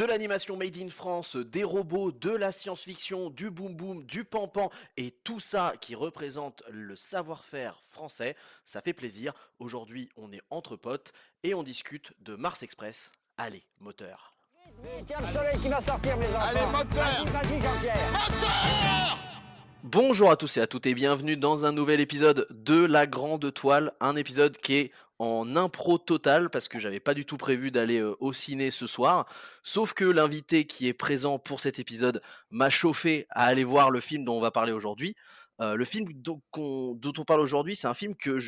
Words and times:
de 0.00 0.06
l'animation 0.06 0.56
made 0.56 0.78
in 0.78 0.88
France, 0.88 1.36
des 1.36 1.62
robots, 1.62 2.10
de 2.10 2.30
la 2.30 2.52
science-fiction, 2.52 3.28
du 3.28 3.50
boom 3.50 3.74
boom, 3.74 4.02
du 4.04 4.24
pampan 4.24 4.70
et 4.96 5.10
tout 5.10 5.40
ça 5.40 5.74
qui 5.78 5.94
représente 5.94 6.62
le 6.70 6.96
savoir-faire 6.96 7.82
français. 7.86 8.34
Ça 8.64 8.80
fait 8.80 8.94
plaisir. 8.94 9.34
Aujourd'hui, 9.58 10.08
on 10.16 10.32
est 10.32 10.40
entre 10.48 10.76
potes 10.76 11.12
et 11.42 11.52
on 11.52 11.62
discute 11.62 12.14
de 12.20 12.34
Mars 12.34 12.62
Express. 12.62 13.12
Allez, 13.36 13.62
moteur. 13.78 14.32
Tiens 15.06 15.20
le 15.20 15.26
soleil 15.26 15.58
qui 15.60 15.68
va 15.68 15.82
sortir, 15.82 16.16
mes 16.16 16.28
enfants. 16.28 16.48
Allez, 16.48 16.60
moteur 16.72 17.26
Vas-y. 17.26 17.60
Bonjour 19.82 20.30
à 20.30 20.36
tous 20.36 20.56
et 20.56 20.62
à 20.62 20.66
toutes 20.66 20.86
et 20.86 20.94
bienvenue 20.94 21.36
dans 21.36 21.66
un 21.66 21.72
nouvel 21.72 22.00
épisode 22.00 22.46
de 22.48 22.86
La 22.86 23.06
Grande 23.06 23.52
Toile, 23.52 23.92
un 24.00 24.16
épisode 24.16 24.56
qui 24.56 24.76
est 24.76 24.92
en 25.20 25.54
impro 25.54 25.98
total 25.98 26.48
parce 26.48 26.66
que 26.66 26.80
j'avais 26.80 26.98
pas 26.98 27.12
du 27.12 27.26
tout 27.26 27.36
prévu 27.36 27.70
d'aller 27.70 28.02
au 28.02 28.32
ciné 28.32 28.70
ce 28.70 28.86
soir, 28.86 29.26
sauf 29.62 29.92
que 29.92 30.04
l'invité 30.04 30.64
qui 30.64 30.88
est 30.88 30.94
présent 30.94 31.38
pour 31.38 31.60
cet 31.60 31.78
épisode 31.78 32.22
m'a 32.48 32.70
chauffé 32.70 33.26
à 33.28 33.44
aller 33.44 33.64
voir 33.64 33.90
le 33.90 34.00
film 34.00 34.24
dont 34.24 34.38
on 34.38 34.40
va 34.40 34.50
parler 34.50 34.72
aujourd'hui. 34.72 35.14
Le 35.58 35.84
film 35.84 36.06
dont, 36.14 36.40
on 36.56 37.24
parle 37.26 37.40
aujourd'hui, 37.40 37.76
c'est 37.76 37.86
un 37.86 37.92
film 37.92 38.14
que 38.16 38.38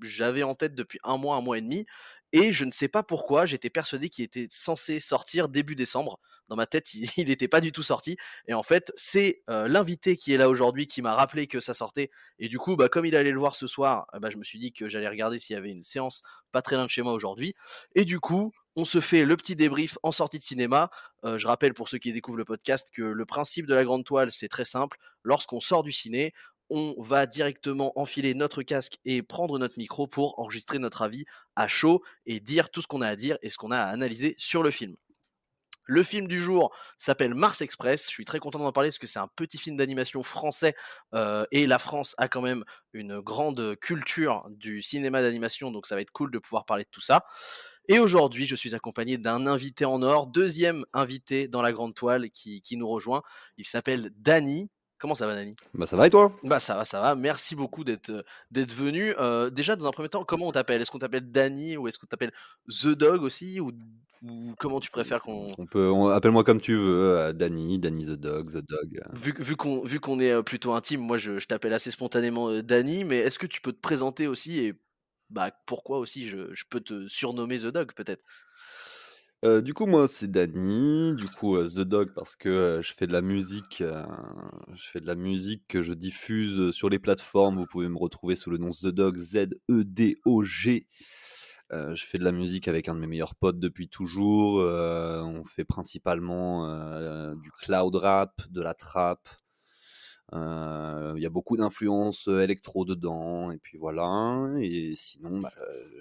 j'avais 0.00 0.42
en 0.42 0.54
tête 0.54 0.74
depuis 0.74 0.98
un 1.04 1.18
mois, 1.18 1.36
un 1.36 1.42
mois 1.42 1.58
et 1.58 1.60
demi, 1.60 1.84
et 2.34 2.52
je 2.52 2.64
ne 2.64 2.72
sais 2.72 2.88
pas 2.88 3.04
pourquoi, 3.04 3.46
j'étais 3.46 3.70
persuadé 3.70 4.08
qu'il 4.08 4.24
était 4.24 4.48
censé 4.50 4.98
sortir 4.98 5.48
début 5.48 5.76
décembre. 5.76 6.18
Dans 6.48 6.56
ma 6.56 6.66
tête, 6.66 6.92
il 6.92 7.08
n'était 7.28 7.46
pas 7.46 7.60
du 7.60 7.70
tout 7.70 7.84
sorti. 7.84 8.16
Et 8.48 8.54
en 8.54 8.64
fait, 8.64 8.92
c'est 8.96 9.44
euh, 9.48 9.68
l'invité 9.68 10.16
qui 10.16 10.34
est 10.34 10.36
là 10.36 10.48
aujourd'hui 10.48 10.88
qui 10.88 11.00
m'a 11.00 11.14
rappelé 11.14 11.46
que 11.46 11.60
ça 11.60 11.74
sortait. 11.74 12.10
Et 12.40 12.48
du 12.48 12.58
coup, 12.58 12.74
bah, 12.74 12.88
comme 12.88 13.06
il 13.06 13.14
allait 13.14 13.30
le 13.30 13.38
voir 13.38 13.54
ce 13.54 13.68
soir, 13.68 14.08
euh, 14.14 14.18
bah, 14.18 14.30
je 14.30 14.36
me 14.36 14.42
suis 14.42 14.58
dit 14.58 14.72
que 14.72 14.88
j'allais 14.88 15.08
regarder 15.08 15.38
s'il 15.38 15.54
y 15.54 15.56
avait 15.56 15.70
une 15.70 15.84
séance 15.84 16.22
pas 16.50 16.60
très 16.60 16.74
loin 16.74 16.86
de 16.86 16.90
chez 16.90 17.02
moi 17.02 17.12
aujourd'hui. 17.12 17.54
Et 17.94 18.04
du 18.04 18.18
coup, 18.18 18.52
on 18.74 18.84
se 18.84 19.00
fait 19.00 19.24
le 19.24 19.36
petit 19.36 19.54
débrief 19.54 19.96
en 20.02 20.10
sortie 20.10 20.38
de 20.38 20.42
cinéma. 20.42 20.90
Euh, 21.24 21.38
je 21.38 21.46
rappelle 21.46 21.74
pour 21.74 21.88
ceux 21.88 21.98
qui 21.98 22.12
découvrent 22.12 22.38
le 22.38 22.44
podcast 22.44 22.88
que 22.92 23.02
le 23.02 23.24
principe 23.24 23.66
de 23.66 23.74
la 23.74 23.84
grande 23.84 24.04
toile, 24.04 24.32
c'est 24.32 24.48
très 24.48 24.64
simple. 24.64 24.98
Lorsqu'on 25.22 25.60
sort 25.60 25.84
du 25.84 25.92
ciné, 25.92 26.34
on 26.70 26.94
va 26.98 27.26
directement 27.26 27.92
enfiler 27.98 28.34
notre 28.34 28.62
casque 28.62 28.98
et 29.04 29.22
prendre 29.22 29.58
notre 29.58 29.78
micro 29.78 30.06
pour 30.06 30.38
enregistrer 30.38 30.78
notre 30.78 31.02
avis 31.02 31.24
à 31.56 31.68
chaud 31.68 32.02
et 32.26 32.40
dire 32.40 32.70
tout 32.70 32.80
ce 32.80 32.86
qu'on 32.86 33.02
a 33.02 33.08
à 33.08 33.16
dire 33.16 33.38
et 33.42 33.50
ce 33.50 33.56
qu'on 33.56 33.70
a 33.70 33.78
à 33.78 33.86
analyser 33.86 34.34
sur 34.38 34.62
le 34.62 34.70
film. 34.70 34.96
Le 35.86 36.02
film 36.02 36.26
du 36.26 36.40
jour 36.40 36.74
s'appelle 36.96 37.34
Mars 37.34 37.60
Express. 37.60 38.04
Je 38.04 38.10
suis 38.10 38.24
très 38.24 38.38
content 38.38 38.58
d'en 38.58 38.72
parler 38.72 38.88
parce 38.88 38.98
que 38.98 39.06
c'est 39.06 39.18
un 39.18 39.28
petit 39.28 39.58
film 39.58 39.76
d'animation 39.76 40.22
français 40.22 40.74
euh, 41.14 41.44
et 41.50 41.66
la 41.66 41.78
France 41.78 42.14
a 42.16 42.26
quand 42.26 42.40
même 42.40 42.64
une 42.94 43.20
grande 43.20 43.76
culture 43.76 44.46
du 44.48 44.80
cinéma 44.80 45.20
d'animation, 45.20 45.70
donc 45.70 45.86
ça 45.86 45.94
va 45.94 46.00
être 46.00 46.10
cool 46.10 46.30
de 46.30 46.38
pouvoir 46.38 46.64
parler 46.64 46.84
de 46.84 46.88
tout 46.90 47.02
ça. 47.02 47.24
Et 47.86 47.98
aujourd'hui, 47.98 48.46
je 48.46 48.56
suis 48.56 48.74
accompagné 48.74 49.18
d'un 49.18 49.46
invité 49.46 49.84
en 49.84 50.00
or, 50.02 50.26
deuxième 50.26 50.86
invité 50.94 51.48
dans 51.48 51.60
la 51.60 51.70
grande 51.70 51.94
toile 51.94 52.30
qui, 52.30 52.62
nous 52.78 52.88
rejoint. 52.88 53.22
Il 53.58 53.66
s'appelle 53.66 54.10
Dany. 54.16 54.70
Comment 55.04 55.14
ça 55.14 55.26
va, 55.26 55.34
Dany 55.34 55.54
Bah 55.74 55.84
ça 55.84 55.98
va 55.98 56.06
et 56.06 56.10
toi? 56.10 56.34
Bah 56.44 56.60
ça 56.60 56.76
va, 56.76 56.86
ça 56.86 56.98
va. 57.02 57.14
Merci 57.14 57.54
beaucoup 57.54 57.84
d'être 57.84 58.08
euh, 58.08 58.22
d'être 58.50 58.72
venu. 58.72 59.14
Euh, 59.18 59.50
déjà, 59.50 59.76
dans 59.76 59.84
un 59.84 59.90
premier 59.90 60.08
temps, 60.08 60.24
comment 60.24 60.48
on 60.48 60.50
t'appelle? 60.52 60.80
Est-ce 60.80 60.90
qu'on 60.90 60.98
t'appelle 60.98 61.30
Dany 61.30 61.76
ou 61.76 61.86
est-ce 61.88 61.98
qu'on 61.98 62.06
t'appelle 62.06 62.32
The 62.70 62.86
Dog 62.88 63.20
aussi? 63.22 63.60
Ou, 63.60 63.72
ou 64.22 64.54
comment 64.58 64.80
tu 64.80 64.90
préfères 64.90 65.20
qu'on 65.20 65.46
On 65.58 65.66
peut, 65.66 65.90
on- 65.90 66.08
appelle-moi 66.08 66.42
comme 66.42 66.58
tu 66.58 66.74
veux, 66.74 67.18
euh, 67.18 67.32
Danny, 67.34 67.78
Danny 67.78 68.06
the 68.06 68.12
Dog, 68.18 68.48
the 68.48 68.66
Dog. 68.66 69.02
Vu, 69.12 69.56
qu'on 69.56 69.82
vu 69.84 70.00
qu'on 70.00 70.18
est 70.20 70.42
plutôt 70.42 70.72
intime, 70.72 71.02
moi 71.02 71.18
je, 71.18 71.38
je 71.38 71.46
t'appelle 71.48 71.74
assez 71.74 71.90
spontanément 71.90 72.62
Dany, 72.62 73.04
mais 73.04 73.18
est-ce 73.18 73.38
que 73.38 73.46
tu 73.46 73.60
peux 73.60 73.72
te 73.74 73.80
présenter 73.82 74.26
aussi? 74.26 74.58
Et 74.64 74.72
bah 75.28 75.50
pourquoi 75.66 75.98
aussi? 75.98 76.30
Je, 76.30 76.48
je 76.54 76.64
peux 76.70 76.80
te 76.80 77.06
surnommer 77.08 77.58
The 77.58 77.66
Dog 77.66 77.92
peut-être? 77.94 78.22
Du 79.44 79.74
coup, 79.74 79.84
moi, 79.84 80.08
c'est 80.08 80.30
Danny. 80.30 81.12
Du 81.16 81.28
coup, 81.28 81.62
The 81.62 81.80
Dog 81.80 82.14
parce 82.14 82.34
que 82.34 82.80
je 82.82 82.94
fais 82.94 83.06
de 83.06 83.12
la 83.12 83.20
musique. 83.20 83.82
je 84.74 84.88
fais 84.88 85.00
de 85.00 85.06
la 85.06 85.16
musique 85.16 85.64
que 85.68 85.82
je 85.82 85.92
diffuse 85.92 86.70
sur 86.70 86.88
les 86.88 86.98
plateformes. 86.98 87.56
Vous 87.58 87.66
pouvez 87.66 87.90
me 87.90 87.98
retrouver 87.98 88.36
sous 88.36 88.48
le 88.48 88.56
nom 88.56 88.70
The 88.70 88.86
Dog, 88.86 89.18
Z-E-D-O-G. 89.18 90.86
Je 91.70 92.04
fais 92.06 92.16
de 92.16 92.24
la 92.24 92.32
musique 92.32 92.68
avec 92.68 92.88
un 92.88 92.94
de 92.94 93.00
mes 93.00 93.06
meilleurs 93.06 93.34
potes 93.34 93.58
depuis 93.58 93.90
toujours. 93.90 94.60
on 94.60 95.44
fait 95.44 95.64
principalement 95.66 97.34
du 97.34 97.50
cloud 97.50 97.96
rap, 97.96 98.40
de 98.48 98.62
la 98.62 98.72
trap. 98.72 99.28
Il 100.32 101.20
y 101.20 101.26
a 101.26 101.30
beaucoup 101.30 101.58
d'influences 101.58 102.28
électro 102.28 102.86
dedans, 102.86 103.50
et 103.50 103.58
puis 103.58 103.76
voilà. 103.76 104.48
Et 104.58 104.94
sinon, 104.96 105.40
bah, 105.40 105.52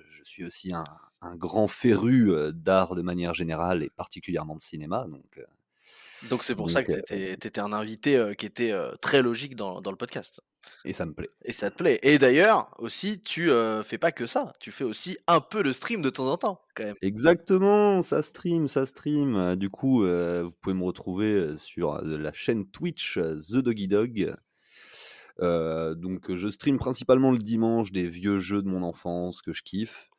je 0.10 0.24
suis 0.24 0.46
aussi 0.46 0.74
un, 0.74 0.86
un 1.24 1.36
grand 1.36 1.68
féru 1.68 2.32
d'art 2.54 2.96
de 2.96 3.02
manière 3.02 3.34
générale, 3.34 3.84
et 3.84 3.90
particulièrement 3.90 4.56
de 4.56 4.62
cinéma. 4.62 5.06
Donc, 5.10 5.40
Donc 6.30 6.44
c'est 6.44 6.56
pour 6.56 6.70
ça 6.72 6.84
que 6.84 6.92
t'étais 6.92 7.34
étais 7.34 7.60
un 7.60 7.74
invité 7.74 8.34
qui 8.38 8.46
était 8.46 8.74
très 9.02 9.22
logique 9.22 9.56
dans, 9.56 9.82
dans 9.82 9.92
le 9.92 9.98
podcast. 9.98 10.42
et 10.86 10.94
ça 10.94 11.06
me 11.06 11.14
plaît. 11.14 11.30
Et 11.44 11.52
ça 11.52 11.70
te 11.72 11.78
plaît. 11.78 12.00
Et 12.04 12.18
d'ailleurs 12.18 12.74
aussi, 12.78 13.20
tu 13.22 13.52
euh, 13.52 13.84
fais 13.84 13.98
pas 13.98 14.12
que 14.12 14.26
ça, 14.26 14.54
tu 14.60 14.72
fais 14.72 14.84
aussi 14.84 15.18
un 15.28 15.42
peu 15.42 15.62
le 15.62 15.74
stream 15.74 16.02
de 16.02 16.10
temps 16.10 16.32
en 16.32 16.38
temps 16.38 16.62
quand 16.76 16.84
même. 16.84 16.96
Exactement, 17.02 18.02
ça 18.02 18.22
stream, 18.22 18.68
ça 18.68 18.86
stream. 18.86 19.56
Du 19.56 19.70
coup, 19.70 20.04
euh, 20.04 20.44
vous 20.44 20.52
pouvez 20.62 20.76
me 20.76 20.84
retrouver 20.84 21.56
sur 21.58 22.02
la 22.02 22.34
chaîne 22.34 22.66
Twitch 22.70 23.18
The 23.18 23.58
Doggy 23.58 23.88
Dog. 23.88 24.36
Euh, 25.42 25.96
donc, 25.96 26.34
je 26.34 26.48
stream 26.48 26.78
principalement 26.78 27.32
le 27.32 27.40
dimanche 27.40 27.92
des 27.92 28.08
vieux 28.08 28.40
jeux 28.40 28.62
de 28.62 28.68
mon 28.68 28.84
enfance 28.84 29.42
que 29.42 29.52
je 29.54 29.64
kiffe. 29.64 30.10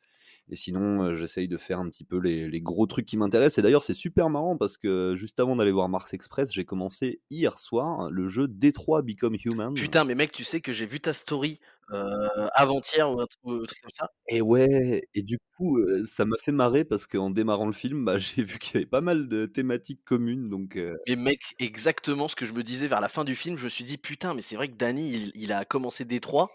Et 0.49 0.55
sinon, 0.55 1.03
euh, 1.03 1.15
j'essaye 1.15 1.47
de 1.47 1.57
faire 1.57 1.79
un 1.79 1.89
petit 1.89 2.03
peu 2.03 2.19
les, 2.19 2.47
les 2.47 2.61
gros 2.61 2.85
trucs 2.85 3.05
qui 3.05 3.17
m'intéressent. 3.17 3.59
Et 3.59 3.61
d'ailleurs, 3.61 3.83
c'est 3.83 3.93
super 3.93 4.29
marrant 4.29 4.57
parce 4.57 4.77
que 4.77 5.15
juste 5.15 5.39
avant 5.39 5.55
d'aller 5.55 5.71
voir 5.71 5.89
Mars 5.89 6.13
Express, 6.13 6.51
j'ai 6.53 6.65
commencé 6.65 7.21
hier 7.29 7.57
soir 7.57 8.09
le 8.11 8.29
jeu 8.29 8.47
Détroit 8.47 9.01
Become 9.01 9.37
Human. 9.43 9.73
Putain, 9.73 10.03
mais 10.03 10.15
mec, 10.15 10.31
tu 10.31 10.43
sais 10.43 10.61
que 10.61 10.73
j'ai 10.73 10.85
vu 10.85 10.99
ta 10.99 11.13
story 11.13 11.59
euh, 11.91 12.47
avant-hier 12.53 13.11
ou 13.11 13.19
un 13.21 13.27
truc, 13.27 13.41
comme 13.43 13.91
ça. 13.93 14.09
Et 14.27 14.41
ouais, 14.41 15.03
et 15.13 15.21
du 15.21 15.37
coup, 15.55 15.77
euh, 15.77 16.03
ça 16.05 16.25
m'a 16.25 16.35
fait 16.37 16.51
marrer 16.51 16.83
parce 16.83 17.05
qu'en 17.05 17.29
démarrant 17.29 17.67
le 17.67 17.73
film, 17.73 18.05
bah, 18.05 18.17
j'ai 18.17 18.43
vu 18.43 18.57
qu'il 18.57 18.75
y 18.75 18.77
avait 18.77 18.89
pas 18.89 19.01
mal 19.01 19.27
de 19.27 19.45
thématiques 19.45 20.03
communes. 20.03 20.49
Donc, 20.49 20.77
euh, 20.77 20.95
Mais 21.07 21.15
mec, 21.15 21.41
exactement 21.59 22.27
ce 22.27 22.35
que 22.35 22.45
je 22.45 22.53
me 22.53 22.63
disais 22.63 22.87
vers 22.87 23.01
la 23.01 23.09
fin 23.09 23.23
du 23.23 23.35
film, 23.35 23.57
je 23.57 23.65
me 23.65 23.69
suis 23.69 23.83
dit 23.83 23.97
putain, 23.97 24.33
mais 24.33 24.41
c'est 24.41 24.55
vrai 24.55 24.67
que 24.67 24.75
Danny, 24.75 25.11
il, 25.11 25.31
il 25.35 25.51
a 25.51 25.63
commencé 25.65 26.05
Détroit, 26.05 26.49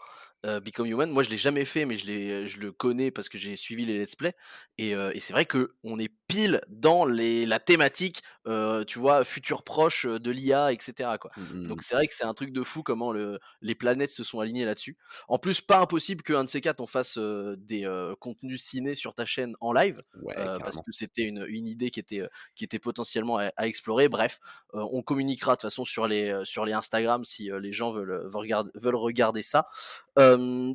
euh, 0.47 0.61
Become 0.61 0.87
Human. 0.87 1.11
Moi, 1.11 1.23
je 1.23 1.31
l'ai 1.31 1.37
jamais 1.37 1.65
fait, 1.65 1.85
mais 1.85 1.97
je, 1.97 2.59
le 2.61 2.73
connais 2.73 3.11
parce 3.11 3.29
que 3.29 3.37
j'ai 3.37 3.57
suivi 3.57 3.85
les 3.85 3.99
let's 3.99 4.17
play. 4.17 4.35
Et, 4.79 4.95
euh, 4.95 5.13
et 5.15 5.21
c'est 5.21 5.33
vrai 5.33 5.45
que 5.45 5.75
on 5.85 5.99
est 5.99 6.11
pile 6.29 6.63
dans 6.69 7.05
les, 7.05 7.45
la 7.45 7.61
thématique, 7.61 8.23
euh, 8.47 8.85
tu 8.85 8.99
vois, 8.99 9.25
futur 9.25 9.63
proche 9.63 10.07
de 10.07 10.31
l'IA, 10.31 10.73
etc. 10.73 11.11
Quoi. 11.21 11.31
mm, 11.37 11.69
Donc 11.69 11.83
c'est 11.83 11.95
vrai 11.95 12.07
que 12.07 12.15
c'est 12.15 12.25
un 12.25 12.33
truc 12.33 12.53
de 12.53 12.63
fou 12.63 12.83
comment 12.83 13.13
le, 13.13 13.39
les 13.61 13.75
planètes 13.75 14.11
se 14.11 14.25
sont 14.25 14.41
alignées 14.41 14.65
là-dessus. 14.65 14.97
En 15.29 15.39
plus, 15.39 15.61
pas 15.61 15.81
impossible 15.81 16.23
qu'un 16.23 16.45
de 16.45 16.49
ces 16.49 16.61
quatre 16.61 16.81
on 16.81 16.87
fasse 16.87 17.19
des 17.19 17.87
contenus 18.21 18.63
ciné 18.63 18.95
sur 18.95 19.15
ta 19.15 19.27
chaîne 19.27 19.55
en 19.61 19.73
live 19.73 20.01
ouais, 20.23 20.35
parce 20.35 20.77
que 20.77 20.93
c'était 20.93 21.25
une, 21.25 21.45
une 21.49 21.69
idée 21.69 21.91
qui 21.91 22.01
était, 22.01 22.23
qui 22.55 22.65
était 22.65 22.79
potentiellement 22.79 23.39
à, 23.39 23.51
à 23.57 23.67
explorer. 23.67 24.09
Bref, 24.09 24.41
on 24.73 25.03
communiquera 25.03 25.53
de 25.53 25.57
toute 25.57 25.71
façon 25.71 25.85
sur 25.85 26.07
les, 26.09 26.41
sur 26.45 26.65
les 26.65 26.73
Instagram 26.73 27.25
si 27.25 27.51
les 27.61 27.73
gens 27.73 27.93
veulent 27.93 28.95
regarder 28.97 29.43
ça. 29.43 29.67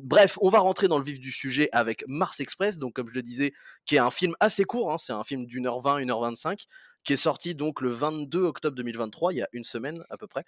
Bref, 0.02 0.38
on 0.40 0.48
va 0.48 0.58
rentrer 0.58 0.88
dans 0.88 0.98
le 0.98 1.04
vif 1.04 1.20
du 1.20 1.32
sujet 1.32 1.68
avec 1.72 2.04
Mars 2.06 2.40
Express, 2.40 2.78
donc 2.78 2.94
comme 2.94 3.08
je 3.08 3.14
le 3.14 3.22
disais, 3.22 3.52
qui 3.84 3.96
est 3.96 4.00
un 4.00 4.10
film 4.10 4.34
assez 4.40 4.64
court, 4.64 4.92
hein, 4.92 4.98
c'est 4.98 5.12
un 5.12 5.24
film 5.24 5.46
d'une 5.46 5.66
heure 5.66 5.80
20, 5.80 5.98
une 5.98 6.10
heure 6.10 6.20
25, 6.20 6.64
qui 7.06 7.12
est 7.12 7.16
sorti 7.16 7.54
donc 7.54 7.80
le 7.80 7.90
22 7.90 8.42
octobre 8.42 8.76
2023, 8.76 9.32
il 9.32 9.36
y 9.36 9.42
a 9.42 9.48
une 9.52 9.62
semaine 9.64 10.04
à 10.10 10.16
peu 10.16 10.26
près. 10.26 10.44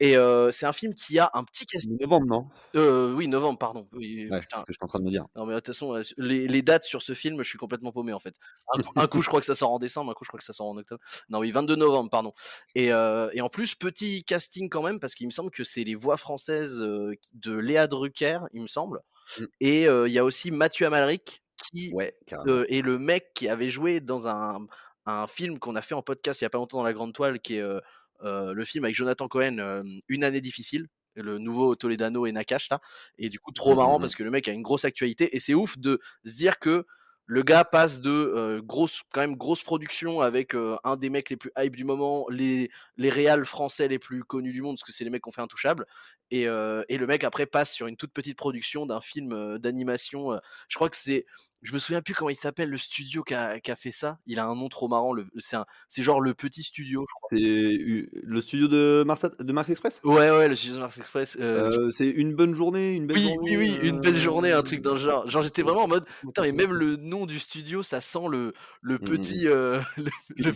Et 0.00 0.16
euh, 0.16 0.50
c'est 0.50 0.66
un 0.66 0.72
film 0.72 0.94
qui 0.94 1.18
a 1.20 1.30
un 1.32 1.44
petit 1.44 1.64
casting. 1.64 1.96
Novembre, 2.00 2.26
non? 2.26 2.48
Euh, 2.74 3.14
oui, 3.14 3.28
novembre, 3.28 3.58
pardon. 3.58 3.88
Oui, 3.92 4.28
Ouais, 4.30 4.40
putain. 4.40 4.56
c'est 4.56 4.60
ce 4.60 4.64
que 4.66 4.72
je 4.72 4.76
suis 4.78 4.82
en 4.84 4.86
train 4.88 4.98
de 4.98 5.04
me 5.04 5.10
dire. 5.10 5.24
Non 5.36 5.46
mais 5.46 5.54
de 5.54 5.60
toute 5.60 5.68
façon, 5.68 5.94
les, 6.18 6.48
les 6.48 6.62
dates 6.62 6.84
sur 6.84 7.02
ce 7.02 7.14
film, 7.14 7.40
je 7.42 7.48
suis 7.48 7.56
complètement 7.58 7.92
paumé 7.92 8.12
en 8.12 8.18
fait. 8.18 8.34
Un, 8.74 8.82
coup- 8.82 8.92
un 8.96 9.06
coup, 9.06 9.22
je 9.22 9.28
crois 9.28 9.38
que 9.40 9.46
ça 9.46 9.54
sort 9.54 9.70
en 9.70 9.78
décembre, 9.78 10.10
un 10.10 10.14
coup, 10.14 10.24
je 10.24 10.28
crois 10.28 10.38
que 10.38 10.44
ça 10.44 10.52
sort 10.52 10.66
en 10.66 10.76
octobre. 10.76 11.00
Non, 11.28 11.38
oui, 11.38 11.52
22 11.52 11.76
novembre, 11.76 12.10
pardon. 12.10 12.32
Et, 12.74 12.92
euh, 12.92 13.30
et 13.32 13.40
en 13.40 13.48
plus, 13.48 13.76
petit 13.76 14.24
casting 14.24 14.68
quand 14.68 14.82
même, 14.82 14.98
parce 14.98 15.14
qu'il 15.14 15.26
me 15.28 15.32
semble 15.32 15.50
que 15.52 15.62
c'est 15.62 15.84
les 15.84 15.94
voix 15.94 16.16
françaises 16.16 16.78
de 16.78 17.52
Léa 17.52 17.86
Drucker, 17.86 18.40
il 18.52 18.62
me 18.62 18.66
semble. 18.66 19.00
Mm. 19.38 19.44
Et 19.60 19.82
il 19.84 20.12
y 20.12 20.18
a 20.18 20.24
aussi 20.24 20.50
Mathieu 20.50 20.84
Amalric, 20.86 21.42
qui 21.72 21.92
Ouais, 21.94 22.12
euh, 22.48 22.64
est 22.68 22.82
le 22.82 22.98
mec 22.98 23.32
qui 23.34 23.48
avait 23.48 23.70
joué 23.70 24.00
dans 24.00 24.26
un, 24.26 24.66
un 25.06 25.26
film 25.26 25.58
qu'on 25.58 25.76
a 25.76 25.82
fait 25.82 25.94
en 25.94 26.02
podcast 26.02 26.40
il 26.40 26.44
y 26.44 26.46
a 26.46 26.50
pas 26.50 26.58
longtemps 26.58 26.78
dans 26.78 26.84
la 26.84 26.92
Grande 26.92 27.12
Toile, 27.12 27.40
qui 27.40 27.56
est 27.56 27.60
euh, 27.60 27.80
euh, 28.22 28.52
le 28.52 28.64
film 28.64 28.84
avec 28.84 28.94
Jonathan 28.96 29.28
Cohen, 29.28 29.58
euh, 29.58 29.82
Une 30.08 30.24
année 30.24 30.40
difficile. 30.40 30.88
Le 31.14 31.36
nouveau 31.36 31.74
Toledano 31.74 32.24
et 32.24 32.32
Nakash 32.32 32.70
là, 32.70 32.80
et 33.18 33.28
du 33.28 33.38
coup 33.38 33.52
trop 33.52 33.74
marrant 33.74 33.96
mhm. 33.96 34.00
parce 34.00 34.14
que 34.14 34.22
le 34.22 34.30
mec 34.30 34.48
a 34.48 34.52
une 34.52 34.62
grosse 34.62 34.86
actualité 34.86 35.36
et 35.36 35.40
c'est 35.40 35.52
ouf 35.52 35.76
de 35.76 36.00
se 36.24 36.34
dire 36.34 36.58
que 36.58 36.86
le 37.26 37.42
gars 37.42 37.64
passe 37.64 38.00
de 38.00 38.10
euh, 38.10 38.60
grosse, 38.62 39.02
quand 39.12 39.20
même 39.20 39.36
grosse 39.36 39.62
production 39.62 40.20
avec 40.20 40.54
euh, 40.54 40.76
un 40.84 40.96
des 40.96 41.08
mecs 41.08 41.30
les 41.30 41.36
plus 41.36 41.50
hype 41.56 41.76
du 41.76 41.84
moment, 41.84 42.26
les, 42.28 42.70
les 42.96 43.10
réals 43.10 43.44
français 43.44 43.88
les 43.88 43.98
plus 43.98 44.24
connus 44.24 44.52
du 44.52 44.62
monde, 44.62 44.76
parce 44.76 44.84
que 44.84 44.92
c'est 44.92 45.04
les 45.04 45.10
mecs 45.10 45.22
qui 45.22 45.28
ont 45.28 45.32
fait 45.32 45.40
Intouchable, 45.40 45.86
Et, 46.34 46.48
euh, 46.48 46.82
et 46.88 46.96
le 46.96 47.06
mec 47.06 47.24
après 47.24 47.44
passe 47.46 47.72
sur 47.72 47.86
une 47.88 47.96
toute 47.96 48.12
petite 48.12 48.38
production 48.38 48.86
d'un 48.86 49.00
film 49.02 49.32
euh, 49.32 49.58
d'animation. 49.58 50.32
euh, 50.32 50.38
je 50.68 50.76
crois 50.76 50.88
que 50.88 50.96
c'est, 50.96 51.26
je 51.60 51.74
me 51.74 51.78
souviens 51.78 52.00
plus 52.00 52.14
comment 52.14 52.30
il 52.30 52.36
s'appelle 52.36 52.70
le 52.70 52.78
studio 52.78 53.22
qui 53.22 53.34
a, 53.34 53.60
qui 53.60 53.70
a 53.70 53.76
fait 53.76 53.90
ça. 53.90 54.18
Il 54.26 54.38
a 54.38 54.46
un 54.46 54.54
nom 54.54 54.68
trop 54.70 54.88
marrant. 54.88 55.12
Le, 55.12 55.26
c'est 55.38 55.56
un, 55.56 55.66
c'est 55.90 56.02
genre 56.02 56.20
le 56.22 56.32
petit 56.34 56.62
studio. 56.62 57.04
C'est 57.30 57.36
le 57.38 58.40
studio 58.40 58.66
de 58.68 59.04
Mars, 59.06 59.26
de 59.38 59.52
Mars 59.52 59.68
Express? 59.68 60.00
Ouais 60.04 60.30
ouais, 60.30 60.48
le 60.48 60.54
studio 60.56 60.76
de 60.76 60.80
Mars 60.80 60.98
Express. 60.98 61.36
euh, 61.40 61.68
Euh, 61.70 61.90
C'est 61.90 62.08
une 62.08 62.34
bonne 62.34 62.54
journée, 62.54 62.92
une 62.92 63.06
belle 63.06 63.18
oui, 63.18 63.22
journée. 63.22 63.56
oui, 63.56 63.76
oui, 63.80 63.88
une 63.88 64.00
belle 64.00 64.16
journée, 64.16 64.52
un 64.52 64.62
truc 64.62 64.84
le 64.84 64.96
genre. 64.96 65.28
Genre, 65.28 65.42
j'étais 65.42 65.62
ouais, 65.62 65.68
vraiment 65.70 65.84
en 65.84 65.88
mode, 65.88 66.04
putain, 66.20 66.42
mais 66.42 66.52
même 66.52 66.72
le 66.72 66.96
nom 66.96 67.26
du 67.26 67.38
studio, 67.38 67.82
ça 67.82 68.00
sent 68.00 68.26
le, 68.30 68.52
le 68.80 68.98
Mm, 68.98 69.04
mm, 69.06 69.10
petit. 69.10 69.44
le- 69.44 69.80
le- 69.96 70.10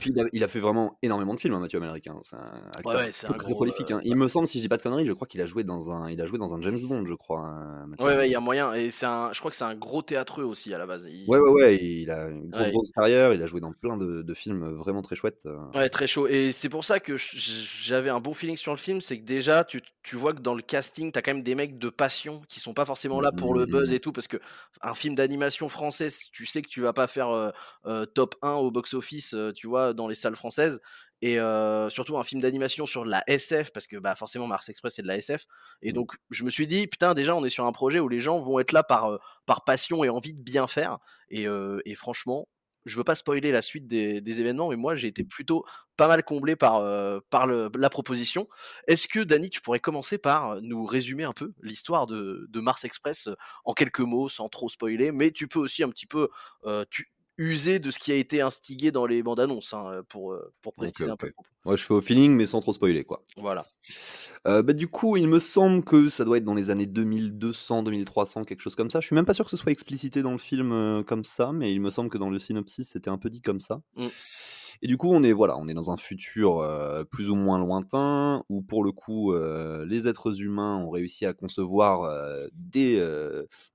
il, 0.06 0.20
a, 0.20 0.24
il 0.32 0.42
a 0.44 0.48
fait 0.48 0.60
vraiment 0.60 0.98
énormément 1.02 1.34
de 1.34 1.40
films, 1.40 1.54
hein, 1.54 1.60
Mathieu 1.60 1.78
Amalric. 1.78 2.06
hein. 2.08 2.18
C'est 2.22 2.36
un 2.36 2.70
Ouais, 2.84 2.94
acteur 2.94 3.00
ouais, 3.02 3.12
très, 3.12 3.26
un 3.28 3.34
très 3.34 3.52
gros. 3.52 3.54
prolifique. 3.54 3.90
euh, 3.90 3.96
hein. 3.96 4.00
Il 4.04 4.16
me 4.16 4.28
semble, 4.28 4.48
si 4.48 4.58
je 4.58 4.62
dis 4.62 4.68
pas 4.68 4.76
de 4.78 4.82
conneries, 4.82 5.06
je 5.06 5.12
crois 5.12 5.26
qu'il 5.26 5.40
a 5.42 5.46
joué 5.46 5.64
dans 5.66 5.90
un, 5.90 6.10
il 6.10 6.20
a 6.20 6.26
joué 6.26 6.38
dans 6.38 6.54
un 6.54 6.62
James 6.62 6.80
Bond, 6.82 7.04
je 7.06 7.14
crois, 7.14 7.40
hein, 7.46 7.88
Ouais, 7.98 8.28
il 8.28 8.32
y 8.32 8.34
a 8.34 8.40
moyen. 8.40 8.72
Et 8.74 8.90
c'est 8.90 9.06
un, 9.06 9.32
je 9.32 9.38
crois 9.38 9.50
que 9.50 9.56
c'est 9.56 9.64
un 9.64 9.74
gros 9.74 10.02
théâtreux 10.02 10.44
aussi 10.44 10.72
à 10.74 10.78
la 10.78 10.86
base. 10.86 11.06
Il- 11.10 11.24
Ouais, 11.28 11.38
ouais, 11.38 11.50
ouais. 11.50 11.76
Il 11.82 12.10
a 12.10 12.28
une 12.28 12.50
grosse, 12.50 12.62
Ouais. 12.66 12.70
grosse 12.70 12.90
carrière. 12.92 13.32
Il 13.34 13.42
a 13.42 13.46
joué 13.46 13.60
dans 13.60 13.72
plein 13.72 13.96
de, 13.96 14.22
de 14.22 14.34
films 14.34 14.74
vraiment 14.76 15.02
très 15.02 15.16
chouettes. 15.16 15.46
euh. 15.46 15.56
Ouais, 15.74 15.88
très 15.88 16.06
chaud. 16.06 16.28
Et 16.28 16.52
c'est 16.52 16.68
pour 16.68 16.84
ça 16.84 17.00
que 17.00 17.16
j'avais 17.16 18.10
un 18.10 18.20
bon 18.20 18.32
feeling 18.34 18.56
sur 18.56 18.72
le 18.72 18.78
film, 18.78 19.00
c'est 19.00 19.18
que 19.18 19.24
déjà, 19.24 19.64
tu, 19.64 19.80
tu 20.02 20.16
vois 20.16 20.32
que 20.34 20.40
dans 20.40 20.54
le 20.54 20.62
casting, 20.62 21.10
t'as 21.12 21.22
quand 21.22 21.32
même 21.34 21.42
des 21.42 21.54
mecs 21.54 21.78
de 21.78 21.88
passion 21.88 22.42
qui 22.48 22.60
sont 22.60 22.74
pas 22.74 22.84
forcément 22.84 23.20
Mm, 23.20 23.22
là 23.22 23.32
pour 23.32 23.54
mm, 23.54 23.58
le 23.58 23.66
mm, 23.66 23.70
buzz 23.70 23.90
mm. 23.90 23.94
et 23.94 24.00
tout, 24.00 24.12
parce 24.12 24.28
que 24.28 24.38
un 24.82 24.94
film 24.94 25.14
d'animation 25.14 25.68
française, 25.68 26.20
tu 26.32 26.46
sais 26.46 26.62
que 26.62 26.68
tu 26.68 26.80
vas 26.80 26.92
pas 26.92 27.06
faire 27.06 27.30
euh, 27.30 27.50
euh, 27.86 28.06
top 28.06 28.34
1 28.42 28.52
au 28.54 28.70
box-office, 28.70 29.34
euh, 29.34 29.52
tu 29.52 29.66
vois, 29.66 29.94
dans 29.94 30.06
les 30.08 30.14
salles 30.14 30.36
françaises. 30.36 30.80
Et 31.22 31.38
euh, 31.40 31.88
surtout 31.90 32.18
un 32.18 32.24
film 32.24 32.40
d'animation 32.42 32.86
sur 32.86 33.04
la 33.04 33.22
SF, 33.26 33.72
parce 33.72 33.86
que 33.86 33.96
bah, 33.96 34.14
forcément 34.14 34.46
Mars 34.46 34.68
Express 34.68 34.94
c'est 34.96 35.02
de 35.02 35.06
la 35.08 35.16
SF. 35.16 35.46
Et 35.82 35.92
Mm. 35.92 35.94
donc 35.94 36.12
je 36.30 36.44
me 36.44 36.50
suis 36.50 36.66
dit, 36.66 36.86
putain, 36.86 37.14
déjà 37.14 37.34
on 37.34 37.44
est 37.44 37.50
sur 37.50 37.64
un 37.66 37.72
projet 37.72 38.00
où 38.00 38.08
les 38.08 38.20
gens 38.20 38.40
vont 38.40 38.58
être 38.60 38.72
là 38.72 38.82
par, 38.82 39.06
euh, 39.12 39.18
par 39.46 39.64
passion 39.64 40.04
et 40.04 40.08
envie 40.08 40.34
de 40.34 40.42
bien 40.42 40.66
faire. 40.66 40.98
Et, 41.30 41.46
euh, 41.48 41.80
et 41.86 41.94
franchement, 41.94 42.48
je 42.84 42.96
veux 42.98 43.04
pas 43.04 43.16
spoiler 43.16 43.50
la 43.50 43.62
suite 43.62 43.88
des, 43.88 44.20
des 44.20 44.40
événements, 44.40 44.68
mais 44.70 44.76
moi 44.76 44.94
j'ai 44.94 45.08
été 45.08 45.24
plutôt 45.24 45.64
pas 45.96 46.06
mal 46.06 46.22
comblé 46.22 46.54
par, 46.54 46.82
par 47.30 47.46
le- 47.48 47.68
la 47.76 47.90
proposition. 47.90 48.46
Est-ce 48.86 49.08
que 49.08 49.18
Dany, 49.20 49.50
tu 49.50 49.60
pourrais 49.60 49.80
commencer 49.80 50.18
par 50.18 50.60
nous 50.62 50.84
résumer 50.84 51.24
un 51.24 51.32
peu 51.32 51.52
l'histoire 51.62 52.06
de, 52.06 52.46
de 52.48 52.60
Mars 52.60 52.84
Express 52.84 53.28
en 53.64 53.72
quelques 53.72 53.98
mots, 54.00 54.28
sans 54.28 54.48
trop 54.48 54.68
spoiler, 54.68 55.10
mais 55.10 55.32
tu 55.32 55.48
peux 55.48 55.58
aussi 55.58 55.82
un 55.82 55.88
petit 55.88 56.06
peu 56.06 56.28
tu, 56.90 57.10
user 57.38 57.78
de 57.78 57.90
ce 57.90 57.98
qui 57.98 58.12
a 58.12 58.14
été 58.14 58.40
instigé 58.40 58.90
dans 58.90 59.06
les 59.06 59.22
bandes 59.22 59.40
annonces 59.40 59.74
hein, 59.74 60.02
pour, 60.08 60.32
euh, 60.32 60.52
pour 60.62 60.72
préciser 60.72 61.10
un 61.10 61.16
peu. 61.16 61.32
Ouais, 61.64 61.76
je 61.76 61.84
fais 61.84 61.94
au 61.94 62.00
feeling, 62.00 62.34
mais 62.34 62.46
sans 62.46 62.60
trop 62.60 62.72
spoiler, 62.72 63.04
quoi. 63.04 63.24
Voilà. 63.36 63.64
Euh, 64.46 64.62
bah, 64.62 64.72
du 64.72 64.88
coup, 64.88 65.16
il 65.16 65.26
me 65.26 65.38
semble 65.38 65.84
que 65.84 66.08
ça 66.08 66.24
doit 66.24 66.38
être 66.38 66.44
dans 66.44 66.54
les 66.54 66.70
années 66.70 66.86
2200, 66.86 67.82
2300, 67.82 68.44
quelque 68.44 68.60
chose 68.60 68.74
comme 68.74 68.90
ça. 68.90 69.00
Je 69.00 69.06
suis 69.06 69.14
même 69.14 69.24
pas 69.24 69.34
sûr 69.34 69.44
que 69.44 69.50
ce 69.50 69.56
soit 69.56 69.72
explicité 69.72 70.22
dans 70.22 70.32
le 70.32 70.38
film 70.38 70.72
euh, 70.72 71.02
comme 71.02 71.24
ça, 71.24 71.52
mais 71.52 71.72
il 71.72 71.80
me 71.80 71.90
semble 71.90 72.08
que 72.08 72.18
dans 72.18 72.30
le 72.30 72.38
synopsis, 72.38 72.88
c'était 72.90 73.10
un 73.10 73.18
peu 73.18 73.28
dit 73.28 73.40
comme 73.40 73.60
ça. 73.60 73.80
Mm. 73.96 74.06
Et 74.82 74.86
du 74.88 74.96
coup, 74.96 75.08
on 75.12 75.22
est 75.22 75.32
voilà, 75.32 75.56
on 75.58 75.68
est 75.68 75.74
dans 75.74 75.90
un 75.90 75.96
futur 75.96 76.58
euh, 76.60 77.04
plus 77.04 77.30
ou 77.30 77.34
moins 77.36 77.58
lointain 77.58 78.42
où 78.48 78.62
pour 78.62 78.84
le 78.84 78.92
coup, 78.92 79.32
euh, 79.32 79.84
les 79.86 80.06
êtres 80.08 80.40
humains 80.42 80.76
ont 80.78 80.90
réussi 80.90 81.26
à 81.26 81.32
concevoir 81.32 82.02
euh, 82.04 82.46
des 82.54 83.02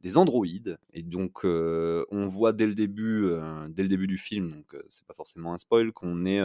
des 0.01 0.17
androïdes. 0.17 0.77
Et 0.93 1.03
donc, 1.03 1.43
on 1.45 2.27
voit 2.27 2.53
dès 2.53 2.67
le 2.67 2.73
début, 2.75 3.29
dès 3.69 3.83
le 3.83 3.89
début 3.89 4.07
du 4.07 4.17
film, 4.17 4.51
donc 4.51 4.75
c'est 4.89 5.05
pas 5.05 5.13
forcément 5.13 5.53
un 5.53 5.57
spoil, 5.57 5.91
qu'on 5.91 6.25
est 6.25 6.41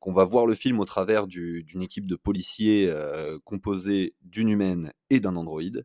qu'on 0.00 0.12
va 0.12 0.24
voir 0.24 0.46
le 0.46 0.54
film 0.54 0.80
au 0.80 0.84
travers 0.84 1.26
du- 1.26 1.64
d'une 1.64 1.82
équipe 1.82 2.06
de 2.06 2.16
policiers 2.16 2.92
composée 3.44 4.14
d'une 4.22 4.48
humaine 4.48 4.92
et 5.10 5.20
d'un 5.20 5.36
androïde 5.36 5.84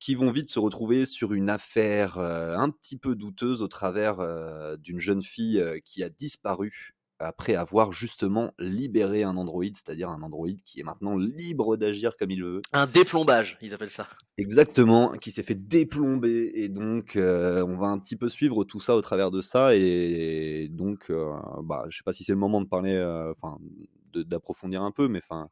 qui 0.00 0.14
vont 0.14 0.30
vite 0.30 0.50
se 0.50 0.58
retrouver 0.58 1.06
sur 1.06 1.32
une 1.32 1.50
affaire 1.50 2.18
euh, 2.18 2.56
un 2.56 2.70
petit 2.70 2.96
peu 2.96 3.14
douteuse 3.14 3.62
au 3.62 3.68
travers 3.68 4.20
euh, 4.20 4.76
d'une 4.76 5.00
jeune 5.00 5.22
fille 5.22 5.60
euh, 5.60 5.78
qui 5.84 6.02
a 6.02 6.08
disparu 6.08 6.94
après 7.20 7.54
avoir 7.54 7.92
justement 7.92 8.52
libéré 8.58 9.24
un 9.24 9.36
androïde, 9.36 9.76
c'est-à-dire 9.76 10.08
un 10.08 10.22
androïde 10.22 10.62
qui 10.62 10.80
est 10.80 10.84
maintenant 10.84 11.16
libre 11.16 11.76
d'agir 11.76 12.16
comme 12.16 12.30
il 12.30 12.42
veut. 12.42 12.62
Un 12.72 12.86
déplombage, 12.86 13.58
ils 13.60 13.74
appellent 13.74 13.90
ça. 13.90 14.06
Exactement, 14.36 15.10
qui 15.12 15.30
s'est 15.30 15.42
fait 15.42 15.56
déplomber 15.56 16.52
et 16.54 16.68
donc 16.68 17.16
euh, 17.16 17.64
on 17.66 17.76
va 17.76 17.88
un 17.88 17.98
petit 17.98 18.16
peu 18.16 18.28
suivre 18.28 18.64
tout 18.64 18.80
ça 18.80 18.94
au 18.94 19.00
travers 19.00 19.30
de 19.30 19.42
ça 19.42 19.74
et 19.74 20.68
donc 20.70 21.10
euh, 21.10 21.32
bah 21.64 21.86
je 21.88 21.96
sais 21.96 22.04
pas 22.04 22.12
si 22.12 22.22
c'est 22.22 22.32
le 22.32 22.38
moment 22.38 22.60
de 22.60 22.68
parler, 22.68 22.96
enfin 23.32 23.58
d'approfondir 24.14 24.82
un 24.82 24.90
peu, 24.90 25.08
mais 25.08 25.18
enfin 25.18 25.50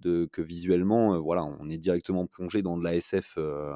de 0.00 0.28
que 0.32 0.42
visuellement 0.42 1.14
euh, 1.14 1.18
voilà 1.18 1.44
on 1.44 1.68
est 1.68 1.78
directement 1.78 2.26
plongé 2.26 2.62
dans 2.62 2.76
de 2.76 2.84
la 2.84 2.94
SF, 2.94 3.34
euh. 3.38 3.74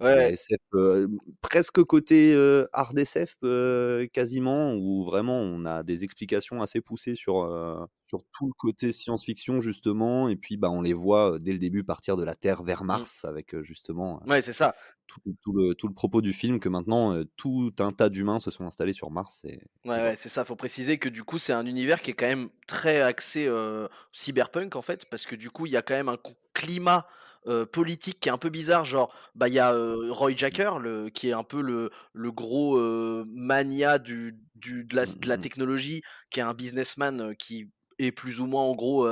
Ouais, 0.00 0.32
SF 0.32 0.58
euh, 0.74 1.08
presque 1.42 1.82
côté 1.84 2.32
euh, 2.34 2.66
hard 2.72 2.98
SF 2.98 3.34
euh, 3.44 4.06
quasiment 4.12 4.74
où 4.74 5.04
vraiment 5.04 5.38
on 5.40 5.64
a 5.64 5.82
des 5.82 6.04
explications 6.04 6.62
assez 6.62 6.80
poussées 6.80 7.14
sur 7.14 7.36
sur 8.06 8.22
tout 8.32 8.46
le 8.46 8.52
côté 8.56 8.92
science-fiction 8.92 9.60
justement 9.60 10.28
et 10.28 10.36
puis 10.36 10.56
bah 10.56 10.70
on 10.70 10.80
les 10.82 10.94
voit 10.94 11.38
dès 11.40 11.52
le 11.52 11.58
début 11.58 11.84
partir 11.84 12.16
de 12.16 12.24
la 12.24 12.34
Terre 12.34 12.62
vers 12.62 12.82
Mm. 12.82 12.86
Mars 12.86 13.24
avec 13.24 13.60
justement 13.62 14.22
ouais 14.26 14.42
c'est 14.42 14.52
ça. 14.52 14.74
tout, 15.06 15.20
tout 15.42 15.52
le, 15.52 15.74
tout 15.74 15.88
le 15.88 15.94
propos 15.94 16.20
du 16.22 16.32
film 16.32 16.60
que 16.60 16.68
maintenant 16.68 17.22
tout 17.36 17.72
un 17.78 17.90
tas 17.90 18.08
d'humains 18.08 18.38
se 18.40 18.50
sont 18.50 18.66
installés 18.66 18.92
sur 18.92 19.10
Mars 19.10 19.44
et, 19.44 19.60
Ouais, 19.84 20.16
c'est 20.16 20.28
ça. 20.28 20.44
Faut 20.44 20.56
préciser 20.56 20.98
que 20.98 21.08
du 21.08 21.24
coup, 21.24 21.38
c'est 21.38 21.52
un 21.52 21.64
univers 21.64 22.02
qui 22.02 22.10
est 22.10 22.14
quand 22.14 22.26
même 22.26 22.50
très 22.66 23.00
axé 23.00 23.48
cyberpunk 24.12 24.76
en 24.76 24.82
fait, 24.82 25.06
parce 25.06 25.24
que 25.24 25.36
du 25.36 25.50
coup, 25.50 25.66
il 25.66 25.72
y 25.72 25.76
a 25.76 25.82
quand 25.82 25.94
même 25.94 26.08
un 26.08 26.18
climat 26.52 27.06
euh, 27.48 27.66
politique 27.66 28.20
qui 28.20 28.28
est 28.28 28.32
un 28.32 28.38
peu 28.38 28.50
bizarre. 28.50 28.84
Genre, 28.84 29.12
bah, 29.34 29.48
il 29.48 29.54
y 29.54 29.58
a 29.58 29.72
euh, 29.72 30.12
Roy 30.12 30.32
Jacker, 30.36 30.78
le, 30.78 31.08
qui 31.10 31.28
est 31.28 31.32
un 31.32 31.44
peu 31.44 31.60
le, 31.62 31.90
le 32.12 32.32
gros 32.32 32.78
euh, 32.78 33.24
mania 33.28 33.98
du, 33.98 34.38
du, 34.54 34.84
de, 34.84 34.96
la, 34.96 35.06
Mm, 35.06 35.18
de 35.20 35.28
la 35.28 35.38
technologie, 35.38 36.02
qui 36.30 36.40
est 36.40 36.42
un 36.42 36.54
businessman 36.54 37.34
qui 37.36 37.70
est 37.98 38.12
plus 38.12 38.40
ou 38.40 38.46
moins 38.46 38.62
en 38.62 38.74
gros. 38.74 39.08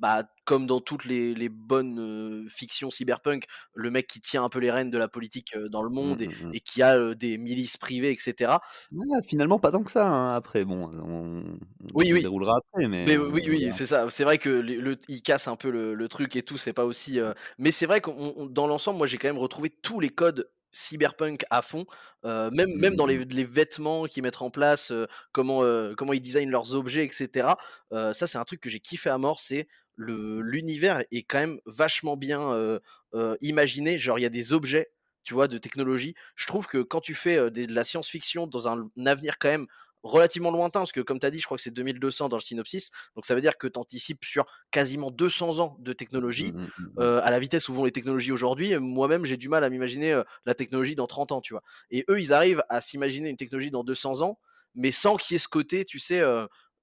Bah, 0.00 0.24
comme 0.44 0.66
dans 0.66 0.80
toutes 0.80 1.04
les, 1.04 1.34
les 1.34 1.48
bonnes 1.48 2.00
euh, 2.00 2.48
fictions 2.48 2.90
cyberpunk, 2.90 3.44
le 3.74 3.90
mec 3.90 4.06
qui 4.08 4.20
tient 4.20 4.42
un 4.44 4.48
peu 4.48 4.58
les 4.58 4.70
rênes 4.70 4.90
de 4.90 4.98
la 4.98 5.08
politique 5.08 5.54
euh, 5.56 5.68
dans 5.68 5.82
le 5.82 5.90
Mm, 6.00 6.00
monde 6.00 6.22
et, 6.22 6.28
mm, 6.28 6.48
mm. 6.48 6.54
et 6.54 6.60
qui 6.60 6.82
a 6.82 6.96
euh, 6.98 7.14
des 7.14 7.38
milices 7.38 7.76
privées, 7.76 8.10
etc. 8.12 8.60
Ouais, 8.92 9.22
finalement 9.28 9.60
pas 9.60 9.70
tant 9.70 9.84
que 9.84 9.90
ça 9.90 10.08
hein, 10.08 10.34
après 10.34 10.64
bon 10.64 10.90
on, 10.94 11.56
on 11.94 11.94
Oui, 11.94 12.12
se 12.12 12.12
oui. 12.12 12.22
déroulera 12.22 12.56
après 12.58 12.88
mais 12.88 13.06
Mais 13.06 13.16
oui, 13.18 13.42
oui, 13.48 13.72
c'est 13.72 13.86
ça. 13.86 14.10
C'est 14.10 14.24
vrai 14.24 14.38
que 14.38 14.50
le, 14.50 14.76
le- 14.80 14.98
il 15.08 15.22
casse 15.22 15.48
un 15.48 15.56
peu 15.56 15.70
le, 15.70 15.94
le 15.94 16.08
truc 16.08 16.36
et 16.36 16.42
tout. 16.42 16.58
C'est 16.58 16.72
pas 16.74 16.84
aussi. 16.86 17.18
Mais 17.58 17.72
c'est 17.72 17.86
vrai 17.86 18.00
qu'on, 18.00 18.46
dans 18.46 18.66
l'ensemble, 18.66 18.98
moi, 18.98 19.06
j'ai 19.06 19.18
quand 19.18 19.28
même 19.28 19.38
retrouvé 19.38 19.70
tous 19.70 20.00
les 20.00 20.10
codes 20.10 20.50
cyberpunk 20.72 21.44
à 21.50 21.62
fond. 21.62 21.86
euh, 22.24 22.50
même, 22.52 22.70
même 22.78 22.96
dans 22.96 23.06
les, 23.06 23.24
les 23.24 23.44
vêtements 23.44 24.06
qu'ils 24.06 24.22
mettent 24.22 24.42
en 24.42 24.50
place, 24.50 24.92
euh, 24.92 25.06
comment, 25.32 25.64
euh, 25.64 25.94
comment 25.96 26.12
ils 26.12 26.20
designent 26.22 26.50
leurs 26.50 26.74
objets, 26.76 27.04
etc. 27.06 27.58
Ça, 27.92 28.26
c'est 28.26 28.38
un 28.38 28.44
truc 28.44 28.60
que 28.60 28.70
j'ai 28.70 28.80
kiffé 28.80 29.10
à 29.10 29.18
mort. 29.18 29.40
C'est 29.40 29.68
l'univers 30.00 31.04
est 31.10 31.22
quand 31.22 31.38
même 31.38 31.60
vachement 31.66 32.16
bien 32.16 32.52
euh, 32.52 32.78
euh, 33.14 33.36
imaginé. 33.40 33.98
Genre, 33.98 34.18
il 34.18 34.22
y 34.22 34.26
a 34.26 34.30
des 34.30 34.52
objets. 34.52 34.90
Tu 35.22 35.34
vois, 35.34 35.48
de 35.48 35.58
technologie. 35.58 36.14
Je 36.34 36.46
trouve 36.46 36.66
que 36.66 36.78
quand 36.78 37.02
tu 37.02 37.14
fais 37.14 37.50
des- 37.50 37.66
de 37.66 37.74
la 37.74 37.84
science-fiction 37.84 38.46
dans 38.46 38.68
un, 38.68 38.88
un 38.98 39.06
avenir 39.06 39.36
quand 39.38 39.50
même 39.50 39.66
relativement 40.02 40.50
lointain, 40.50 40.80
parce 40.80 40.92
que 40.92 41.00
comme 41.02 41.18
tu 41.20 41.26
as 41.26 41.30
dit, 41.30 41.38
je 41.40 41.44
crois 41.44 41.58
que 41.58 41.62
c'est 41.62 41.70
2200 41.70 42.30
dans 42.30 42.38
le 42.38 42.42
synopsis, 42.42 42.90
donc 43.14 43.26
ça 43.26 43.34
veut 43.34 43.42
dire 43.42 43.58
que 43.58 43.66
tu 43.66 43.78
anticipes 43.78 44.24
sur 44.24 44.46
quasiment 44.70 45.10
200 45.10 45.58
ans 45.58 45.76
de 45.78 45.92
technologie, 45.92 46.52
Mm, 46.52 46.56
mm, 46.56 46.62
mm, 46.62 46.84
mm. 46.84 47.00
euh, 47.00 47.20
à 47.22 47.30
la 47.30 47.38
vitesse 47.38 47.68
où 47.68 47.74
vont 47.74 47.84
les 47.84 47.92
technologies 47.92 48.32
aujourd'hui. 48.32 48.74
Moi-même, 48.78 49.26
j'ai 49.26 49.36
du 49.36 49.50
mal 49.50 49.62
à 49.62 49.68
m'imaginer 49.68 50.22
la 50.46 50.54
technologie 50.54 50.94
dans 50.94 51.06
30 51.06 51.32
ans, 51.32 51.42
tu 51.42 51.52
vois. 51.52 51.62
Et 51.90 52.06
eux, 52.08 52.18
ils 52.18 52.32
arrivent 52.32 52.62
à 52.70 52.80
s'imaginer 52.80 53.28
une 53.28 53.36
technologie 53.36 53.70
dans 53.70 53.84
200 53.84 54.22
ans, 54.22 54.38
mais 54.74 54.90
sans 54.90 55.16
qu'il 55.16 55.34
y 55.34 55.36
ait 55.36 55.38
ce 55.38 55.48
côté, 55.48 55.84
tu 55.84 55.98
sais, 55.98 56.22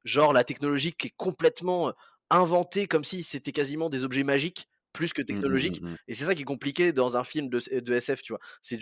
genre 0.04 0.32
la 0.32 0.44
technologie 0.44 0.94
qui 0.94 1.08
est 1.08 1.14
complètement 1.18 1.94
euh, 2.34 2.36
inventée 2.38 2.88
comme 2.88 3.04
si 3.04 3.24
c'était 3.24 3.52
quasiment 3.52 3.90
des 3.90 4.04
objets 4.04 4.24
magiques 4.24 4.70
plus 4.94 5.14
que 5.14 5.22
Mm, 5.30 5.36
mm, 5.36 5.40
technologiques. 5.42 5.82
mm, 5.82 5.90
mm. 5.92 5.98
Et 6.08 6.16
c'est 6.16 6.26
ça 6.26 6.36
qui 6.36 6.42
est 6.42 6.46
compliqué 6.46 6.92
dans 6.94 7.18
un 7.18 7.24
film 7.24 7.50
de, 7.50 7.60
de 7.80 7.94
SF, 7.94 8.22
tu 8.22 8.34
vois. 8.34 8.40
C'est 8.62 8.80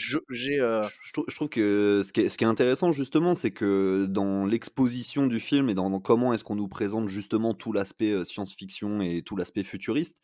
euh, 0.60 0.82
Je, 0.82 0.88
je 1.08 1.12
trou- 1.14 1.25
je 1.28 1.36
trouve 1.36 1.50
que 1.50 2.02
ce 2.06 2.14
qui 2.14 2.22
est, 2.22 2.30
ce 2.30 2.38
qui 2.38 2.44
est 2.44 2.48
intéressant 2.48 2.92
justement, 2.92 3.36
c'est 3.36 3.52
que 3.52 4.06
dans 4.10 4.46
l'exposition 4.46 5.28
du 5.28 5.40
film 5.40 5.70
et 5.70 5.74
dans, 5.74 5.90
dans 5.90 6.00
comment 6.00 6.34
est-ce 6.34 6.44
qu'on 6.44 6.56
nous 6.56 6.68
présente 6.68 7.08
justement 7.10 7.54
tout 7.54 7.72
l'aspect 7.74 8.12
euh, 8.12 8.24
science-fiction 8.24 9.02
et 9.02 9.22
tout 9.24 9.36
l'aspect 9.36 9.64
futuriste, 9.64 10.18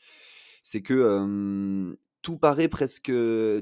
c'est 0.64 0.82
que 0.82 0.94
euh, 0.94 1.96
tout 2.22 2.38
paraît 2.38 2.68
presque, 2.68 3.12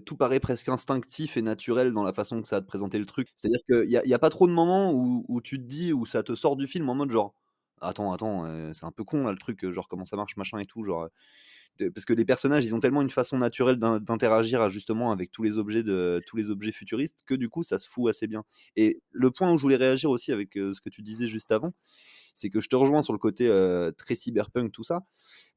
tout 0.06 0.18
paraît 0.18 0.40
presque 0.40 0.70
instinctif 0.70 1.38
et 1.38 1.42
naturel 1.42 1.94
dans 1.94 2.04
la 2.04 2.14
façon 2.14 2.42
que 2.42 2.48
ça 2.48 2.58
a 2.58 2.62
de 2.62 2.66
présenter 2.66 3.00
le 3.00 3.06
truc. 3.06 3.30
C'est-à-dire 3.36 3.62
qu'il 3.70 3.88
n'y 3.90 3.98
a, 3.98 4.06
y 4.06 4.14
a 4.14 4.20
pas 4.20 4.30
trop 4.30 4.48
de 4.48 4.54
moments 4.54 4.92
où, 4.94 5.26
où 5.28 5.42
tu 5.42 5.58
te 5.60 5.64
dis, 5.68 5.94
où 5.94 6.06
ça 6.06 6.24
te 6.24 6.36
sort 6.36 6.56
du 6.58 6.68
film 6.68 6.90
en 6.90 6.96
mode 6.96 7.12
genre, 7.12 7.34
attends, 7.82 8.12
attends, 8.14 8.46
euh, 8.46 8.72
c'est 8.74 8.86
un 8.86 8.92
peu 8.92 9.04
con 9.04 9.30
le 9.30 9.38
truc, 9.38 9.64
euh, 9.66 9.74
genre 9.74 9.88
comment 9.88 10.06
ça 10.06 10.16
marche, 10.18 10.38
machin 10.38 10.60
et 10.60 10.66
tout, 10.66 10.84
genre. 10.84 11.10
euh, 11.82 11.90
parce 11.94 12.06
que 12.06 12.14
les 12.14 12.26
personnages, 12.26 12.66
ils 12.66 12.76
ont 12.76 12.80
tellement 12.82 13.02
une 13.02 13.10
façon 13.10 13.38
naturelle 13.38 13.78
d'in- 13.78 14.00
d'interagir 14.00 14.62
à- 14.62 14.70
justement 14.70 15.12
avec 15.12 15.32
tous 15.32 15.44
les 15.44 15.58
objets 15.58 15.84
de 15.84 16.22
tous 16.28 16.38
les 16.38 16.50
objets 16.50 16.72
futuristes 16.74 17.22
que 17.26 17.36
du 17.36 17.50
coup, 17.50 17.64
ça 17.64 17.80
se 17.80 17.88
fout 17.90 18.10
assez 18.10 18.28
bien. 18.28 18.44
Et 18.76 19.02
le 19.12 19.32
point 19.32 19.52
où 19.54 19.58
je 19.58 19.64
voulais 19.64 19.78
réagir 19.78 20.10
aussi 20.12 20.32
avec 20.34 20.54
ce 20.56 20.80
que 20.82 20.90
tu 20.90 21.02
disais 21.04 21.28
juste 21.30 21.52
avant, 21.52 21.74
c'est 22.34 22.50
que 22.50 22.62
je 22.62 22.68
te 22.68 22.76
rejoins 22.76 23.02
sur 23.02 23.14
le 23.14 23.20
côté 23.20 23.48
euh, 23.48 23.92
très 23.92 24.16
cyberpunk, 24.16 24.72
tout 24.72 24.84
ça, 24.84 25.06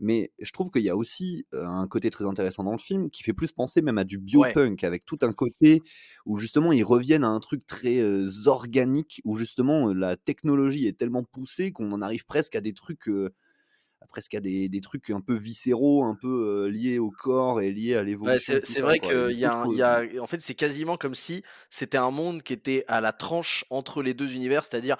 mais 0.00 0.33
je 0.38 0.52
trouve 0.52 0.71
qu'il 0.71 0.83
y 0.83 0.91
a 0.91 0.97
aussi 0.97 1.47
euh, 1.55 1.67
un 1.67 1.87
côté 1.88 2.11
très 2.11 2.26
intéressant 2.26 2.64
dans 2.64 2.73
le 2.73 2.79
film 2.79 3.11
qui 3.11 3.23
fait 3.23 3.33
plus 3.33 3.52
penser 3.52 3.83
même 3.83 3.99
à 3.99 4.05
du 4.05 4.19
biopunk, 4.19 4.85
avec 4.85 5.05
tout 5.05 5.19
un 5.23 5.33
côté 5.33 5.83
où 6.26 6.38
justement 6.38 6.73
ils 6.73 6.85
reviennent 6.85 7.25
à 7.25 7.29
un 7.29 7.41
truc 7.41 7.67
très 7.67 8.00
euh, 8.00 8.29
organique, 8.47 9.21
où 9.25 9.37
justement 9.37 9.93
la 9.93 10.17
technologie 10.17 10.87
est 10.87 10.99
tellement 10.99 11.25
poussée 11.25 11.73
qu'on 11.73 11.93
en 11.93 12.02
arrive 12.02 12.25
presque 12.26 12.57
à 12.57 12.61
des 12.61 12.73
trucs 12.73 13.09
presque 14.12 14.35
à 14.35 14.40
des, 14.40 14.69
des, 14.69 14.81
trucs 14.81 15.11
un 15.11 15.21
peu 15.21 15.35
viscéraux, 15.35 16.04
un 16.04 16.16
peu 16.21 16.66
liés 16.66 17.00
au 17.00 17.11
corps 17.11 17.61
et 17.61 17.73
liés 17.73 17.97
à 17.97 18.02
l'évolution. 18.02 18.61
c'est 18.62 18.81
vrai 18.81 19.00
qu'il 19.00 19.33
y, 19.33 19.45
a, 19.45 19.66
y 19.69 19.83
a, 19.83 20.04
en 20.21 20.26
fait, 20.26 20.40
c'est 20.40 20.54
quasiment 20.54 20.97
comme 20.97 21.14
si 21.14 21.42
c'était 21.71 21.99
un 21.99 22.11
monde 22.11 22.42
qui 22.42 22.52
était 22.52 22.85
à 22.87 23.00
la 23.00 23.12
tranche 23.12 23.64
entre 23.71 24.02
les 24.02 24.14
deux 24.14 24.35
univers, 24.35 24.64
c'est-à-dire 24.64 24.97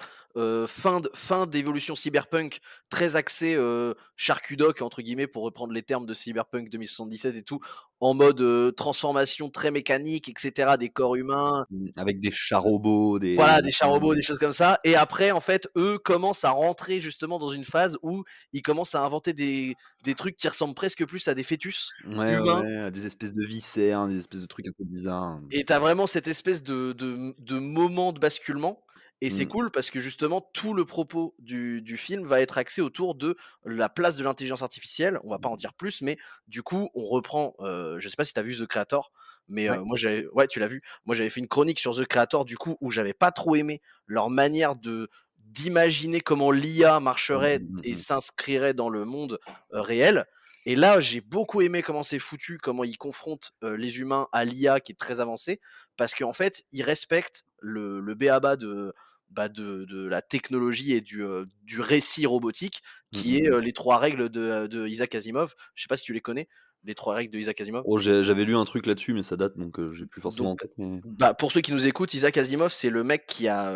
fin 0.67 0.99
de, 0.99 1.09
fin 1.13 1.45
d'évolution 1.45 1.95
cyberpunk 1.95 2.59
très 2.89 3.15
axé 3.15 3.55
euh, 3.55 3.93
charcudoc 4.15 4.81
entre 4.81 5.01
guillemets 5.01 5.27
pour 5.27 5.43
reprendre 5.43 5.73
les 5.73 5.83
termes 5.83 6.05
de 6.05 6.13
cyberpunk 6.13 6.69
2077 6.69 7.35
et 7.35 7.43
tout 7.43 7.59
en 8.03 8.13
mode 8.13 8.75
transformation 8.75 9.49
très 9.49 9.71
mécanique 9.71 10.27
etc 10.27 10.73
des 10.77 10.89
corps 10.89 11.15
humains. 11.15 11.65
Mmh, 11.71 11.87
avec 11.95 12.19
des 12.19 12.31
chats 12.31 12.57
robots 12.57 13.17
des 13.17 13.35
voilà 13.35 13.61
des 13.61 13.71
chats 13.71 13.87
robots 13.87 14.13
des 14.13 14.21
choses 14.21 14.39
comme 14.39 14.53
ça. 14.53 14.79
Et 14.83 14.95
après 14.95 15.31
en 15.31 15.39
fait 15.39 15.69
eux 15.77 15.97
commencent 15.97 16.43
à 16.43 16.51
rentrer 16.51 16.99
justement 16.99 17.39
dans 17.39 17.49
une 17.49 17.65
phase 17.65 17.97
où 18.03 18.23
ils 18.51 18.61
commencent 18.61 18.95
à 18.95 19.03
inventer 19.03 19.33
des, 19.33 19.75
des 20.03 20.15
trucs 20.15 20.35
qui 20.35 20.47
ressemblent 20.47 20.75
presque 20.75 21.05
plus 21.05 21.27
à 21.27 21.33
des 21.33 21.43
fœtus 21.43 21.91
humains. 22.05 22.91
des 22.91 23.05
espèces 23.05 23.33
de 23.33 23.45
viscères 23.45 24.07
des 24.07 24.17
espèces 24.17 24.41
de 24.41 24.47
trucs 24.47 24.67
un 24.67 24.73
peu 24.77 24.83
bizarres. 24.83 25.39
Et 25.51 25.63
t'as 25.63 25.79
vraiment 25.79 26.07
cette 26.07 26.27
espèce 26.27 26.63
de, 26.63 26.93
de, 26.93 27.33
de 27.39 27.59
moment 27.59 28.11
de 28.11 28.19
basculement 28.19 28.83
et 29.21 29.29
c'est 29.29 29.45
mmh. 29.45 29.49
cool 29.49 29.71
parce 29.71 29.89
que 29.89 29.99
justement, 29.99 30.41
tout 30.53 30.73
le 30.73 30.83
propos 30.83 31.33
du, 31.39 31.81
du, 31.81 31.95
film 31.95 32.25
va 32.25 32.41
être 32.41 32.57
axé 32.57 32.81
autour 32.81 33.15
de 33.15 33.37
la 33.63 33.87
place 33.87 34.17
de 34.17 34.23
l'intelligence 34.23 34.61
artificielle. 34.61 35.19
On 35.23 35.29
va 35.29 35.39
pas 35.39 35.47
en 35.49 35.55
dire 35.55 35.73
plus, 35.73 36.01
mais 36.01 36.17
du 36.47 36.61
coup, 36.61 36.89
on 36.93 37.05
reprend. 37.05 37.55
Euh, 37.61 37.97
je 37.99 38.09
sais 38.09 38.17
pas 38.17 38.25
si 38.25 38.33
tu 38.33 38.39
as 38.39 38.43
vu 38.43 38.55
The 38.57 38.65
Creator, 38.65 39.11
mais 39.47 39.69
moi 39.79 39.95
j'avais. 39.95 40.27
Ouais, 40.33 40.47
tu 40.47 40.59
l'as 40.59 40.67
vu. 40.67 40.83
Moi 41.05 41.15
j'avais 41.15 41.29
fait 41.29 41.39
une 41.39 41.47
chronique 41.47 41.79
sur 41.79 41.95
The 41.95 42.05
Creator, 42.05 42.43
du 42.43 42.57
coup, 42.57 42.77
où 42.81 42.91
j'avais 42.91 43.13
pas 43.13 43.31
trop 43.31 43.55
aimé 43.55 43.81
leur 44.07 44.29
manière 44.29 44.75
de 44.75 45.09
d'imaginer 45.37 46.19
comment 46.19 46.51
l'IA 46.51 46.99
marcherait 46.99 47.59
mmh, 47.59 47.63
mmh, 47.63 47.81
et 47.83 47.95
s'inscrirait 47.95 48.73
dans 48.73 48.89
le 48.89 49.05
monde 49.05 49.39
réel. 49.71 50.25
Et 50.65 50.75
là, 50.75 50.99
j'ai 50.99 51.21
beaucoup 51.21 51.61
aimé 51.61 51.81
comment 51.81 52.03
c'est 52.03 52.19
foutu, 52.19 52.57
comment 52.57 52.83
ils 52.83 52.97
confrontent 52.97 53.53
les 53.61 53.99
humains 53.99 54.27
à 54.31 54.45
l'IA 54.45 54.79
qui 54.79 54.93
est 54.93 54.99
très 54.99 55.19
avancée, 55.19 55.59
parce 55.97 56.15
qu'en 56.15 56.33
fait, 56.33 56.63
ils 56.71 56.83
respectent 56.83 57.45
le, 57.59 57.99
le 57.99 58.15
BABA 58.15 58.55
de, 58.55 58.93
bah, 59.29 59.49
de, 59.49 59.85
de, 59.85 60.07
la 60.07 60.21
technologie 60.21 60.93
et 60.93 61.01
du, 61.01 61.23
du 61.63 61.81
récit 61.81 62.25
robotique, 62.25 62.81
mmh, 62.81 63.17
qui 63.17 63.37
est 63.37 63.61
les 63.61 63.73
trois 63.73 63.97
règles 63.97 64.29
de, 64.29 64.67
de, 64.67 64.87
Isaac 64.87 65.15
Asimov. 65.15 65.53
Je 65.75 65.83
sais 65.83 65.87
pas 65.87 65.97
si 65.97 66.05
tu 66.05 66.13
les 66.13 66.21
connais, 66.21 66.47
les 66.83 66.95
trois 66.95 67.13
règles 67.13 67.33
de 67.33 67.39
Isaac 67.39 67.59
Asimov. 67.59 67.83
Oh, 67.85 67.97
j'avais 67.99 68.45
lu 68.45 68.55
un 68.55 68.65
truc 68.65 68.85
là-dessus, 68.85 69.13
mais 69.13 69.23
ça 69.23 69.35
date, 69.35 69.57
donc 69.57 69.79
j'ai 69.91 70.05
plus 70.05 70.21
forcément 70.21 70.51
en 70.51 70.55
tête. 70.55 70.73
Mais... 70.77 71.01
Bah, 71.03 71.33
pour 71.33 71.51
ceux 71.51 71.61
qui 71.61 71.73
nous 71.73 71.87
écoutent, 71.87 72.13
Isaac 72.13 72.37
Asimov, 72.37 72.71
c'est 72.71 72.89
le 72.89 73.03
mec 73.03 73.25
qui 73.27 73.47
a 73.47 73.73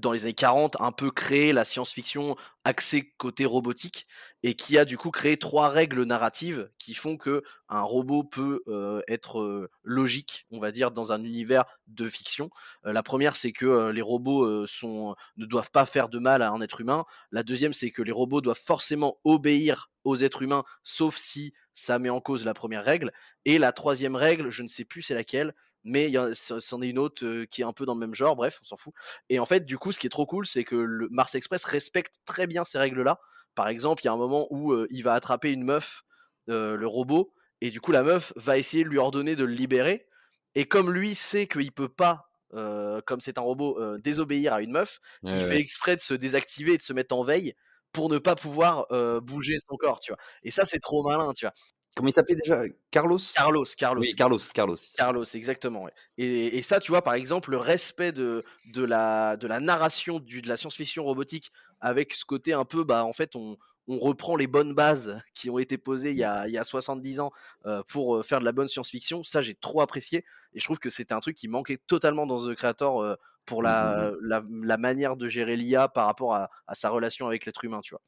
dans 0.00 0.12
les 0.12 0.24
années 0.24 0.34
40 0.34 0.76
un 0.80 0.92
peu 0.92 1.10
créé 1.10 1.52
la 1.52 1.64
science-fiction 1.64 2.36
axée 2.64 3.12
côté 3.16 3.44
robotique 3.44 4.06
et 4.42 4.54
qui 4.54 4.78
a 4.78 4.84
du 4.84 4.98
coup 4.98 5.10
créé 5.10 5.36
trois 5.36 5.68
règles 5.68 6.02
narratives 6.02 6.70
qui 6.78 6.94
font 6.94 7.16
que 7.16 7.42
un 7.68 7.82
robot 7.82 8.24
peut 8.24 8.62
euh, 8.68 9.02
être 9.08 9.40
euh, 9.40 9.70
logique, 9.82 10.46
on 10.50 10.60
va 10.60 10.72
dire, 10.72 10.90
dans 10.90 11.12
un 11.12 11.22
univers 11.22 11.64
de 11.86 12.08
fiction. 12.08 12.50
Euh, 12.84 12.92
la 12.92 13.02
première, 13.02 13.36
c'est 13.36 13.52
que 13.52 13.90
les 13.90 14.02
robots 14.02 14.46
ne 14.46 15.44
doivent 15.46 15.70
pas 15.70 15.86
faire 15.86 16.08
de 16.08 16.18
mal 16.18 16.42
à 16.42 16.50
un 16.50 16.60
être 16.60 16.80
humain. 16.80 17.04
La 17.30 17.42
deuxième, 17.42 17.72
c'est 17.72 17.90
que 17.90 18.02
les 18.02 18.12
robots 18.12 18.40
doivent 18.40 18.60
forcément 18.62 19.18
obéir 19.24 19.90
aux 20.04 20.16
êtres 20.16 20.42
humains, 20.42 20.64
sauf 20.82 21.16
si 21.16 21.52
ça 21.74 21.98
met 21.98 22.10
en 22.10 22.20
cause 22.20 22.44
la 22.44 22.54
première 22.54 22.84
règle. 22.84 23.12
Et 23.44 23.58
la 23.58 23.72
troisième 23.72 24.16
règle, 24.16 24.50
je 24.50 24.62
ne 24.62 24.68
sais 24.68 24.84
plus 24.84 25.02
c'est 25.02 25.14
laquelle, 25.14 25.54
mais 25.86 26.12
c'en 26.34 26.82
est 26.82 26.88
une 26.88 26.98
autre 26.98 27.44
qui 27.46 27.62
est 27.62 27.64
un 27.64 27.72
peu 27.72 27.86
dans 27.86 27.94
le 27.94 28.00
même 28.00 28.14
genre, 28.14 28.36
bref, 28.36 28.58
on 28.62 28.64
s'en 28.64 28.76
fout. 28.76 28.92
Et 29.28 29.38
en 29.38 29.46
fait, 29.46 29.64
du 29.64 29.78
coup, 29.78 29.92
ce 29.92 29.98
qui 29.98 30.06
est 30.06 30.10
trop 30.10 30.26
cool, 30.26 30.46
c'est 30.46 30.64
que 30.64 30.76
le 30.76 31.08
Mars 31.10 31.34
Express 31.34 31.64
respecte 31.64 32.16
très 32.26 32.46
bien 32.46 32.64
ces 32.64 32.78
règles-là. 32.78 33.18
Par 33.54 33.68
exemple, 33.68 34.02
il 34.02 34.06
y 34.06 34.08
a 34.08 34.12
un 34.12 34.18
moment 34.18 34.46
où 34.50 34.74
il 34.90 35.02
va 35.02 35.14
attraper 35.14 35.52
une 35.52 35.64
meuf, 35.64 36.02
le 36.46 36.86
robot, 36.86 37.32
et 37.62 37.70
du 37.70 37.80
coup, 37.80 37.92
la 37.92 38.02
meuf 38.02 38.32
va 38.36 38.58
essayer 38.58 38.84
de 38.84 38.88
lui 38.90 38.98
ordonner 38.98 39.34
de 39.36 39.44
le 39.44 39.54
libérer. 39.54 40.06
Et 40.54 40.66
comme 40.66 40.90
lui 40.92 41.14
sait 41.14 41.46
qu'il 41.46 41.72
peut 41.72 41.88
pas, 41.88 42.30
comme 42.50 43.20
c'est 43.20 43.38
un 43.38 43.42
robot, 43.42 43.98
désobéir 43.98 44.52
à 44.54 44.60
une 44.60 44.72
meuf, 44.72 45.00
il 45.30 45.40
fait 45.40 45.58
exprès 45.58 45.96
de 45.96 46.00
se 46.02 46.14
désactiver 46.14 46.74
et 46.74 46.76
de 46.78 46.82
se 46.82 46.92
mettre 46.92 47.14
en 47.14 47.22
veille 47.22 47.54
pour 47.92 48.10
ne 48.10 48.18
pas 48.18 48.36
pouvoir 48.36 48.86
bouger 49.22 49.56
son 49.68 49.76
corps, 49.76 50.00
tu 50.00 50.12
vois. 50.12 50.18
Et 50.42 50.50
ça, 50.50 50.66
c'est 50.66 50.80
trop 50.80 51.02
malin, 51.02 51.32
tu 51.32 51.46
vois. 51.46 51.54
Comment 51.96 52.10
il 52.10 52.12
s'appelait 52.12 52.36
déjà? 52.36 52.62
Carlos? 52.90 53.18
Carlos, 53.34 53.64
Carlos. 53.76 54.02
Oui, 54.02 54.14
Carlos, 54.14 54.38
Carlos. 54.52 54.76
Carlos, 54.98 55.24
exactement. 55.32 55.88
Et, 56.18 56.60
ça, 56.60 56.78
tu 56.78 56.92
vois, 56.92 57.00
par 57.00 57.14
exemple, 57.14 57.50
le 57.50 57.56
respect 57.56 58.12
de, 58.12 58.44
de, 58.74 58.84
la, 58.84 59.38
de 59.38 59.46
la 59.46 59.60
narration 59.60 60.20
du, 60.20 60.42
de 60.42 60.48
la 60.48 60.58
science-fiction 60.58 61.02
robotique 61.04 61.50
avec 61.80 62.12
ce 62.12 62.26
côté 62.26 62.52
un 62.52 62.66
peu, 62.66 62.84
bah, 62.84 63.02
en 63.02 63.14
fait, 63.14 63.34
on, 63.34 63.56
on 63.88 63.98
reprend 63.98 64.36
les 64.36 64.46
bonnes 64.46 64.74
bases 64.74 65.20
qui 65.34 65.50
ont 65.50 65.58
été 65.58 65.78
posées 65.78 66.10
il 66.10 66.16
y 66.16 66.24
a, 66.24 66.46
il 66.46 66.52
y 66.52 66.58
a 66.58 66.64
70 66.64 67.20
ans 67.20 67.30
euh, 67.66 67.82
pour 67.88 68.16
euh, 68.16 68.22
faire 68.22 68.40
de 68.40 68.44
la 68.44 68.52
bonne 68.52 68.68
science-fiction. 68.68 69.22
Ça, 69.22 69.40
j'ai 69.42 69.54
trop 69.54 69.80
apprécié. 69.80 70.24
Et 70.54 70.60
je 70.60 70.64
trouve 70.64 70.78
que 70.78 70.90
c'était 70.90 71.14
un 71.14 71.20
truc 71.20 71.36
qui 71.36 71.48
manquait 71.48 71.78
totalement 71.86 72.26
dans 72.26 72.46
The 72.46 72.54
Creator 72.54 73.02
euh, 73.02 73.14
pour 73.44 73.62
mmh, 73.62 73.66
mmh. 73.66 74.16
la, 74.22 74.42
la, 74.50 74.76
manière 74.76 75.16
de 75.16 75.28
gérer 75.28 75.56
l'IA 75.56 75.88
par 75.88 76.06
rapport 76.06 76.34
à, 76.34 76.50
sa 76.72 76.90
relation 76.90 77.26
avec 77.26 77.46
l'être 77.46 77.64
humain, 77.64 77.80
tu 77.80 77.94
vois. 77.94 78.02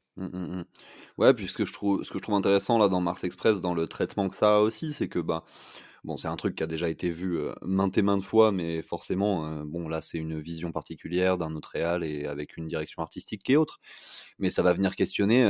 Ouais, 1.17 1.33
puis 1.33 1.47
ce 1.47 1.57
que, 1.57 1.65
je 1.65 1.73
trouve, 1.73 2.03
ce 2.03 2.11
que 2.11 2.17
je 2.17 2.23
trouve 2.23 2.35
intéressant 2.35 2.77
là 2.77 2.87
dans 2.87 3.01
Mars 3.01 3.23
Express, 3.23 3.61
dans 3.61 3.73
le 3.73 3.87
traitement 3.87 4.29
que 4.29 4.35
ça 4.35 4.57
a 4.57 4.59
aussi, 4.59 4.93
c'est 4.93 5.09
que 5.09 5.19
bah, 5.19 5.43
Bon, 6.05 6.15
c'est 6.15 6.29
un 6.29 6.37
truc 6.37 6.55
qui 6.55 6.63
a 6.63 6.67
déjà 6.67 6.87
été 6.89 7.09
vu 7.09 7.37
maintes 7.61 7.97
et 7.97 8.01
maintes 8.01 8.23
fois, 8.23 8.53
mais 8.53 8.81
forcément, 8.81 9.65
bon, 9.65 9.89
là, 9.89 10.01
c'est 10.01 10.17
une 10.17 10.39
vision 10.39 10.71
particulière 10.71 11.37
d'un 11.37 11.55
autre 11.55 11.71
réal 11.73 12.05
et 12.05 12.25
avec 12.25 12.55
une 12.55 12.69
direction 12.69 13.01
artistique 13.01 13.43
qui 13.43 13.51
est 13.53 13.57
autre. 13.57 13.79
Mais 14.39 14.49
ça 14.49 14.63
va 14.63 14.71
venir 14.71 14.95
questionner. 14.95 15.43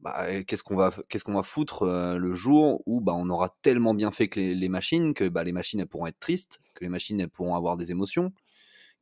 Bah, 0.00 0.26
qu'est-ce 0.44 0.62
qu'on 0.62 0.76
va 0.76 0.92
qu'est-ce 1.08 1.24
qu'on 1.24 1.34
va 1.34 1.42
foutre 1.42 1.86
le 1.86 2.34
jour 2.34 2.82
où 2.86 3.00
bah, 3.00 3.14
on 3.14 3.30
aura 3.30 3.56
tellement 3.62 3.94
bien 3.94 4.10
fait 4.10 4.28
que 4.28 4.38
les, 4.38 4.68
machines 4.68 5.14
que 5.14 5.28
bah, 5.28 5.42
les 5.42 5.52
machines 5.52 5.80
elles 5.80 5.88
pourront 5.88 6.06
être 6.06 6.18
tristes 6.18 6.60
que 6.74 6.84
les 6.84 6.90
machines 6.90 7.18
elles 7.18 7.30
pourront 7.30 7.54
avoir 7.54 7.78
des 7.78 7.90
émotions 7.90 8.32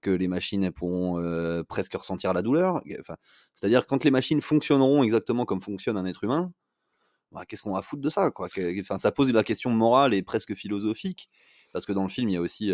que 0.05 0.11
les 0.11 0.29
machines 0.29 0.71
pourront 0.71 1.21
presque 1.69 1.95
ressentir 1.95 2.33
la 2.35 2.43
douleur. 2.43 2.83
Enfin, 3.01 3.17
c'est-à-dire 3.55 3.87
quand 3.87 4.05
les 4.05 4.11
machines 4.13 4.41
fonctionneront 4.41 5.03
exactement 5.03 5.45
comme 5.47 5.61
fonctionne 5.61 5.97
un 5.97 6.05
être 6.05 6.23
humain 6.23 6.53
bah, 7.33 7.45
qu'est-ce 7.47 7.63
qu'on 7.63 7.75
va 7.75 7.83
foutre 7.83 8.03
de 8.03 8.11
ça 8.11 8.31
quoi? 8.31 8.49
Enfin, 8.81 8.97
Ça 8.97 9.11
pose 9.11 9.33
la 9.33 9.43
question 9.43 9.71
morale 9.71 10.15
et 10.15 10.23
presque 10.23 10.55
philosophique, 10.55 11.29
parce 11.73 11.85
que 11.85 11.93
dans 11.93 12.05
le 12.05 12.09
film, 12.09 12.29
il 12.29 12.35
y 12.35 12.37
a 12.37 12.41
aussi 12.41 12.73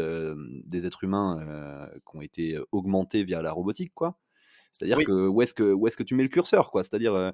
des 0.66 0.86
êtres 0.86 1.04
humains 1.04 1.88
qui 2.06 2.16
ont 2.16 2.20
été 2.20 2.58
augmentés 2.70 3.24
via 3.24 3.40
la 3.40 3.52
robotique, 3.52 3.94
quoi. 3.94 4.18
C'est-à-dire 4.72 4.98
que 4.98 5.28
où 5.28 5.40
est-ce 5.42 5.54
que 5.54 5.72
où 5.72 5.86
est-ce 5.86 5.96
que 5.96 6.02
tu 6.02 6.14
mets 6.14 6.24
le 6.24 6.28
curseur, 6.28 6.70
quoi? 6.70 6.84
C'est-à-dire 6.84 7.32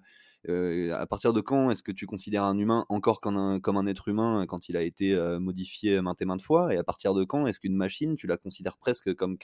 à 0.48 1.06
partir 1.06 1.32
de 1.32 1.40
quand 1.40 1.70
est-ce 1.70 1.82
que 1.82 1.92
tu 1.92 2.06
considères 2.06 2.44
un 2.44 2.58
humain 2.58 2.86
encore 2.88 3.20
comme 3.20 3.36
un, 3.36 3.86
être 3.86 4.08
humain 4.08 4.46
quand 4.46 4.68
il 4.68 4.76
a 4.76 4.82
été 4.82 5.16
modifié 5.40 6.00
maintes 6.00 6.22
et 6.22 6.24
maintes 6.24 6.42
fois? 6.42 6.72
Et 6.72 6.76
à 6.76 6.84
partir 6.84 7.14
de 7.14 7.24
quand 7.24 7.46
est-ce 7.46 7.60
qu'une 7.60 7.76
machine, 7.76 8.16
tu 8.16 8.26
la 8.26 8.36
considères 8.36 8.76
presque 8.76 9.14
comme, 9.14 9.36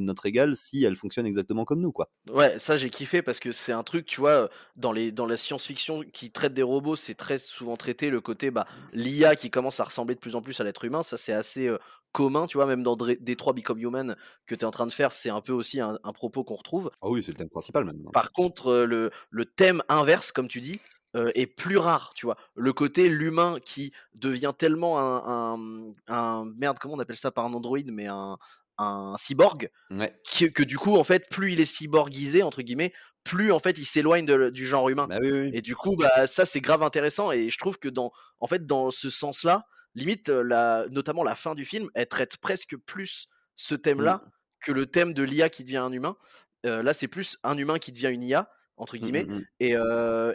notre 0.00 0.26
égale 0.26 0.56
si 0.56 0.84
elle 0.84 0.96
fonctionne 0.96 1.26
exactement 1.26 1.64
comme 1.64 1.80
nous 1.80 1.92
quoi? 1.92 2.10
Ouais, 2.28 2.58
ça 2.58 2.76
j'ai 2.76 2.90
kiffé 2.90 3.22
parce 3.22 3.40
que 3.40 3.52
c'est 3.52 3.72
un 3.72 3.82
truc, 3.82 4.06
tu 4.06 4.20
vois, 4.20 4.50
dans 4.76 4.92
la 4.92 5.36
science-fiction 5.36 6.04
qui 6.12 6.30
traite 6.30 6.54
des 6.54 6.62
robots, 6.62 6.96
c'est 6.96 7.14
très 7.14 7.38
souvent 7.38 7.76
traité 7.76 8.10
le 8.10 8.20
côté 8.20 8.50
bah, 8.50 8.66
l'IA 8.92 9.36
qui 9.36 9.50
commence 9.50 9.80
à 9.80 9.84
ressembler 9.84 10.14
de 10.14 10.20
plus 10.20 10.36
en 10.36 10.42
plus 10.42 10.60
à 10.60 10.64
l'être 10.64 10.84
humain. 10.84 11.02
Ça 11.02 11.16
c'est 11.16 11.32
assez 11.32 11.70
commun, 12.12 12.46
tu 12.46 12.56
vois, 12.56 12.66
même 12.66 12.82
dans 12.82 12.96
Détroit 12.96 13.52
Become 13.52 13.78
Human 13.78 14.16
que 14.46 14.54
tu 14.54 14.60
es 14.60 14.64
en 14.64 14.70
train 14.70 14.86
de 14.86 14.92
faire, 14.92 15.12
c'est 15.12 15.30
un 15.30 15.40
peu 15.40 15.52
aussi 15.52 15.80
un, 15.80 15.98
propos 16.14 16.44
qu'on 16.44 16.56
retrouve. 16.56 16.90
Ah 17.02 17.08
oui, 17.08 17.22
c'est 17.22 17.32
le 17.32 17.38
thème 17.38 17.48
principal 17.48 17.84
même. 17.84 18.02
Hein. 18.06 18.10
Par 18.12 18.32
contre, 18.32 18.84
le, 18.84 19.10
le 19.30 19.44
thème 19.44 19.82
inverse, 19.88 20.32
comme 20.32 20.48
tu 20.48 20.60
dis, 20.60 20.80
est 21.14 21.46
plus 21.46 21.76
rare, 21.76 22.12
tu 22.14 22.26
vois. 22.26 22.36
Le 22.54 22.72
côté 22.72 23.08
l'humain 23.08 23.58
qui 23.64 23.92
devient 24.14 24.52
tellement 24.56 24.98
un, 25.00 25.66
un, 26.08 26.44
merde, 26.56 26.78
comment 26.78 26.94
on 26.94 27.00
appelle 27.00 27.16
ça? 27.16 27.32
Par 27.32 27.44
un 27.44 27.52
androïde, 27.52 27.90
mais 27.92 28.06
un, 28.06 28.38
un 28.80 29.14
cyborg, 29.18 29.70
que, 29.90 30.62
du 30.62 30.78
coup, 30.78 30.96
en 30.96 31.04
fait, 31.04 31.28
plus 31.28 31.52
il 31.52 31.60
est 31.60 31.66
cyborgisé 31.66 32.42
entre 32.42 32.62
guillemets, 32.62 32.92
plus 33.24 33.52
en 33.52 33.58
fait 33.58 33.76
il 33.76 33.84
s'éloigne 33.84 34.50
du 34.50 34.66
genre 34.66 34.88
humain. 34.88 35.06
Bah 35.06 35.18
et 35.22 35.60
du 35.60 35.76
coup, 35.76 35.96
bah 35.96 36.26
ça 36.26 36.46
c'est 36.46 36.60
grave 36.60 36.82
intéressant 36.82 37.32
et 37.32 37.50
je 37.50 37.58
trouve 37.58 37.78
que 37.78 37.88
dans, 37.88 38.12
en 38.40 38.46
fait, 38.46 38.66
dans 38.66 38.90
ce 38.90 39.10
sens-là, 39.10 39.66
limite, 39.94 40.28
la, 40.28 40.86
notamment 40.90 41.24
la 41.24 41.34
fin 41.34 41.54
du 41.54 41.64
film, 41.64 41.90
elle 41.94 42.06
traite 42.06 42.36
presque 42.36 42.76
plus 42.76 43.28
ce 43.56 43.74
thème-là 43.74 44.22
mmh. 44.24 44.30
que 44.60 44.72
le 44.72 44.86
thème 44.86 45.14
de 45.14 45.22
l'IA 45.22 45.48
qui 45.48 45.64
devient 45.64 45.78
un 45.78 45.92
humain. 45.92 46.16
là, 46.64 46.92
c'est 46.94 47.08
plus 47.08 47.38
un 47.42 47.56
humain 47.56 47.78
qui 47.78 47.92
devient 47.92 48.10
une 48.12 48.22
IA 48.22 48.50
entre 48.76 48.96
mmh, 48.96 49.00
guillemets. 49.00 49.24
Mmh, 49.24 49.44
et, 49.60 49.74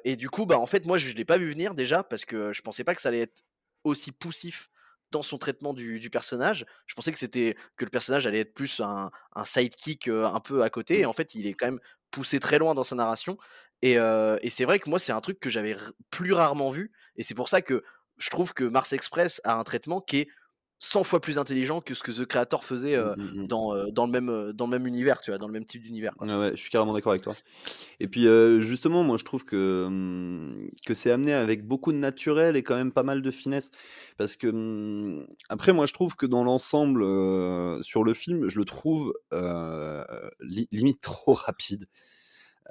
et, 0.04 0.16
du 0.16 0.30
coup, 0.30 0.46
bah 0.46 0.60
en 0.60 0.66
fait, 0.66 0.86
moi, 0.86 0.98
je, 0.98 1.10
ne 1.10 1.14
l'ai 1.14 1.26
pas 1.26 1.38
vu 1.38 1.50
venir 1.50 1.74
déjà 1.74 2.04
parce 2.04 2.26
que 2.26 2.54
je 2.54 2.62
pensais 2.62 2.84
pas 2.84 2.96
que 2.96 3.02
ça 3.02 3.10
allait 3.10 3.22
être 3.22 3.44
aussi 3.84 4.12
poussif 4.12 4.70
dans 5.12 5.22
son 5.22 5.38
traitement 5.38 5.74
du, 5.74 6.00
du 6.00 6.10
personnage. 6.10 6.66
Je 6.88 6.96
pensais 6.96 7.12
que 7.12 7.18
c'était 7.18 7.56
que 7.78 7.86
le 7.86 7.90
personnage 7.90 8.28
allait 8.28 8.42
être 8.42 8.54
plus 8.54 8.80
un, 8.82 9.12
un 9.34 9.46
sidekick 9.46 10.08
un 10.08 10.40
peu 10.40 10.64
à 10.64 10.70
côté. 10.70 11.00
Et 11.00 11.06
en 11.06 11.14
fait, 11.14 11.36
il 11.36 11.48
est 11.48 11.54
quand 11.54 11.68
même 11.68 11.80
poussé 12.12 12.40
très 12.40 12.60
loin 12.60 12.74
dans 12.74 12.84
sa 12.84 12.96
narration. 12.96 13.38
Et, 13.82 13.98
euh, 13.98 14.38
et 14.42 14.50
c'est 14.50 14.66
vrai 14.66 14.80
que 14.80 14.90
moi, 14.90 15.00
c'est 15.00 15.12
un 15.12 15.22
truc 15.22 15.40
que 15.40 15.50
j'avais 15.50 15.76
plus 16.10 16.34
rarement 16.34 16.72
vu. 16.72 16.92
Et 17.16 17.24
c'est 17.24 17.36
pour 17.36 17.50
ça 17.50 17.62
que 17.62 17.84
je 18.18 18.30
trouve 18.30 18.54
que 18.54 18.64
Mars 18.64 18.94
Express 18.94 19.42
a 19.44 19.56
un 19.58 19.64
traitement 19.64 20.02
qui 20.02 20.18
est 20.18 20.28
100 20.80 21.04
fois 21.04 21.22
plus 21.22 21.38
intelligent 21.38 21.80
que 21.82 21.94
ce 21.94 22.04
que 22.04 22.12
The 22.12 22.26
Creator 22.26 22.64
faisait 22.64 22.96
Mmh, 22.96 23.00
euh, 23.00 23.16
mmh, 23.16 23.44
mmh. 23.44 23.48
dans, 23.48 23.76
euh, 23.76 23.92
dans, 23.92 24.06
le 24.06 24.12
même, 24.12 24.30
euh, 24.30 24.54
dans 24.54 24.66
le 24.66 24.72
même 24.72 24.88
univers, 24.88 25.22
tu 25.22 25.32
vois, 25.32 25.38
dans 25.38 25.48
le 25.48 25.54
même 25.54 25.66
type 25.66 25.82
d'univers. 25.82 26.14
quoi. 26.16 26.28
Ouais, 26.28 26.38
ouais, 26.38 26.52
je 26.52 26.62
suis 26.62 26.70
carrément 26.70 26.94
d'accord 26.94 27.12
avec 27.14 27.24
toi. 27.24 27.34
Et 28.00 28.08
puis 28.08 28.28
euh, 28.28 28.60
justement, 28.60 29.04
moi 29.04 29.18
je 29.18 29.24
trouve 29.24 29.46
que, 29.46 29.88
que 30.86 30.94
c'est 30.94 31.12
amené 31.12 31.34
avec 31.34 31.66
beaucoup 31.66 31.92
de 31.94 31.98
naturel 31.98 32.56
et 32.56 32.64
quand 32.64 32.76
même 32.76 32.92
pas 32.92 33.04
mal 33.04 33.22
de 33.22 33.32
finesse. 33.32 33.72
Parce 34.18 34.36
que 34.36 35.26
après, 35.50 35.72
moi 35.72 35.86
je 35.86 35.94
trouve 35.94 36.16
que 36.16 36.26
dans 36.26 36.44
l'ensemble, 36.44 37.04
sur 37.84 38.04
le 38.04 38.14
film, 38.14 38.50
je 38.50 38.60
le 38.60 38.66
trouve 38.66 39.14
li- 40.42 40.68
limite 40.72 41.02
trop 41.02 41.34
rapide. 41.46 41.88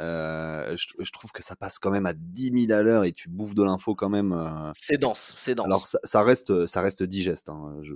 Euh, 0.00 0.76
je, 0.76 0.86
je 0.98 1.10
trouve 1.12 1.30
que 1.32 1.42
ça 1.42 1.54
passe 1.56 1.78
quand 1.78 1.90
même 1.90 2.06
à 2.06 2.14
10 2.14 2.50
000 2.50 2.72
à 2.72 2.82
l'heure 2.82 3.04
et 3.04 3.12
tu 3.12 3.28
bouffes 3.28 3.54
de 3.54 3.62
l'info 3.62 3.94
quand 3.94 4.08
même. 4.08 4.32
euh, 4.32 4.72
C'est 4.74 4.98
dense, 4.98 5.34
c'est 5.38 5.54
dense. 5.54 5.66
alors 5.66 5.86
ça, 5.86 5.98
ça 6.04 6.22
reste, 6.22 6.66
ça 6.66 6.82
reste 6.82 7.02
digeste. 7.04 7.48
hein. 7.48 7.76
Je, 7.82 7.94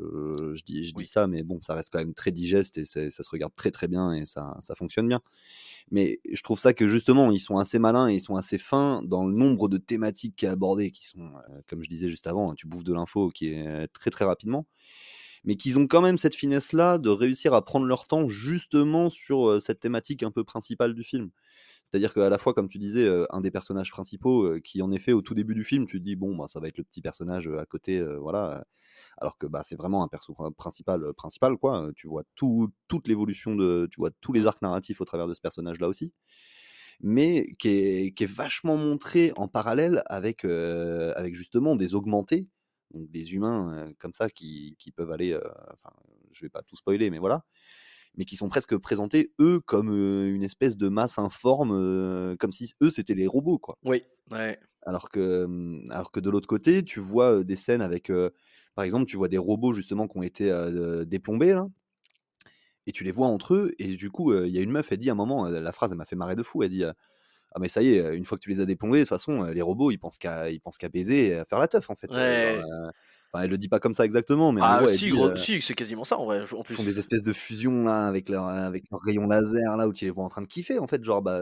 je 0.55 0.63
dis, 0.65 0.85
je 0.85 0.95
dis 0.95 1.07
ça, 1.07 1.27
mais 1.27 1.43
bon, 1.43 1.59
ça 1.61 1.75
reste 1.75 1.91
quand 1.93 1.99
même 1.99 2.15
très 2.15 2.31
digeste 2.31 2.79
et 2.79 2.85
ça 2.85 3.11
se 3.11 3.29
regarde 3.31 3.53
très 3.55 3.71
très 3.71 3.89
bien 3.89 4.13
et 4.13 4.27
ça, 4.27 4.57
ça 4.61 4.75
fonctionne 4.77 5.09
bien. 5.09 5.21
Mais 5.91 6.21
je 6.31 6.43
trouve 6.43 6.59
ça 6.59 6.73
que 6.75 6.87
justement, 6.87 7.31
ils 7.33 7.39
sont 7.41 7.59
assez 7.59 7.79
malins 7.79 8.09
et 8.09 8.15
ils 8.15 8.21
sont 8.21 8.37
assez 8.37 8.59
fins 8.59 9.03
dans 9.05 9.25
le 9.27 9.33
nombre 9.35 9.69
de 9.69 9.79
thématiques 9.79 10.37
qui 10.37 10.47
est 10.47 10.49
abordé, 10.49 10.91
qui 10.91 11.07
sont, 11.07 11.21
euh, 11.51 11.61
comme 11.67 11.83
je 11.83 11.89
disais 11.89 12.09
juste 12.09 12.27
avant, 12.27 12.53
hein, 12.53 12.55
tu 12.57 12.67
bouffes 12.67 12.85
de 12.85 12.93
l'info 12.95 13.31
qui 13.31 13.49
est 13.49 13.89
très 13.93 14.11
très 14.11 14.25
rapidement. 14.25 14.67
Mais 15.45 15.57
qu'ils 15.57 15.79
ont 15.79 15.87
quand 15.87 16.03
même 16.03 16.19
cette 16.19 16.35
finesse-là 16.35 16.99
de 16.99 17.11
réussir 17.11 17.55
à 17.55 17.65
prendre 17.65 17.87
leur 17.87 18.07
temps 18.07 18.29
justement 18.29 19.11
sur 19.11 19.61
cette 19.63 19.81
thématique 19.81 20.23
un 20.23 20.31
peu 20.31 20.45
principale 20.45 20.95
du 20.95 21.05
film. 21.05 21.31
C'est-à-dire 21.85 22.13
qu'à 22.13 22.29
la 22.29 22.39
fois, 22.39 22.53
comme 22.55 22.69
tu 22.69 22.79
disais, 22.79 23.09
un 23.31 23.41
des 23.41 23.51
personnages 23.51 23.91
principaux, 23.91 24.61
qui 24.63 24.83
en 24.83 24.93
effet, 24.93 25.13
au 25.13 25.23
tout 25.23 25.35
début 25.35 25.55
du 25.55 25.65
film, 25.65 25.87
tu 25.87 25.99
te 25.99 26.05
dis, 26.05 26.17
bon, 26.17 26.37
bah, 26.37 26.45
ça 26.49 26.61
va 26.61 26.69
être 26.69 26.77
le 26.79 26.85
petit 26.85 27.01
personnage 27.01 27.49
à 27.49 27.65
côté, 27.65 28.03
voilà. 28.21 28.65
alors 29.19 29.39
que 29.39 29.47
bah, 29.47 29.63
c'est 29.65 29.77
vraiment 29.77 30.03
un 30.05 30.09
perso 30.09 30.33
pr- 30.35 30.53
principal, 30.55 31.13
principal 31.15 31.57
quoi. 31.57 31.91
Tu 31.97 32.09
vois 32.09 32.25
tout, 32.35 32.71
toute 32.89 33.09
l'évolution 33.09 33.55
de, 33.57 33.89
tu 33.91 33.97
vois 33.99 34.11
tous 34.21 34.33
les 34.33 34.47
arcs 34.47 34.63
narratifs 34.63 35.01
au 35.01 35.05
travers 35.05 35.27
de 35.29 35.35
ce 35.35 35.41
personnage-là 35.41 35.89
aussi, 35.89 36.13
mais 37.01 37.47
qui 37.59 37.69
est, 37.69 38.27
vachement 38.27 38.77
montré 38.77 39.33
en 39.37 39.49
parallèle 39.49 40.03
avec, 40.07 40.45
avec 40.45 41.35
justement 41.35 41.77
des 41.77 41.95
augmentés, 41.95 42.49
donc 42.93 43.11
des 43.11 43.35
humains 43.35 43.93
comme 43.99 44.15
ça 44.15 44.31
qui, 44.31 44.77
qui 44.79 44.93
peuvent 44.93 45.11
aller, 45.13 45.37
enfin, 45.73 45.95
je 46.33 46.45
vais 46.45 46.51
pas 46.51 46.63
tout 46.63 46.77
spoiler, 46.77 47.11
mais 47.11 47.19
voilà, 47.19 47.45
mais 48.17 48.25
qui 48.25 48.37
sont 48.37 48.49
presque 48.49 48.77
présentés 48.79 49.33
eux 49.41 49.61
comme 49.61 49.91
une 49.91 50.43
espèce 50.43 50.77
de 50.77 50.89
masse 50.89 51.19
informe, 51.19 52.37
comme 52.39 52.53
si 52.53 52.73
eux 52.83 52.91
c'était 52.91 53.15
les 53.15 53.27
robots 53.27 53.59
quoi. 53.59 53.79
Oui, 53.83 54.05
ouais. 54.31 54.59
Alors 54.83 55.11
que, 55.11 55.45
hum, 55.45 55.85
alors 55.91 56.13
que 56.13 56.21
de 56.21 56.31
l'autre 56.31 56.49
côté, 56.49 56.83
tu 56.85 57.01
vois 57.01 57.45
des 57.45 57.57
scènes 57.57 57.83
avec, 57.83 58.11
par 58.75 58.85
exemple, 58.85 59.07
tu 59.07 59.17
vois 59.17 59.29
des 59.29 59.39
robots 59.39 59.73
justement 59.75 60.09
qui 60.09 60.19
ont 60.19 60.23
été 60.23 60.51
déplombés 61.07 61.53
là, 61.55 61.69
et 62.87 62.93
tu 62.93 63.05
les 63.05 63.13
vois 63.13 63.27
entre 63.27 63.55
eux, 63.55 63.75
et 63.79 63.97
du 63.97 64.11
coup, 64.11 64.33
il 64.35 64.51
y 64.51 64.59
a 64.59 64.63
une 64.63 64.71
meuf, 64.71 64.91
elle 64.93 64.99
dit 64.99 65.11
à 65.11 65.13
un 65.13 65.17
moment, 65.17 65.47
la 65.47 65.73
phrase 65.73 65.91
elle 65.93 65.99
m'a 65.99 66.07
fait 66.07 66.17
marrer 66.17 66.37
de 66.37 66.43
fou, 66.43 66.63
elle 66.63 66.71
dit 66.71 66.85
Ah 67.55 67.59
mais 67.61 67.69
ça 67.69 67.83
y 67.83 67.91
est, 67.95 68.15
une 68.17 68.25
fois 68.25 68.39
que 68.39 68.43
tu 68.43 68.51
les 68.51 68.61
as 68.61 68.67
déplombés, 68.67 68.99
de 68.99 69.05
toute 69.05 69.09
façon, 69.11 69.45
euh, 69.45 69.53
les 69.53 69.63
robots 69.63 69.91
ils 69.91 69.99
pensent 69.99 70.19
qu'à 70.19 70.51
ils 70.51 70.61
pensent 70.61 70.79
qu'à 70.79 70.89
baiser 70.91 71.29
et 71.29 71.35
à 71.39 71.45
faire 71.45 71.59
la 71.59 71.69
teuf 71.69 71.91
en 71.91 71.95
fait. 71.95 72.17
Euh, 72.19 72.23
Ouais. 72.25 72.63
euh, 72.87 72.91
Enfin, 73.33 73.45
elle 73.45 73.51
le 73.51 73.59
dit 73.59 73.69
pas 73.69 73.79
comme 73.81 73.93
ça 73.95 74.05
exactement, 74.07 74.53
mais 74.53 74.63
Ah, 74.63 74.81
elle 74.89 74.89
si, 74.89 75.13
euh, 75.13 75.37
si, 75.37 75.63
c'est 75.63 75.75
quasiment 75.75 76.05
ça 76.05 76.19
en 76.19 76.25
vrai, 76.27 76.43
en 76.53 76.63
ils 76.69 76.75
font 76.75 76.83
plus. 76.83 76.85
des 76.85 76.99
espèces 76.99 77.25
de 77.25 77.33
fusions 77.33 77.85
là 77.85 78.07
avec 78.07 78.29
leur 78.29 78.47
avec 78.47 78.85
leurs 78.91 79.01
rayons 79.01 79.27
laser 79.27 79.77
là 79.79 79.89
où 79.89 79.93
tu 79.93 80.05
les 80.05 80.11
vois 80.11 80.25
en 80.25 80.29
train 80.29 80.43
de 80.43 80.47
kiffer 80.47 80.79
en 80.79 80.87
fait 80.87 81.03
genre 81.03 81.23
bah 81.23 81.41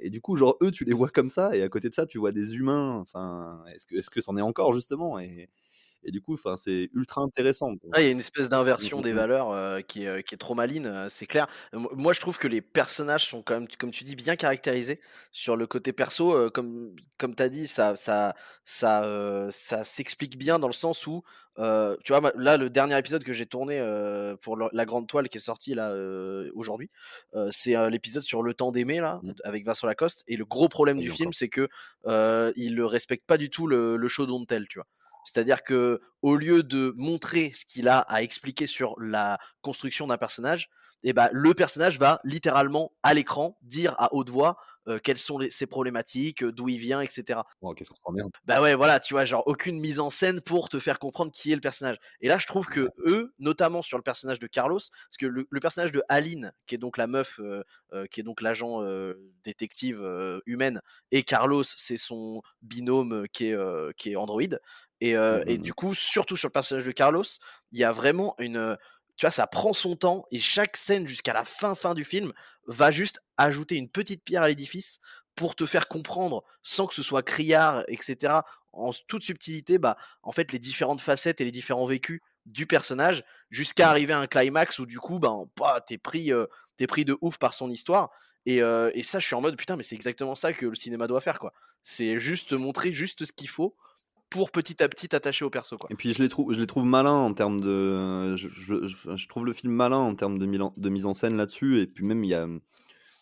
et 0.00 0.10
du 0.10 0.20
coup 0.20 0.36
genre 0.36 0.56
eux 0.62 0.72
tu 0.72 0.84
les 0.84 0.92
vois 0.92 1.08
comme 1.08 1.30
ça 1.30 1.54
et 1.56 1.62
à 1.62 1.68
côté 1.68 1.88
de 1.88 1.94
ça 1.94 2.04
tu 2.06 2.18
vois 2.18 2.32
des 2.32 2.56
humains 2.56 2.96
enfin 2.96 3.62
est-ce 3.72 3.86
que 3.86 3.94
est-ce 3.96 4.10
que 4.10 4.20
c'en 4.20 4.36
est 4.36 4.42
encore 4.42 4.72
justement 4.72 5.18
et, 5.20 5.48
et 6.04 6.10
du 6.12 6.20
coup 6.20 6.34
enfin 6.34 6.56
c'est 6.56 6.88
ultra 6.94 7.22
intéressant 7.22 7.72
il 7.98 8.02
y 8.02 8.08
a 8.08 8.10
une 8.10 8.18
espèce 8.18 8.48
Mm, 8.78 8.88
d'inversion 8.88 9.00
mm, 9.00 9.02
des 9.02 9.12
mm. 9.12 9.14
valeurs 9.14 9.50
euh, 9.52 9.80
qui, 9.80 10.04
est, 10.04 10.22
qui 10.26 10.34
est 10.34 10.38
trop 10.38 10.54
maline, 10.54 10.86
euh, 10.86 11.08
c'est 11.08 11.24
clair. 11.26 11.46
Mo- 11.72 11.88
Moi, 11.94 12.12
je 12.12 12.20
trouve 12.20 12.36
que 12.36 12.48
les 12.48 12.60
personnages 12.60 13.26
sont 13.26 13.42
quand 13.42 13.54
même, 13.54 13.68
comme 13.78 13.90
tu 13.92 14.04
dis, 14.04 14.16
bien 14.16 14.36
caractérisés 14.36 15.00
sur 15.32 15.56
le 15.56 15.66
côté 15.66 15.92
perso. 15.92 16.34
euh, 16.34 16.50
comme 16.50 16.94
comme 17.16 17.34
tu 17.34 17.42
as 17.42 17.48
dit, 17.48 17.68
ça, 17.68 17.96
ça, 17.96 18.34
ça, 18.64 19.46
ça 19.50 19.84
s'explique 19.84 20.36
bien 20.36 20.58
dans 20.58 20.66
le 20.66 20.72
sens 20.74 21.06
où, 21.06 21.22
tu 21.56 22.12
vois, 22.12 22.32
là, 22.36 22.56
le 22.58 22.68
dernier 22.70 22.98
épisode 22.98 23.24
que 23.24 23.32
j'ai 23.32 23.46
tourné 23.46 23.80
pour 24.42 24.56
la 24.58 24.84
grande 24.84 25.06
toile 25.06 25.28
qui 25.30 25.38
est 25.38 25.40
sorti 25.40 25.74
là 25.74 25.90
euh, 25.92 26.50
aujourd'hui, 26.54 26.90
c'est 27.50 27.74
l'épisode 27.90 28.22
sur 28.24 28.42
le 28.42 28.52
temps 28.52 28.72
d'aimer 28.72 29.00
là, 29.00 29.20
avec 29.44 29.64
Vincent 29.64 29.86
Lacoste. 29.86 30.24
Et 30.26 30.36
le 30.36 30.44
gros 30.44 30.68
problème 30.68 30.98
Oui, 30.98 31.06
du 31.06 31.08
film, 31.10 31.32
c'est 31.32 31.48
que 31.48 31.68
il 32.56 32.74
ne 32.74 32.82
respecte 32.82 33.24
pas 33.26 33.38
du 33.38 33.48
tout 33.48 33.66
le, 33.66 33.96
le 33.96 34.08
show 34.08 34.26
don't 34.26 34.44
tell, 34.46 34.66
tu 34.68 34.78
vois. 34.78 34.86
C'est-à-dire 35.26 35.62
que 35.62 36.00
au 36.22 36.36
lieu 36.36 36.62
de 36.62 36.94
montrer 36.96 37.52
ce 37.52 37.66
qu'il 37.66 37.88
a 37.88 37.98
à 37.98 38.22
expliquer 38.22 38.66
sur 38.66 38.98
la 39.00 39.38
construction 39.60 40.06
d'un 40.06 40.16
personnage, 40.16 40.70
et 41.06 41.14
ben 41.14 41.30
le 41.32 41.54
personnage 41.54 41.98
va 41.98 42.20
littéralement 42.24 42.92
à 43.02 43.14
l'écran 43.14 43.56
dire 43.62 43.94
à 43.98 44.12
haute 44.14 44.28
voix 44.28 44.58
euh, 44.88 44.98
quelles 45.02 45.18
sont 45.18 45.38
les- 45.38 45.50
ses 45.50 45.66
problématiques, 45.66 46.42
euh, 46.44 46.52
d'où 46.52 46.68
il 46.68 46.78
vient, 46.78 47.00
etc. 47.00 47.46
Oh, 47.62 47.72
qu'est-ce 47.74 47.90
qu'on 47.90 47.96
s'emmerde 48.10 48.30
Bah 48.44 48.60
ouais, 48.60 48.74
voilà, 48.74 49.00
tu 49.00 49.14
vois, 49.14 49.24
genre 49.24 49.42
aucune 49.46 49.80
mise 49.80 49.98
en 49.98 50.10
scène 50.10 50.40
pour 50.40 50.68
te 50.68 50.78
faire 50.78 50.98
comprendre 51.00 51.32
qui 51.32 51.50
est 51.50 51.56
le 51.56 51.60
personnage. 51.60 51.96
Et 52.20 52.28
là, 52.28 52.38
je 52.38 52.46
trouve 52.46 52.66
que 52.68 52.88
eux, 53.04 53.32
notamment 53.38 53.82
sur 53.82 53.98
le 53.98 54.02
personnage 54.02 54.38
de 54.38 54.46
Carlos, 54.46 54.78
parce 54.78 55.16
que 55.18 55.26
le, 55.26 55.46
le 55.50 55.60
personnage 55.60 55.90
de 55.92 56.02
Aline, 56.08 56.52
qui 56.66 56.76
est 56.76 56.78
donc 56.78 56.98
la 56.98 57.06
meuf, 57.08 57.40
euh, 57.40 57.64
euh, 57.94 58.06
qui 58.06 58.20
est 58.20 58.22
donc 58.24 58.40
l'agent 58.42 58.82
détective 59.44 60.02
humaine, 60.46 60.80
et 61.10 61.22
Carlos, 61.22 61.64
c'est 61.64 61.96
son 61.96 62.42
binôme 62.62 63.26
qui 63.32 63.46
est, 63.46 63.56
qui 63.96 64.12
est 64.12 64.16
Android. 64.16 64.42
Et, 65.00 65.10
et 65.10 65.58
Mhm. 65.58 65.62
du 65.62 65.74
coup, 65.74 65.94
surtout 65.94 66.36
sur 66.36 66.48
le 66.48 66.52
personnage 66.52 66.86
de 66.86 66.92
Carlos, 66.92 67.24
il 67.72 67.78
y 67.78 67.84
a 67.84 67.92
vraiment 67.92 68.34
une. 68.38 68.76
Tu 69.16 69.24
vois, 69.24 69.30
ça 69.30 69.46
prend 69.46 69.72
son 69.72 69.96
temps 69.96 70.26
et 70.30 70.38
chaque 70.38 70.76
scène 70.76 71.06
jusqu'à 71.06 71.32
la 71.32 71.44
fin 71.44 71.74
fin 71.74 71.94
du 71.94 72.04
film 72.04 72.32
va 72.66 72.90
juste 72.90 73.20
ajouter 73.36 73.76
une 73.76 73.88
petite 73.88 74.22
pierre 74.24 74.42
à 74.42 74.48
l'édifice 74.48 75.00
pour 75.36 75.54
te 75.54 75.66
faire 75.66 75.88
comprendre, 75.88 76.44
sans 76.62 76.86
que 76.86 76.94
ce 76.94 77.02
soit 77.02 77.22
criard, 77.22 77.84
etc., 77.88 78.34
en 78.72 78.90
toute 79.08 79.22
subtilité, 79.22 79.78
bah, 79.78 79.96
en 80.22 80.32
fait, 80.32 80.52
les 80.52 80.58
différentes 80.58 81.00
facettes 81.00 81.40
et 81.40 81.44
les 81.44 81.50
différents 81.50 81.86
vécus 81.86 82.20
du 82.44 82.66
personnage, 82.66 83.24
jusqu'à 83.50 83.88
arriver 83.90 84.12
à 84.12 84.20
un 84.20 84.26
climax 84.26 84.78
où 84.78 84.86
du 84.86 84.98
coup, 84.98 85.18
bah, 85.18 85.34
bah, 85.56 85.82
t'es 85.86 85.98
pris, 85.98 86.32
euh, 86.32 86.46
t'es 86.76 86.86
pris 86.86 87.04
de 87.04 87.16
ouf 87.20 87.38
par 87.38 87.54
son 87.54 87.70
histoire. 87.70 88.10
Et, 88.44 88.62
euh, 88.62 88.90
et 88.94 89.02
ça, 89.02 89.18
je 89.18 89.26
suis 89.26 89.34
en 89.34 89.40
mode 89.40 89.56
putain, 89.56 89.76
mais 89.76 89.82
c'est 89.82 89.96
exactement 89.96 90.34
ça 90.34 90.52
que 90.52 90.66
le 90.66 90.74
cinéma 90.74 91.06
doit 91.06 91.20
faire, 91.20 91.38
quoi. 91.38 91.52
C'est 91.82 92.20
juste 92.20 92.52
montrer 92.52 92.92
juste 92.92 93.24
ce 93.24 93.32
qu'il 93.32 93.48
faut 93.48 93.76
pour 94.30 94.50
petit 94.50 94.82
à 94.82 94.88
petit 94.88 95.08
t'attacher 95.08 95.44
au 95.44 95.50
perso. 95.50 95.76
Et 95.90 95.94
puis 95.94 96.12
je 96.12 96.22
les 96.22 96.28
trouve, 96.28 96.52
je 96.52 96.60
les 96.60 96.66
trouve 96.66 96.84
malins 96.84 97.10
en 97.12 97.32
termes 97.32 97.60
de, 97.60 98.36
je, 98.36 99.28
trouve 99.28 99.46
le 99.46 99.52
film 99.52 99.72
malin 99.72 99.98
en 99.98 100.14
termes 100.14 100.38
de, 100.38 100.88
mise 100.88 101.06
en 101.06 101.14
scène 101.14 101.36
là-dessus. 101.36 101.78
Et 101.78 101.86
puis 101.86 102.04
même 102.04 102.24
il 102.24 102.30
y 102.30 102.34
a 102.34 102.46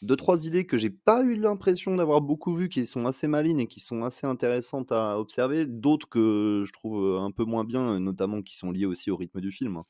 deux 0.02 0.16
trois 0.16 0.44
idées 0.46 0.66
que 0.66 0.76
j'ai 0.76 0.90
pas 0.90 1.22
eu 1.22 1.36
l'impression 1.36 1.96
d'avoir 1.96 2.20
beaucoup 2.20 2.54
vues, 2.54 2.68
qui 2.68 2.86
sont 2.86 3.06
assez 3.06 3.26
malines 3.26 3.60
et 3.60 3.66
qui 3.66 3.80
sont 3.80 4.04
assez 4.04 4.26
intéressantes 4.26 4.92
à 4.92 5.18
observer. 5.18 5.66
D'autres 5.66 6.08
que 6.08 6.64
je 6.66 6.72
trouve 6.72 7.18
un 7.18 7.30
peu 7.30 7.44
moins 7.44 7.64
bien, 7.64 8.00
notamment 8.00 8.42
qui 8.42 8.56
sont 8.56 8.70
liées 8.70 8.86
aussi 8.86 9.10
au 9.10 9.16
rythme 9.16 9.40
du 9.40 9.50
film. 9.52 9.76
hein. 9.76 9.84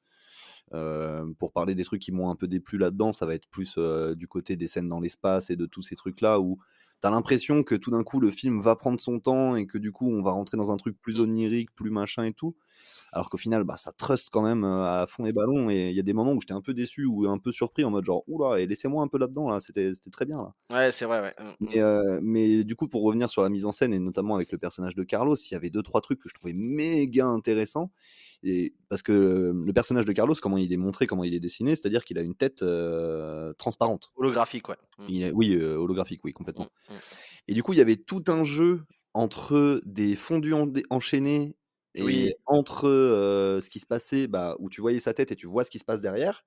Euh, 0.72 1.26
pour 1.38 1.52
parler 1.52 1.74
des 1.74 1.84
trucs 1.84 2.02
qui 2.02 2.10
m'ont 2.10 2.30
un 2.30 2.36
peu 2.36 2.48
déplu 2.48 2.78
là-dedans, 2.78 3.12
ça 3.12 3.26
va 3.26 3.34
être 3.34 3.48
plus 3.48 3.74
euh, 3.78 4.14
du 4.14 4.26
côté 4.26 4.56
des 4.56 4.66
scènes 4.66 4.88
dans 4.88 5.00
l'espace 5.00 5.50
et 5.50 5.56
de 5.56 5.66
tous 5.66 5.82
ces 5.82 5.94
trucs-là 5.94 6.40
où 6.40 6.58
t'as 7.04 7.10
l'impression 7.10 7.62
que 7.64 7.74
tout 7.74 7.90
d'un 7.90 8.02
coup 8.02 8.18
le 8.18 8.30
film 8.30 8.62
va 8.62 8.76
prendre 8.76 8.98
son 8.98 9.20
temps 9.20 9.56
et 9.56 9.66
que 9.66 9.76
du 9.76 9.92
coup 9.92 10.10
on 10.10 10.22
va 10.22 10.30
rentrer 10.30 10.56
dans 10.56 10.72
un 10.72 10.78
truc 10.78 10.98
plus 11.02 11.20
onirique, 11.20 11.68
plus 11.74 11.90
machin 11.90 12.24
et 12.24 12.32
tout. 12.32 12.56
Alors 13.14 13.30
qu'au 13.30 13.36
final, 13.36 13.62
bah, 13.62 13.76
ça 13.76 13.92
trust 13.92 14.28
quand 14.32 14.42
même 14.42 14.64
à 14.64 15.06
fond 15.08 15.22
les 15.22 15.32
ballons 15.32 15.70
et 15.70 15.88
il 15.90 15.94
y 15.96 16.00
a 16.00 16.02
des 16.02 16.12
moments 16.12 16.32
où 16.32 16.40
j'étais 16.40 16.52
un 16.52 16.60
peu 16.60 16.74
déçu 16.74 17.04
ou 17.06 17.28
un 17.28 17.38
peu 17.38 17.52
surpris 17.52 17.84
en 17.84 17.90
mode 17.90 18.04
genre 18.04 18.24
oula 18.26 18.58
et 18.58 18.66
laissez-moi 18.66 19.04
un 19.04 19.06
peu 19.06 19.18
là-dedans 19.18 19.48
là, 19.48 19.60
c'était 19.60 19.94
c'était 19.94 20.10
très 20.10 20.24
bien 20.24 20.38
là. 20.38 20.54
Ouais, 20.76 20.90
c'est 20.90 21.04
vrai, 21.04 21.20
ouais. 21.20 21.34
Mm, 21.38 21.44
mm. 21.44 21.54
Mais, 21.60 21.80
euh, 21.80 22.18
mais 22.20 22.64
du 22.64 22.74
coup, 22.74 22.88
pour 22.88 23.04
revenir 23.04 23.30
sur 23.30 23.42
la 23.44 23.50
mise 23.50 23.66
en 23.66 23.70
scène 23.72 23.94
et 23.94 24.00
notamment 24.00 24.34
avec 24.34 24.50
le 24.50 24.58
personnage 24.58 24.96
de 24.96 25.04
Carlos, 25.04 25.36
il 25.36 25.52
y 25.52 25.54
avait 25.54 25.70
deux 25.70 25.82
trois 25.82 26.00
trucs 26.00 26.18
que 26.18 26.28
je 26.28 26.34
trouvais 26.34 26.54
méga 26.54 27.24
intéressants. 27.26 27.92
Et 28.42 28.74
parce 28.88 29.02
que 29.02 29.52
le 29.54 29.72
personnage 29.72 30.06
de 30.06 30.12
Carlos, 30.12 30.34
comment 30.42 30.58
il 30.58 30.72
est 30.72 30.76
montré, 30.76 31.06
comment 31.06 31.22
il 31.22 31.34
est 31.34 31.40
dessiné, 31.40 31.76
c'est-à-dire 31.76 32.04
qu'il 32.04 32.18
a 32.18 32.22
une 32.22 32.34
tête 32.34 32.62
euh, 32.62 33.52
transparente. 33.54 34.10
Holographique, 34.16 34.68
ouais. 34.68 34.76
Mm, 34.98 35.04
Il 35.08 35.22
est- 35.22 35.32
oui, 35.32 35.54
euh, 35.54 35.76
holographique, 35.76 36.20
oui, 36.24 36.32
complètement. 36.32 36.66
Et 37.48 37.54
du 37.54 37.62
coup, 37.62 37.72
il 37.72 37.78
y 37.78 37.82
avait 37.82 37.96
tout 37.96 38.24
un 38.28 38.44
jeu 38.44 38.82
entre 39.12 39.80
des 39.84 40.16
fondus 40.16 40.54
en- 40.54 40.70
enchaînés 40.90 41.56
et 41.94 42.32
Oui. 42.32 42.34
entre 42.46 42.88
ce 43.62 43.70
qui 43.70 43.80
se 43.80 43.86
passait, 43.86 44.26
bah, 44.26 44.56
où 44.58 44.68
tu 44.70 44.80
voyais 44.80 44.98
sa 44.98 45.14
tête 45.14 45.32
et 45.32 45.36
tu 45.36 45.46
vois 45.46 45.64
ce 45.64 45.70
qui 45.70 45.78
se 45.78 45.84
passe 45.84 46.00
derrière, 46.00 46.44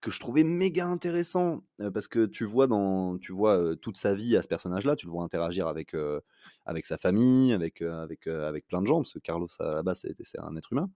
que 0.00 0.10
je 0.10 0.20
trouvais 0.20 0.44
méga 0.44 0.86
intéressant 0.86 1.62
parce 1.92 2.08
que 2.08 2.26
tu 2.26 2.44
vois 2.44 2.68
toute 3.76 3.96
sa 3.96 4.14
vie 4.14 4.36
à 4.36 4.42
ce 4.42 4.48
personnage-là, 4.48 4.96
tu 4.96 5.06
le 5.06 5.12
vois 5.12 5.24
interagir 5.24 5.66
avec 5.66 5.92
sa 6.86 6.98
famille, 6.98 7.52
avec 7.52 7.78
plein 7.80 8.82
de 8.82 8.86
gens 8.86 8.98
parce 9.02 9.14
que 9.14 9.18
Carlos 9.20 9.48
à 9.60 9.74
la 9.76 9.82
base 9.82 10.06
c'est 10.22 10.40
un 10.40 10.56
être 10.56 10.72
humain. 10.72 10.90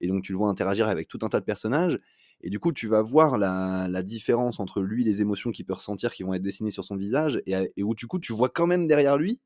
Et 0.00 0.08
donc 0.08 0.22
tu 0.24 0.32
le 0.32 0.38
vois 0.38 0.48
interagir 0.48 0.88
avec 0.88 1.08
tout 1.08 1.18
un 1.22 1.28
tas 1.28 1.40
de 1.40 1.44
personnages 1.44 1.98
Et 2.42 2.50
du 2.50 2.60
coup, 2.60 2.72
tu 2.72 2.88
vas 2.88 3.02
voir 3.02 3.38
la, 3.38 4.02
différence 4.02 4.60
entre 4.60 4.82
lui, 4.82 5.04
les 5.04 5.22
émotions 5.22 5.52
qu'il 5.52 5.66
peut 5.66 5.74
ressentir 5.74 6.12
qui 6.12 6.22
vont 6.22 6.34
être 6.34 6.42
dessinées 6.42 6.70
sur 6.70 6.84
son 6.84 6.96
visage, 6.96 7.40
et 7.46 7.82
où 7.82 7.94
du 7.94 8.06
coup, 8.06 8.18
tu 8.20 8.32
vois 8.32 8.48
quand 8.50 8.66
même 8.66 8.86
derrière 8.86 9.16
lui. 9.18 9.40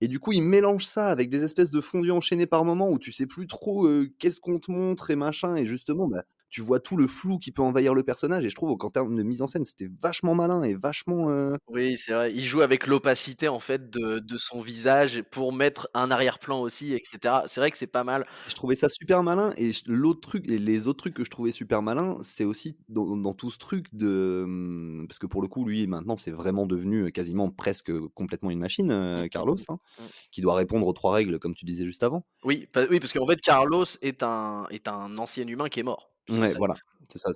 Et 0.00 0.08
du 0.08 0.20
coup, 0.20 0.32
il 0.32 0.42
mélange 0.42 0.84
ça 0.86 1.08
avec 1.08 1.30
des 1.30 1.44
espèces 1.44 1.70
de 1.70 1.80
fondus 1.80 2.10
enchaînés 2.10 2.46
par 2.46 2.64
moments 2.64 2.90
où 2.90 2.98
tu 2.98 3.12
sais 3.12 3.26
plus 3.26 3.46
trop 3.46 3.88
qu'est-ce 4.18 4.40
qu'on 4.40 4.58
te 4.60 4.70
montre 4.70 5.10
et 5.10 5.16
machin. 5.16 5.56
Et 5.56 5.66
justement, 5.66 6.08
bah, 6.08 6.24
tu 6.56 6.62
vois 6.62 6.80
tout 6.80 6.96
le 6.96 7.06
flou 7.06 7.38
qui 7.38 7.52
peut 7.52 7.60
envahir 7.60 7.92
le 7.92 8.02
personnage. 8.02 8.42
Et 8.46 8.48
je 8.48 8.54
trouve 8.54 8.74
qu'en 8.78 8.88
termes 8.88 9.14
de 9.14 9.22
mise 9.22 9.42
en 9.42 9.46
scène, 9.46 9.66
c'était 9.66 9.90
vachement 10.00 10.34
malin 10.34 10.62
et 10.62 10.74
vachement. 10.74 11.28
euh, 11.28 11.54
Oui, 11.68 11.98
c'est 11.98 12.14
vrai. 12.14 12.32
Il 12.32 12.44
joue 12.44 12.62
avec 12.62 12.86
l'opacité 12.86 13.46
en 13.48 13.60
fait 13.60 13.90
de, 13.90 14.20
de 14.20 14.36
son 14.38 14.62
visage 14.62 15.20
pour 15.30 15.52
mettre 15.52 15.90
un 15.92 16.10
arrière-plan 16.10 16.58
aussi, 16.62 16.94
etc. 16.94 17.42
C'est 17.46 17.60
vrai 17.60 17.70
que 17.70 17.76
c'est 17.76 17.86
pas 17.86 18.04
mal. 18.04 18.24
Je 18.48 18.54
trouvais 18.54 18.74
ça 18.74 18.88
super 18.88 19.22
malin 19.22 19.52
et 19.58 19.70
l'autre 19.86 20.20
truc 20.22 20.48
et 20.48 20.58
les 20.58 20.88
autres 20.88 20.96
trucs 21.00 21.12
que 21.14 21.24
je 21.24 21.30
trouvais 21.30 21.52
super 21.52 21.82
malin, 21.82 22.16
c'est 22.22 22.44
aussi 22.44 22.78
dans, 22.88 23.18
dans 23.18 23.34
tout 23.34 23.50
ce 23.50 23.58
truc 23.58 23.88
de 23.92 24.44
hum, 24.46 25.04
parce 25.06 25.18
que 25.18 25.26
pour 25.26 25.42
le 25.42 25.48
coup 25.48 25.66
lui 25.66 25.86
maintenant 25.86 26.16
c'est 26.16 26.30
vraiment 26.30 26.64
devenu 26.64 27.12
quasiment 27.12 27.50
presque 27.50 27.92
complètement 28.14 28.50
une 28.50 28.60
machine 28.60 28.90
euh, 28.90 29.28
Mm, 29.28 29.28
Carlos 29.28 29.56
hein, 29.68 29.78
mm. 29.98 30.06
qui 30.30 30.40
doit 30.40 30.54
répondre 30.54 30.86
aux 30.86 30.92
trois 30.94 31.12
règles 31.12 31.38
comme 31.38 31.54
tu 31.54 31.66
disais 31.66 31.84
juste 31.84 32.02
avant. 32.02 32.24
Oui, 32.44 32.68
oui, 32.90 33.00
parce 33.00 33.12
qu'en 33.12 33.26
fait, 33.26 33.40
Carlos 33.40 33.84
est 34.02 34.22
un, 34.22 34.66
est 34.70 34.88
un 34.88 35.18
ancien 35.18 35.46
humain 35.46 35.68
qui 35.68 35.80
est 35.80 35.82
mort. 35.82 36.12
Ouais, 36.28 36.54
voilà, 36.54 36.74
c'est 37.08 37.18
ça. 37.18 37.30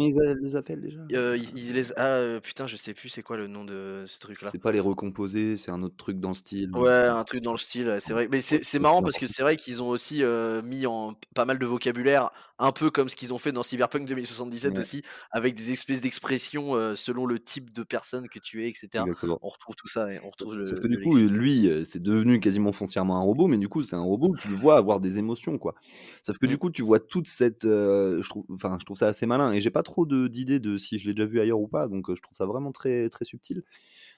Comment 0.00 0.24
ils 0.24 0.28
a- 0.28 0.34
les 0.34 0.56
appellent 0.56 0.80
déjà? 0.80 1.00
Euh, 1.12 1.36
ils, 1.36 1.56
ils 1.56 1.74
les... 1.74 1.92
Ah, 1.96 2.08
euh, 2.08 2.40
putain, 2.40 2.66
je 2.66 2.76
sais 2.76 2.94
plus 2.94 3.08
c'est 3.08 3.22
quoi 3.22 3.36
le 3.36 3.46
nom 3.46 3.64
de 3.64 4.04
ce 4.06 4.18
truc-là. 4.18 4.48
C'est 4.52 4.58
pas 4.60 4.72
les 4.72 4.80
recomposés, 4.80 5.56
c'est 5.56 5.70
un 5.70 5.82
autre 5.82 5.96
truc 5.96 6.18
dans 6.20 6.28
le 6.30 6.34
style. 6.34 6.70
Ouais, 6.74 6.90
un 6.90 7.24
truc 7.24 7.42
dans 7.42 7.52
le 7.52 7.58
style, 7.58 7.86
ouais, 7.88 8.00
c'est 8.00 8.12
vrai. 8.12 8.28
Mais 8.30 8.40
c'est 8.40 8.64
c'est 8.64 8.78
marrant 8.78 9.02
parce 9.02 9.18
que 9.18 9.26
c'est 9.26 9.42
vrai 9.42 9.56
qu'ils 9.56 9.82
ont 9.82 9.88
aussi 9.88 10.22
euh, 10.22 10.62
mis 10.62 10.86
en 10.86 11.14
p- 11.14 11.28
pas 11.34 11.44
mal 11.44 11.58
de 11.58 11.66
vocabulaire, 11.66 12.30
un 12.58 12.72
peu 12.72 12.90
comme 12.90 13.08
ce 13.08 13.16
qu'ils 13.16 13.32
ont 13.34 13.38
fait 13.38 13.52
dans 13.52 13.62
Cyberpunk 13.62 14.06
2077 14.06 14.72
Ouais. 14.74 14.78
aussi, 14.80 15.02
avec 15.30 15.54
des 15.54 15.72
espèces 15.72 16.00
d'expressions 16.00 16.74
euh, 16.76 16.94
selon 16.94 17.26
le 17.26 17.38
type 17.38 17.72
de 17.72 17.82
personne 17.82 18.28
que 18.28 18.38
tu 18.38 18.64
es, 18.64 18.68
etc. 18.68 19.02
Exactement. 19.04 19.38
On 19.42 19.48
retrouve 19.48 19.74
tout 19.76 19.88
ça 19.88 20.12
et 20.12 20.20
on 20.24 20.30
retrouve 20.30 20.54
le. 20.56 20.64
Sauf 20.64 20.80
que 20.80 20.86
le 20.86 20.96
du 20.96 21.02
coup, 21.02 21.16
lexique. 21.16 21.32
lui, 21.36 21.68
euh, 21.68 21.84
c'est 21.84 22.02
devenu 22.02 22.38
quasiment 22.40 22.72
foncièrement 22.72 23.16
un 23.16 23.22
robot, 23.22 23.46
mais 23.46 23.58
du 23.58 23.68
coup, 23.68 23.82
c'est 23.82 23.96
un 23.96 24.02
robot 24.02 24.28
où 24.28 24.36
tu 24.36 24.48
le 24.48 24.54
vois 24.54 24.76
avoir 24.76 25.00
des 25.00 25.18
émotions, 25.18 25.58
quoi. 25.58 25.74
Sauf 26.22 26.38
que 26.38 26.46
du 26.46 26.54
Mm. 26.54 26.58
coup, 26.58 26.70
tu 26.70 26.82
vois 26.82 27.00
toute 27.00 27.26
cette, 27.26 27.64
euh, 27.64 28.22
je 28.22 28.28
trouve, 28.28 28.44
enfin, 28.52 28.76
je 28.80 28.84
trouve 28.84 28.96
ça 28.96 29.08
assez 29.08 29.26
malin, 29.26 29.52
et 29.52 29.60
j'ai 29.60 29.70
pas 29.70 29.82
trop 29.82 29.89
de- 30.06 30.28
d'idées 30.28 30.60
de 30.60 30.78
si 30.78 30.98
je 30.98 31.06
l'ai 31.06 31.14
déjà 31.14 31.26
vu 31.26 31.40
ailleurs 31.40 31.60
ou 31.60 31.68
pas, 31.68 31.88
donc 31.88 32.08
euh, 32.10 32.14
je 32.16 32.22
trouve 32.22 32.36
ça 32.36 32.46
vraiment 32.46 32.72
très, 32.72 33.08
très 33.10 33.24
subtil. 33.24 33.62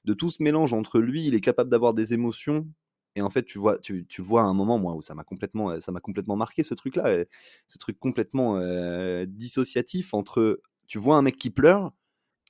De 0.04 0.14
tout 0.14 0.30
ce 0.30 0.42
mélange 0.42 0.72
entre 0.72 1.00
lui, 1.00 1.26
il 1.26 1.34
est 1.34 1.40
capable 1.40 1.70
d'avoir 1.70 1.94
des 1.94 2.14
émotions, 2.14 2.68
et 3.16 3.22
en 3.22 3.30
fait, 3.30 3.44
tu 3.44 3.58
vois, 3.58 3.78
tu, 3.78 4.06
tu 4.08 4.22
vois 4.22 4.42
à 4.42 4.44
un 4.46 4.54
moment, 4.54 4.78
moi, 4.78 4.94
où 4.94 5.02
ça 5.02 5.14
m'a 5.14 5.24
complètement, 5.24 5.70
euh, 5.70 5.80
ça 5.80 5.92
m'a 5.92 6.00
complètement 6.00 6.36
marqué 6.36 6.62
ce 6.62 6.74
truc-là, 6.74 7.24
ce 7.66 7.78
truc 7.78 7.98
complètement 7.98 8.56
euh, 8.58 9.26
dissociatif 9.28 10.14
entre, 10.14 10.60
tu 10.86 10.98
vois 10.98 11.16
un 11.16 11.22
mec 11.22 11.36
qui 11.36 11.50
pleure, 11.50 11.92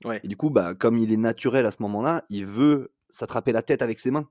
Ouais. 0.05 0.19
et 0.23 0.27
du 0.27 0.35
coup, 0.35 0.49
bah, 0.49 0.73
comme 0.75 0.97
il 0.97 1.11
est 1.13 1.17
naturel 1.17 1.65
à 1.65 1.71
ce 1.71 1.81
moment-là, 1.83 2.25
il 2.29 2.45
veut 2.45 2.91
s'attraper 3.09 3.51
la 3.51 3.61
tête 3.61 3.81
avec 3.81 3.99
ses 3.99 4.11
mains. 4.11 4.27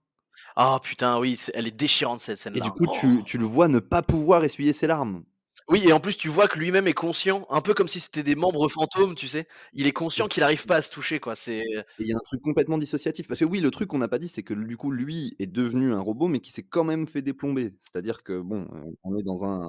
Ah 0.56 0.80
putain, 0.82 1.18
oui, 1.20 1.38
elle 1.54 1.66
est 1.66 1.70
déchirante 1.70 2.20
cette 2.20 2.38
Et 2.38 2.42
scène-là. 2.42 2.60
du 2.60 2.68
hein. 2.68 2.72
coup, 2.76 2.86
Oh. 2.88 2.92
tu, 3.00 3.22
tu 3.24 3.38
le 3.38 3.44
vois 3.44 3.68
ne 3.68 3.78
pas 3.78 4.02
pouvoir 4.02 4.42
essuyer 4.44 4.72
ses 4.72 4.86
larmes. 4.86 5.24
Oui, 5.72 5.82
et 5.88 5.92
en 5.92 6.00
plus, 6.00 6.16
tu 6.16 6.28
vois 6.28 6.48
que 6.48 6.58
lui-même 6.58 6.86
est 6.86 6.92
conscient, 6.92 7.46
un 7.48 7.62
peu 7.62 7.72
comme 7.72 7.88
si 7.88 7.98
c'était 7.98 8.22
des 8.22 8.34
membres 8.34 8.68
fantômes, 8.68 9.14
tu 9.14 9.26
sais. 9.26 9.46
Il 9.72 9.86
est 9.86 9.92
conscient 9.92 10.28
qu'il 10.28 10.42
n'arrive 10.42 10.66
pas 10.66 10.76
à 10.76 10.82
se 10.82 10.90
toucher, 10.90 11.18
quoi. 11.18 11.34
C'est. 11.34 11.60
Et 11.60 11.84
il 11.98 12.06
y 12.08 12.12
a 12.12 12.16
un 12.16 12.20
truc 12.24 12.42
complètement 12.42 12.76
dissociatif. 12.76 13.26
Parce 13.26 13.40
que 13.40 13.46
oui, 13.46 13.60
le 13.60 13.70
truc 13.70 13.88
qu'on 13.88 13.96
n'a 13.98 14.08
pas 14.08 14.18
dit, 14.18 14.28
c'est 14.28 14.42
que 14.42 14.52
du 14.52 14.76
coup, 14.76 14.90
lui 14.90 15.34
est 15.38 15.46
devenu 15.46 15.94
un 15.94 16.00
robot, 16.00 16.28
mais 16.28 16.40
qui 16.40 16.50
s'est 16.52 16.62
quand 16.62 16.84
même 16.84 17.06
fait 17.06 17.22
déplomber. 17.22 17.74
C'est-à-dire 17.80 18.22
que, 18.22 18.38
bon, 18.40 18.66
euh, 18.74 18.92
on 19.02 19.16
est 19.16 19.22
dans 19.22 19.44
un, 19.44 19.62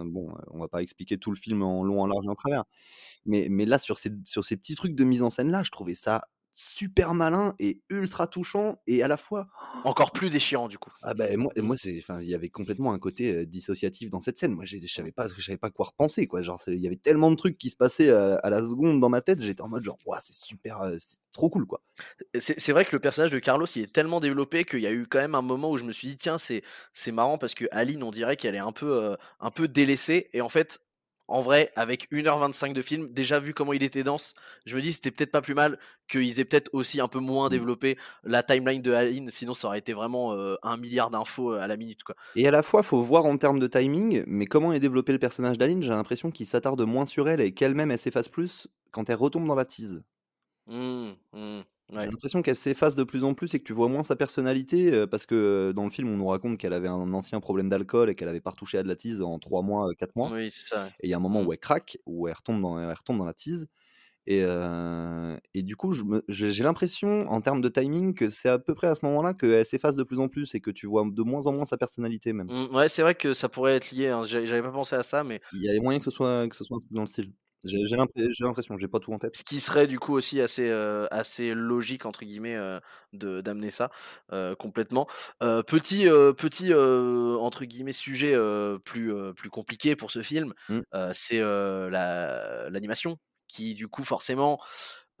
un- 0.00 0.04
Bon, 0.04 0.30
euh, 0.30 0.42
on 0.52 0.58
va 0.58 0.68
pas 0.68 0.82
expliquer 0.82 1.16
tout 1.18 1.30
le 1.30 1.36
film 1.36 1.62
en 1.62 1.84
long, 1.84 2.02
en 2.02 2.06
large 2.06 2.24
et 2.26 2.28
en 2.28 2.34
travers. 2.34 2.64
Mais, 3.26 3.48
mais 3.50 3.66
là, 3.66 3.78
sur 3.78 3.98
ces, 3.98 4.10
sur 4.24 4.44
ces 4.44 4.56
petits 4.56 4.74
trucs 4.74 4.94
de 4.94 5.04
mise 5.04 5.22
en 5.22 5.30
scène-là, 5.30 5.62
je 5.64 5.70
trouvais 5.70 5.94
ça 5.94 6.22
super 6.58 7.12
malin 7.12 7.54
et 7.58 7.82
ultra 7.90 8.26
touchant. 8.26 8.80
Et 8.86 9.02
à 9.02 9.08
la 9.08 9.18
fois, 9.18 9.46
Encore 9.84 10.10
plus 10.10 10.30
déchirant, 10.30 10.68
du 10.68 10.78
coup. 10.78 10.90
ah 11.02 11.12
ben 11.12 11.36
moi, 11.36 11.52
moi 11.58 11.76
c'est, 11.76 11.98
enfin, 11.98 12.20
il 12.22 12.28
y 12.28 12.34
avait 12.34 12.48
complètement 12.48 12.92
un 12.92 12.98
côté 12.98 13.34
euh, 13.34 13.46
dissociatif 13.46 14.08
dans 14.08 14.20
cette 14.20 14.38
scène. 14.38 14.52
Moi, 14.52 14.64
je 14.64 14.78
savais 14.86 15.12
pas, 15.12 15.28
je 15.28 15.42
savais 15.42 15.58
pas 15.58 15.68
quoi 15.70 15.86
repenser, 15.86 16.26
quoi. 16.26 16.40
Genre, 16.40 16.60
il 16.68 16.80
y 16.80 16.86
avait 16.86 16.96
tellement 16.96 17.30
de 17.30 17.36
trucs 17.36 17.58
qui 17.58 17.68
se 17.68 17.76
passaient 17.76 18.10
à, 18.10 18.36
à 18.36 18.48
la 18.50 18.62
seconde 18.62 19.00
dans 19.00 19.10
ma 19.10 19.20
tête. 19.20 19.42
J'étais 19.42 19.60
en 19.60 19.68
mode 19.68 19.84
genre, 19.84 19.98
Ouah, 20.06 20.18
c'est 20.20 20.34
super, 20.34 20.80
euh, 20.80 20.96
c'est 20.98 21.18
trop 21.32 21.50
cool, 21.50 21.66
quoi. 21.66 21.82
C'est 22.38 22.58
c'est 22.58 22.72
vrai 22.72 22.86
que 22.86 22.92
le 22.92 23.00
personnage 23.00 23.32
de 23.32 23.38
Carlos, 23.38 23.66
il 23.76 23.82
est 23.82 23.92
tellement 23.92 24.20
développé 24.20 24.64
qu'il 24.64 24.80
y 24.80 24.86
a 24.86 24.92
eu 24.92 25.06
quand 25.06 25.18
même 25.18 25.34
un 25.34 25.42
moment 25.42 25.70
où 25.70 25.76
je 25.76 25.84
me 25.84 25.92
suis 25.92 26.08
dit, 26.08 26.16
tiens, 26.16 26.38
c'est 26.38 26.62
c'est 26.94 27.12
marrant 27.12 27.36
parce 27.36 27.54
que 27.54 27.66
Aline, 27.70 28.02
on 28.02 28.10
dirait 28.10 28.36
qu'elle 28.36 28.54
est 28.54 28.58
un 28.58 28.72
peu, 28.72 28.90
euh, 29.04 29.16
un 29.40 29.50
peu 29.50 29.68
délaissée. 29.68 30.30
Et 30.32 30.40
en 30.40 30.48
fait, 30.48 30.80
en 31.28 31.42
vrai, 31.42 31.72
avec 31.76 32.10
1h25 32.12 32.72
de 32.72 32.82
film, 32.82 33.08
déjà 33.12 33.40
vu 33.40 33.54
comment 33.54 33.72
il 33.72 33.82
était 33.82 34.04
dense, 34.04 34.34
je 34.64 34.76
me 34.76 34.82
dis, 34.82 34.92
c'était 34.92 35.10
peut-être 35.10 35.32
pas 35.32 35.40
plus 35.42 35.54
mal 35.54 35.78
qu'ils 36.08 36.38
aient 36.40 36.44
peut-être 36.44 36.70
aussi 36.72 37.00
un 37.00 37.08
peu 37.08 37.18
moins 37.18 37.48
Mm. 37.50 37.50
développé 37.50 37.98
la 38.24 38.42
timeline 38.42 38.82
de 38.82 38.92
Aline. 38.92 39.30
Sinon, 39.30 39.54
ça 39.54 39.68
aurait 39.68 39.78
été 39.78 39.92
vraiment 39.92 40.32
euh, 40.34 40.56
un 40.62 40.76
milliard 40.76 41.10
d'infos 41.10 41.52
euh, 41.54 41.60
à 41.60 41.66
la 41.66 41.76
minute, 41.76 42.02
quoi. 42.04 42.14
Et 42.36 42.46
à 42.46 42.50
la 42.52 42.62
fois, 42.62 42.82
faut 42.84 43.02
voir 43.02 43.24
en 43.26 43.36
termes 43.38 43.58
de 43.58 43.66
timing, 43.66 44.22
mais 44.26 44.46
comment 44.46 44.72
est 44.72 44.78
développé 44.80 45.12
le 45.12 45.18
personnage 45.18 45.58
d'Aline, 45.58 45.82
j'ai 45.82 45.90
l'impression 45.90 46.30
qu'il 46.30 46.46
s'attarde 46.46 46.80
moins 46.82 47.06
sur 47.06 47.28
elle 47.28 47.40
et 47.40 47.52
qu'elle-même 47.52 47.90
elle 47.90 47.98
s'efface 47.98 48.28
plus 48.28 48.68
quand 48.92 49.08
elle 49.10 49.16
retombe 49.16 49.46
dans 49.46 49.54
la 49.56 49.64
tease. 49.64 50.02
Mmh, 50.66 51.14
mmh, 51.32 51.62
J'ai 51.98 52.06
ouais. 52.06 52.10
l'impression 52.10 52.42
qu'elle 52.42 52.56
s'efface 52.56 52.94
de 52.96 53.04
plus 53.04 53.24
en 53.24 53.32
plus 53.34 53.54
et 53.54 53.58
que 53.58 53.64
tu 53.64 53.72
vois 53.72 53.88
moins 53.88 54.04
sa 54.04 54.16
personnalité 54.16 55.06
parce 55.06 55.24
que 55.24 55.72
dans 55.74 55.84
le 55.84 55.90
film 55.90 56.08
on 56.10 56.16
nous 56.18 56.26
raconte 56.26 56.58
qu'elle 56.58 56.74
avait 56.74 56.88
un 56.88 57.12
ancien 57.14 57.40
problème 57.40 57.68
d'alcool 57.70 58.10
et 58.10 58.14
qu'elle 58.14 58.28
avait 58.28 58.40
pas 58.42 58.50
retouché 58.50 58.76
à 58.78 58.82
de 58.82 58.88
la 58.88 58.96
tease 58.96 59.22
en 59.22 59.38
3 59.38 59.62
mois, 59.62 59.88
4 59.96 60.14
mois. 60.14 60.32
Oui, 60.32 60.50
c'est 60.50 60.66
ça. 60.68 60.92
Et 61.00 61.08
il 61.08 61.10
y 61.10 61.14
a 61.14 61.18
un 61.18 61.20
moment 61.20 61.42
Mm. 61.42 61.46
où 61.46 61.52
elle 61.52 61.58
craque, 61.60 61.98
où 62.06 62.28
elle 62.28 62.34
retombe 62.34 62.62
dans, 62.62 62.78
elle 62.80 62.92
retombe 62.92 63.18
dans 63.18 63.26
la 63.26 63.34
tease. 63.34 63.68
Et, 64.26 64.44
et 65.54 65.62
du 65.62 65.76
coup, 65.76 65.92
je 65.92 66.04
me- 66.04 66.22
j'ai 66.28 66.50
j'ai 66.52 66.64
l'impression, 66.64 67.28
en 67.30 67.40
termes 67.40 67.60
de 67.60 67.68
timing, 67.68 68.14
que 68.14 68.30
c'est 68.30 68.48
à 68.48 68.58
peu 68.58 68.74
près 68.74 68.88
à 68.88 68.94
ce 68.94 69.04
moment-là 69.06 69.34
qu'elle 69.34 69.64
s'efface 69.66 69.96
de 69.96 70.02
plus 70.04 70.18
en 70.20 70.28
plus 70.28 70.54
et 70.54 70.60
que 70.60 70.70
tu 70.70 70.86
vois 70.86 71.04
de 71.10 71.22
moins 71.22 71.46
en 71.46 71.52
moins 71.52 71.64
sa 71.64 71.76
personnalité 71.78 72.32
même. 72.32 72.50
Mm, 72.50 72.74
ouais, 72.76 72.88
c'est 72.88 73.02
vrai 73.02 73.14
que 73.14 73.34
ça 73.34 73.48
pourrait 73.48 73.76
être 73.76 73.90
lié. 73.90 74.08
hein. 74.08 74.24
J'avais 74.24 74.46
j'avais 74.46 74.62
pas 74.62 74.70
pensé 74.72 74.94
à 74.96 75.02
ça, 75.02 75.24
mais 75.24 75.40
Il 75.50 75.60
y 75.62 75.68
a 75.68 75.80
moyen 75.82 75.98
que 75.98 76.04
ce 76.04 76.10
soit, 76.12 76.48
que 76.48 76.54
ce 76.54 76.62
soit 76.62 76.76
un 76.76 76.80
truc 76.80 76.92
dans 76.92 77.00
le 77.00 77.06
style. 77.08 77.32
J'ai 77.64 77.78
l'impression, 77.96 78.76
j'ai 78.78 78.88
pas 78.88 79.00
tout 79.00 79.12
en 79.12 79.18
tête. 79.18 79.34
Ce 79.36 79.44
qui 79.44 79.60
serait 79.60 79.86
du 79.86 79.98
coup 79.98 80.14
aussi 80.14 80.40
assez, 80.40 80.68
heu, 80.68 81.08
assez 81.10 81.52
«logique» 81.54 82.06
entre 82.06 82.24
guillemets, 82.24 82.56
de 83.12 83.40
d'amener 83.40 83.70
ça, 83.70 83.90
heu, 84.32 84.54
complètement. 84.56 85.06
Petit, 85.40 86.04
petit, 86.36 86.72
entre 86.74 87.64
guillemets 87.64 87.92
«sujet», 87.92 88.34
plus, 88.84 89.12
plus 89.34 89.50
compliqué 89.50 89.96
pour 89.96 90.10
ce 90.10 90.22
film, 90.22 90.52
heu, 90.94 91.10
c'est, 91.12 91.40
la 91.40 92.68
l'animation 92.70 93.18
qui 93.48 93.74
du 93.74 93.88
coup 93.88 94.04
forcément, 94.04 94.60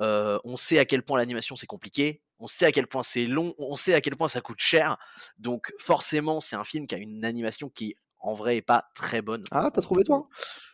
on 0.00 0.56
sait 0.56 0.78
à 0.78 0.84
quel 0.84 1.02
point 1.02 1.18
l'animation 1.18 1.56
c'est 1.56 1.66
compliqué, 1.66 2.22
on 2.38 2.46
sait 2.46 2.66
à 2.66 2.72
quel 2.72 2.86
point 2.86 3.02
c'est 3.02 3.26
long, 3.26 3.54
on 3.58 3.76
sait 3.76 3.94
à 3.94 4.00
quel 4.00 4.16
point 4.16 4.28
ça 4.28 4.40
coûte 4.40 4.58
cher. 4.60 4.96
Donc 5.38 5.72
forcément, 5.78 6.40
c'est 6.40 6.56
un 6.56 6.64
film 6.64 6.86
qui 6.86 6.94
a 6.94 6.98
une 6.98 7.24
animation 7.24 7.70
qui 7.70 7.96
en 8.18 8.34
vrai 8.34 8.56
est 8.56 8.62
pas 8.62 8.86
très 8.94 9.20
bonne. 9.22 9.44
Ah, 9.50 9.70
t'as 9.72 9.82
trouvé 9.82 10.04
toi? 10.04 10.28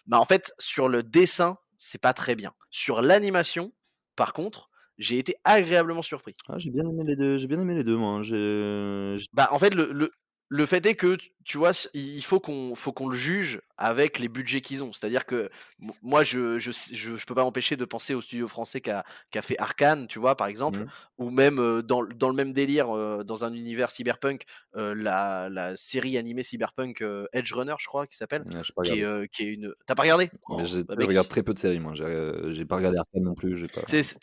Bah, 0.07 0.19
en 0.21 0.25
fait, 0.25 0.53
sur 0.59 0.88
le 0.88 1.03
dessin, 1.03 1.59
c'est 1.79 2.01
pas 2.01 2.12
très 2.12 2.35
bien. 2.35 2.53
Sur 2.71 3.03
l'animation, 3.03 3.73
par 4.17 4.33
contre, 4.33 4.71
j'ai 4.99 5.19
été 5.19 5.37
agréablement 5.45 6.03
surpris. 6.03 6.35
Ah, 6.49 6.59
j'ai 6.59 6.71
bien 6.71 6.85
aimé 6.88 7.05
les 7.07 7.17
deux. 7.17 7.37
J'ai 7.38 7.47
bien 7.47 7.61
aimé 7.61 7.75
les 7.75 7.85
deux, 7.85 7.97
moi. 7.97 8.11
hein. 8.19 8.23
J'ai- 8.23 9.17
Bah, 9.33 9.49
en 9.53 9.59
fait, 9.59 9.75
le, 9.75 9.91
le, 9.93 10.11
le 10.49 10.67
fait 10.67 10.85
est 10.87 10.95
que, 10.97 11.17
tu- 11.45 11.59
vois, 11.59 11.73
il 11.95 12.23
faut 12.25 12.41
qu'on 12.41 12.75
faut 12.75 12.93
qu'on 12.93 13.09
le 13.09 13.17
juge 13.17 13.61
avec 13.83 14.18
les 14.18 14.29
budgets 14.29 14.61
qu'ils 14.61 14.83
ont. 14.85 14.92
C'est-à-dire 14.92 15.27
que 15.27 15.51
moi, 16.03 16.23
je 16.25 16.59
je, 16.59 16.71
je, 16.71 17.16
je 17.16 17.27
peux 17.27 17.35
pas 17.35 17.42
m'empêcher 17.45 17.77
de 17.77 17.85
penser 17.85 18.14
au 18.14 18.21
studio 18.21 18.47
français 18.49 18.81
qui 18.81 18.90
a, 18.90 19.05
qui 19.31 19.38
a 19.38 19.42
fait 19.42 19.59
Arkane, 19.59 20.07
tu 20.07 20.18
vois, 20.18 20.37
par 20.37 20.47
exemple, 20.47 20.81
Mhm. 20.81 20.87
ou 21.18 21.31
même 21.31 21.83
dans, 21.83 22.01
le- 22.01 22.14
dans 22.14 22.29
le 22.29 22.35
même 22.35 22.53
délire, 22.53 22.95
euh, 22.97 23.25
dans 23.25 23.45
un 23.45 23.53
univers 23.53 23.90
cyberpunk, 23.90 24.45
euh, 24.77 24.95
la, 24.95 25.49
la 25.51 25.77
série 25.77 26.16
animée 26.16 26.42
cyberpunk 26.42 27.03
euh, 27.03 27.27
Edge 27.33 27.53
Runner, 27.53 27.75
je 27.79 27.87
crois, 27.87 28.07
qui 28.07 28.16
s'appelle, 28.16 28.45
pas 28.77 28.83
qui 28.83 29.01
est, 29.01 29.29
qui 29.29 29.42
est 29.42 29.47
une. 29.47 29.75
T'as 29.87 29.95
pas 29.95 30.03
regardé? 30.03 30.31
Oh, 30.49 30.57
bah, 30.59 30.64
je 30.66 31.07
regarde 31.07 31.29
très 31.29 31.42
peu 31.42 31.53
de 31.53 31.59
séries, 31.59 31.81
moi. 31.81 31.92
J'ai 31.95 32.05
euh, 32.05 32.64
pas 32.66 32.77
regardé 32.77 32.99
Arcane 32.99 33.25
non 33.25 33.35
plus. 33.35 33.66
Pas... 33.68 33.83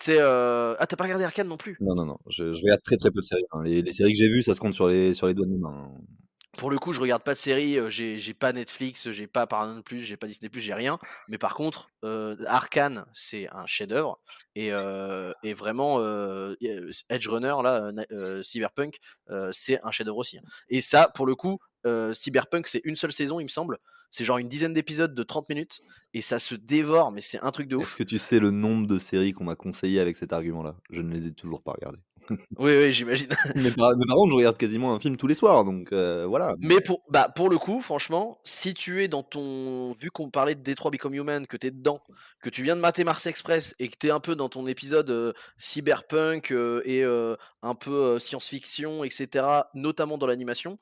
Euh, 0.09 0.75
Ah, 0.79 0.87
t'as 0.87 0.95
pas 0.95 1.03
regardé 1.03 1.23
Arkane 1.25 1.47
non 1.47 1.57
plus? 1.57 1.77
Non, 1.81 1.95
non, 1.95 2.05
non. 2.05 2.17
Je, 2.29 2.53
je 2.53 2.61
regarde 2.61 2.81
très 2.81 2.97
très 2.97 3.11
peu 3.11 3.19
de 3.19 3.25
séries. 3.25 3.43
hein. 3.51 3.61
Les, 3.63 3.81
les 3.81 3.91
séries 3.91 4.13
que 4.13 4.17
j'ai 4.19 4.29
vues, 4.29 4.43
ça 4.43 4.53
se 4.55 4.59
compte 4.59 4.73
sur 4.75 4.87
les, 4.87 5.13
sur 5.13 5.27
les 5.27 5.33
doigts 5.33 5.45
de 5.45 5.51
mes 5.51 5.57
mains. 5.57 5.91
hein. 5.93 6.01
Pour 6.59 6.69
le 6.69 6.77
coup, 6.77 6.91
je 6.91 6.99
regarde 6.99 7.23
pas 7.23 7.33
de 7.33 7.39
séries, 7.39 7.79
euh, 7.79 7.89
j'ai 7.89 8.33
pas 8.33 8.51
Netflix, 8.51 9.09
j'ai 9.11 9.27
pas 9.27 9.47
Paramount+, 9.47 9.81
j'ai 10.01 10.17
pas 10.17 10.27
Disney+, 10.27 10.51
j'ai 10.53 10.73
rien. 10.73 10.99
Mais 11.29 11.37
par 11.37 11.55
contre, 11.55 11.89
euh, 12.03 12.35
Arcane, 12.47 13.05
c'est 13.13 13.47
un 13.53 13.65
chef-d'œuvre 13.65 14.19
et, 14.55 14.73
euh, 14.73 15.31
et 15.41 15.53
vraiment 15.53 15.99
euh, 16.01 16.55
Edge 17.09 17.27
Runner 17.29 17.55
là, 17.63 17.91
Cyberpunk, 18.43 18.97
c'est 19.53 19.79
un 19.85 19.91
chef-d'œuvre 19.91 20.17
aussi. 20.17 20.37
hein. 20.37 20.41
Et 20.67 20.81
ça, 20.81 21.07
pour 21.15 21.25
le 21.25 21.35
coup, 21.35 21.59
Cyberpunk, 22.13 22.67
c'est 22.67 22.81
une 22.83 22.97
seule 22.97 23.13
saison, 23.13 23.39
il 23.39 23.43
me 23.43 23.47
semble. 23.49 23.77
C'est 24.11 24.25
genre 24.25 24.39
une 24.39 24.49
dizaine 24.49 24.73
d'épisodes 24.73 25.13
de 25.13 25.23
30 25.23 25.47
minutes 25.49 25.81
et 26.15 26.21
ça 26.21 26.39
se 26.39 26.55
dévore, 26.55 27.11
mais 27.11 27.21
c'est 27.21 27.39
un 27.41 27.51
truc 27.51 27.67
de 27.67 27.77
Est-ce 27.77 27.85
ouf. 27.85 27.95
que 27.95 28.03
tu 28.03 28.17
sais 28.17 28.39
le 28.39 28.49
nombre 28.51 28.87
de 28.87 28.97
séries 28.97 29.33
qu'on 29.33 29.43
m'a 29.43 29.55
conseillé 29.55 29.99
avec 30.01 30.15
cet 30.15 30.33
argument-là? 30.33 30.75
Je 30.89 31.01
ne 31.01 31.13
les 31.13 31.27
ai 31.27 31.31
toujours 31.31 31.61
pas 31.61 31.73
regardées. 31.73 31.99
Oui, 32.57 32.71
oui, 32.77 32.93
j'imagine. 32.93 33.27
Mais 33.55 33.71
par 33.71 33.95
mais 33.97 34.05
par 34.05 34.15
contre, 34.15 34.31
je 34.31 34.37
regarde 34.37 34.57
quasiment 34.57 34.93
un 34.93 34.99
film 34.99 35.17
tous 35.17 35.27
les 35.27 35.35
soirs, 35.35 35.63
donc 35.63 35.91
heu, 35.93 36.25
voilà. 36.25 36.55
Mais 36.61 36.81
pour 36.81 37.03
bah, 37.09 37.29
pour 37.33 37.49
le 37.49 37.57
coup, 37.57 37.81
franchement, 37.81 38.39
si 38.43 38.73
tu 38.73 39.03
es 39.03 39.07
dans 39.07 39.23
ton 39.23 39.93
vu 39.93 40.11
qu'on 40.11 40.29
parlait 40.29 40.55
de 40.55 40.61
Detroit 40.61 40.91
Become 40.91 41.13
Human, 41.15 41.47
que 41.47 41.57
tu 41.57 41.67
es 41.67 41.71
dedans, 41.71 42.01
que 42.41 42.49
tu 42.49 42.63
viens 42.63 42.75
de 42.75 42.81
mater 42.81 43.03
Mars 43.03 43.25
Express 43.27 43.75
et 43.79 43.87
que 43.87 43.95
tu 43.99 44.07
es 44.07 44.11
un 44.11 44.19
peu 44.19 44.35
dans 44.35 44.49
ton 44.49 44.67
épisode, 44.67 45.09
heu, 45.09 45.33
cyberpunk, 45.57 46.51
heu 46.51 46.81
et 46.85 47.03
un 47.61 47.75
peu, 47.75 48.19
science-fiction 48.19 49.03
et 49.03 49.09
cetera, 49.09 49.69
notamment 49.73 50.17
dans 50.17 50.27
l'animation, 50.27 50.79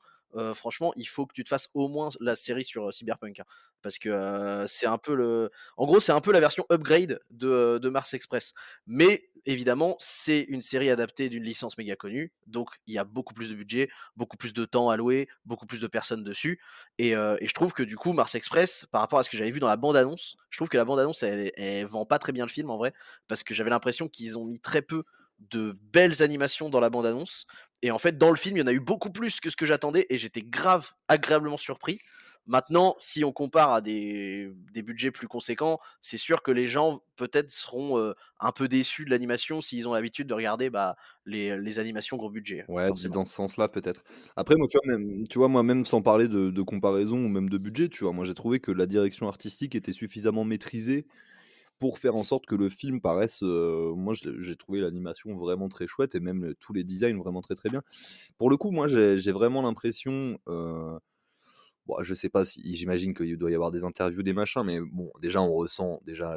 franchement, 0.54 0.92
il 0.96 1.06
faut 1.06 1.26
que 1.26 1.32
tu 1.32 1.44
te 1.44 1.48
fasses 1.48 1.68
au 1.74 1.88
moins 1.88 2.10
la 2.20 2.36
série 2.36 2.64
sur, 2.64 2.92
cyberpunk, 2.92 3.40
hein. 3.40 3.44
Parce 3.82 3.98
que, 3.98 4.64
c'est 4.66 4.86
un 4.86 4.98
peu 4.98 5.14
le 5.14 5.50
en 5.76 5.86
gros, 5.86 6.00
c'est 6.00 6.12
un 6.12 6.20
peu 6.20 6.32
la 6.32 6.40
version 6.40 6.66
upgrade 6.70 7.20
de, 7.30 7.88
Mars 7.88 8.12
Express. 8.14 8.52
Mais 8.86 9.30
évidemment, 9.46 9.96
c'est 10.00 10.40
une 10.40 10.62
série 10.62 10.90
adaptée 10.90 11.28
d'une 11.28 11.44
licence 11.44 11.78
méga 11.78 11.96
connue, 11.96 12.32
donc 12.46 12.68
il 12.86 12.94
y 12.94 12.98
a 12.98 13.04
beaucoup 13.04 13.34
plus 13.34 13.50
de 13.50 13.54
budget, 13.54 13.88
beaucoup 14.16 14.36
plus 14.36 14.52
de 14.52 14.64
temps 14.64 14.90
alloué, 14.90 15.28
beaucoup 15.44 15.66
plus 15.66 15.80
de 15.80 15.86
personnes 15.86 16.24
dessus 16.24 16.60
et 16.98 17.12
je 17.14 17.52
trouve 17.52 17.72
que 17.72 17.82
du 17.82 17.96
coup, 17.96 18.12
Mars 18.12 18.34
Express, 18.34 18.86
par 18.90 19.00
rapport 19.00 19.18
à 19.18 19.22
ce 19.22 19.30
que 19.30 19.36
j'avais 19.36 19.50
vu 19.50 19.60
dans 19.60 19.68
la 19.68 19.76
bande 19.76 19.96
annonce, 19.96 20.36
je 20.50 20.58
trouve 20.58 20.68
que 20.68 20.76
la 20.76 20.84
bande 20.84 21.00
annonce, 21.00 21.22
elle 21.22 21.52
elle 21.56 21.86
vend 21.86 22.04
pas 22.04 22.18
très 22.18 22.32
bien 22.32 22.44
le 22.44 22.50
film 22.50 22.70
en 22.70 22.76
vrai, 22.76 22.92
parce 23.28 23.42
que 23.42 23.54
j'avais 23.54 23.70
l'impression 23.70 24.08
qu'ils 24.08 24.38
ont 24.38 24.44
mis 24.44 24.60
très 24.60 24.82
peu 24.82 25.04
de 25.38 25.76
belles 25.92 26.22
animations 26.22 26.68
dans 26.70 26.80
la 26.80 26.90
bande 26.90 27.06
annonce 27.06 27.46
et 27.82 27.90
en 27.92 27.98
fait, 27.98 28.18
dans 28.18 28.30
le 28.30 28.36
film, 28.36 28.56
il 28.56 28.60
y 28.60 28.62
en 28.62 28.66
a 28.66 28.72
eu 28.72 28.80
beaucoup 28.80 29.10
plus 29.10 29.38
que 29.40 29.50
ce 29.50 29.56
que 29.56 29.64
j'attendais 29.64 30.06
et 30.10 30.18
j'étais 30.18 30.42
grave 30.42 30.90
agréablement 31.06 31.56
surpris. 31.58 32.00
Maintenant, 32.46 32.96
si 32.98 33.24
on 33.24 33.32
compare 33.32 33.72
à 33.72 33.80
des 33.80 34.50
des 34.72 34.82
budgets 34.82 35.10
plus 35.10 35.28
conséquents, 35.28 35.78
c'est 36.00 36.16
sûr 36.16 36.42
que 36.42 36.50
les 36.50 36.66
gens 36.66 37.02
peut-être 37.16 37.50
seront, 37.50 37.98
heu, 37.98 38.14
un 38.40 38.52
peu 38.52 38.68
déçus 38.68 39.04
de 39.04 39.10
l'animation 39.10 39.60
s'ils 39.60 39.86
ont 39.86 39.92
l'habitude 39.92 40.26
de 40.26 40.34
regarder, 40.34 40.70
bah, 40.70 40.96
les 41.26 41.56
les 41.58 41.78
animations 41.78 42.16
gros 42.16 42.30
budget, 42.30 42.66
Ouais, 42.68 42.92
dit 42.92 43.08
dans 43.08 43.24
ce 43.24 43.32
sens-là, 43.32 43.68
peut-être. 43.68 44.04
Après, 44.36 44.54
moi, 44.54 44.66
tu 44.70 44.76
vois, 44.84 44.98
même 44.98 45.26
tu 45.26 45.38
vois, 45.38 45.48
moi, 45.48 45.62
même 45.62 45.86
sans 45.86 46.02
parler 46.02 46.28
de 46.28 46.50
de 46.50 46.62
comparaison 46.62 47.16
ou 47.24 47.28
même 47.28 47.48
de 47.48 47.56
budget, 47.56 47.88
tu 47.88 48.04
vois, 48.04 48.12
moi, 48.12 48.26
j'ai 48.26 48.34
trouvé 48.34 48.60
que 48.60 48.70
la 48.70 48.84
direction 48.84 49.26
artistique 49.26 49.74
était 49.74 49.94
suffisamment 49.94 50.44
maîtrisée 50.44 51.06
pour 51.78 51.98
faire 51.98 52.16
en 52.16 52.24
sorte 52.24 52.46
que 52.46 52.54
le 52.54 52.68
film 52.68 53.00
paraisse, 53.00 53.42
heu, 53.42 53.92
moi, 53.96 54.14
j'ai 54.14 54.56
trouvé 54.56 54.80
l'animation 54.80 55.36
vraiment 55.36 55.68
très 55.68 55.86
chouette 55.86 56.14
et 56.14 56.20
même, 56.20 56.44
heu, 56.44 56.54
tous 56.60 56.72
les 56.72 56.84
designs 56.84 57.18
vraiment 57.18 57.40
très, 57.42 57.54
très 57.54 57.70
bien. 57.70 57.82
Pour 58.38 58.50
le 58.50 58.56
coup, 58.58 58.70
moi, 58.72 58.88
j'ai 58.88 59.32
vraiment 59.32 59.62
l'impression, 59.62 60.38
heu, 60.48 60.98
bon, 61.86 61.96
je 62.02 62.14
sais 62.14 62.30
pas 62.30 62.44
si 62.46 62.62
j'imagine 62.76 63.14
qu'il 63.14 63.36
doit 63.38 63.50
y 63.52 63.54
avoir 63.56 63.70
des 63.72 63.84
interviews, 63.84 64.22
des 64.22 64.34
machins, 64.34 64.62
mais 64.64 64.80
bon, 64.80 65.10
déjà, 65.22 65.42
on 65.42 65.54
ressent 65.54 66.00
déjà, 66.04 66.36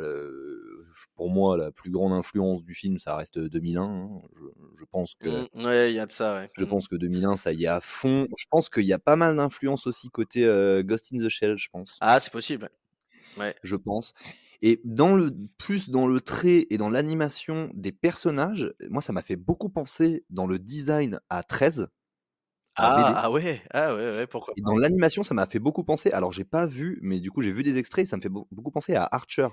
pour 1.15 1.29
moi, 1.29 1.57
la 1.57 1.71
plus 1.71 1.91
grande 1.91 2.13
influence 2.13 2.63
du 2.63 2.73
film, 2.75 2.99
ça 2.99 3.15
reste, 3.17 3.39
2001, 3.39 3.83
hein. 3.85 4.21
Je 4.37 4.45
je 4.81 4.85
pense 4.91 5.15
que 5.15 5.45
Mmh, 5.53 5.65
ouais, 5.65 5.91
il 5.91 5.95
y 5.95 5.99
a 5.99 6.05
de 6.05 6.11
ça, 6.11 6.33
ouais. 6.35 6.51
je 6.53 6.63
Mmh. 6.63 6.65
pense 6.65 6.87
que 6.87 6.95
2001, 6.95 7.35
ça 7.35 7.51
y 7.53 7.63
est 7.65 7.67
à 7.67 7.81
fond. 7.81 8.27
Je 8.37 8.45
pense 8.49 8.69
qu'il 8.69 8.83
y 8.85 8.93
a 8.93 8.99
pas 8.99 9.15
mal 9.15 9.35
d'influence 9.37 9.87
aussi 9.87 10.09
côté, 10.09 10.41
Ghost 10.85 11.11
in 11.13 11.17
the 11.17 11.29
Shell, 11.29 11.57
je 11.57 11.69
pense. 11.69 12.01
Ah, 12.03 12.19
c'est 12.19 12.31
possible. 12.31 12.69
Ouais. 13.37 13.55
Je 13.63 13.75
pense 13.75 14.13
et 14.61 14.79
dans 14.83 15.15
le 15.15 15.31
plus 15.57 15.89
dans 15.89 16.07
le 16.07 16.21
trait 16.21 16.67
et 16.69 16.77
dans 16.77 16.89
l'animation 16.89 17.71
des 17.73 17.91
personnages, 17.91 18.73
moi, 18.89 19.01
ça 19.01 19.13
m'a 19.13 19.21
fait 19.21 19.35
beaucoup 19.35 19.69
penser 19.69 20.25
dans 20.29 20.45
le 20.45 20.59
design 20.59 21.19
à 21.29 21.43
13, 21.43 21.87
à 22.75 22.83
la 22.83 23.07
Ah, 23.07 23.21
ah 23.23 23.31
ouais, 23.31 23.61
ah 23.71 23.95
ouais, 23.95 24.11
ouais, 24.11 24.27
pourquoi 24.27 24.53
et 24.57 24.61
dans 24.61 24.77
l'animation, 24.77 25.23
ça 25.23 25.33
m'a 25.33 25.47
fait 25.47 25.59
beaucoup 25.59 25.83
penser 25.83 26.11
alors 26.11 26.31
j'ai 26.31 26.45
pas 26.45 26.67
vu, 26.67 26.99
mais 27.01 27.19
du 27.19 27.31
coup, 27.31 27.41
j'ai 27.41 27.51
vu 27.51 27.63
des 27.63 27.77
extraits, 27.77 28.07
ça 28.07 28.17
me 28.17 28.21
fait 28.21 28.29
beau 28.29 28.47
beaucoup 28.51 28.71
penser 28.71 28.95
à 28.95 29.07
Archer, 29.11 29.47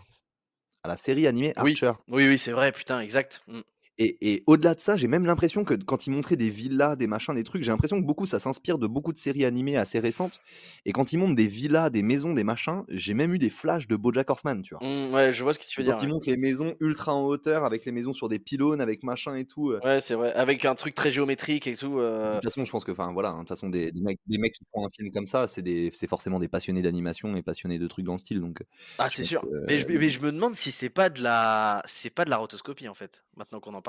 à 0.82 0.88
la 0.88 0.96
série 0.96 1.26
animée 1.26 1.52
Archer. 1.56 1.92
oui, 2.08 2.26
oui, 2.26 2.38
c'est 2.38 2.52
vrai, 2.52 2.72
putain, 2.72 3.00
exact. 3.00 3.42
Mmh. 3.48 3.60
Et 3.98 4.16
et 4.20 4.44
au-delà 4.46 4.74
de 4.74 4.80
ça, 4.80 4.96
j'ai 4.96 5.08
même 5.08 5.26
l'impression 5.26 5.64
que 5.64 5.74
quand 5.74 6.06
ils 6.06 6.10
montraient 6.10 6.36
des 6.36 6.50
villas, 6.50 6.96
des 6.96 7.06
machins, 7.06 7.34
des 7.34 7.44
trucs, 7.44 7.62
j'ai 7.62 7.70
l'impression 7.70 8.00
que 8.00 8.06
beaucoup 8.06 8.26
ça 8.26 8.38
s'inspire 8.40 8.78
de 8.78 8.86
beaucoup 8.86 9.12
de 9.12 9.18
séries 9.18 9.44
animées 9.44 9.76
assez 9.76 9.98
récentes 9.98 10.40
et 10.84 10.92
quand 10.92 11.12
ils 11.12 11.18
montrent 11.18 11.34
des 11.36 11.48
villas, 11.48 11.90
des 11.90 12.02
maisons, 12.02 12.34
des 12.34 12.44
machins, 12.44 12.84
j'ai 12.88 13.14
même 13.14 13.34
eu 13.34 13.38
des 13.38 13.50
flashs 13.50 13.88
de 13.88 13.96
BoJack 13.96 14.30
Horseman, 14.30 14.62
tu 14.62 14.74
vois? 14.74 14.82
Mmh, 14.82 15.12
ouais, 15.14 15.32
je 15.32 15.42
vois 15.44 15.52
ce 15.52 15.58
que 15.58 15.64
tu 15.66 15.80
veux 15.80 15.84
Quand 15.84 15.84
dire, 15.84 15.98
ils 16.02 16.08
ouais. 16.08 16.10
montrent 16.10 16.28
les 16.28 16.36
maisons 16.36 16.76
ultra 16.80 17.14
en 17.14 17.24
hauteur, 17.26 17.64
avec 17.64 17.84
les 17.86 17.92
maisons 17.92 18.12
sur 18.12 18.28
des 18.28 18.38
pylônes, 18.40 18.80
avec 18.82 19.02
machin 19.04 19.36
et 19.36 19.46
tout, 19.46 19.70
heu, 19.72 19.82
Ouais, 19.82 20.00
c'est 20.00 20.14
vrai, 20.14 20.32
avec 20.34 20.64
un 20.64 20.74
truc 20.74 20.94
très 20.94 21.10
géométrique 21.12 21.66
et 21.68 21.76
tout, 21.76 21.98
de 22.22 22.30
heu 22.30 22.40
toute 22.40 22.42
façon, 22.42 22.64
je 22.64 22.70
pense 22.72 22.84
que 22.84 22.90
enfin 22.92 23.12
voilà, 23.12 23.28
hein, 23.30 23.34
de 23.34 23.38
toute 23.40 23.48
façon 23.50 23.68
des 23.70 23.92
des 23.92 24.00
mecs 24.00 24.18
des 24.26 24.38
mecs 24.38 24.52
qui 24.54 24.64
font 24.74 24.84
un 24.84 24.88
film 24.94 25.10
comme 25.12 25.26
ça, 25.26 25.46
c'est 25.48 25.90
forcément 26.08 26.38
des 26.40 26.48
passionnés 26.48 26.82
d'animation 26.82 27.36
et 27.36 27.42
passionnés 27.42 27.78
de 27.78 27.86
trucs 27.86 28.04
dans 28.04 28.12
le 28.14 28.18
style 28.18 28.40
donc 28.40 28.62
ah, 28.98 29.08
c'est 29.08 29.22
sûr. 29.22 29.42
que, 29.42 29.46
Mais 29.68 29.78
je 29.78 29.86
heu, 29.86 29.88
mais 29.88 30.10
je 30.10 30.20
me 30.20 30.32
demande 30.32 30.54
si 30.56 30.72
c'est 30.72 30.90
pas 30.90 31.08
de 31.10 31.22
la 31.22 31.82
c'est 31.86 32.10
pas 32.10 32.24
de 32.24 32.30
la 32.30 32.36
rotoscopie, 32.38 32.88
en 32.88 32.94
fait, 32.94 33.24
maintenant 33.36 33.60
qu'on 33.60 33.74
en 33.74 33.82
parle. 33.82 33.87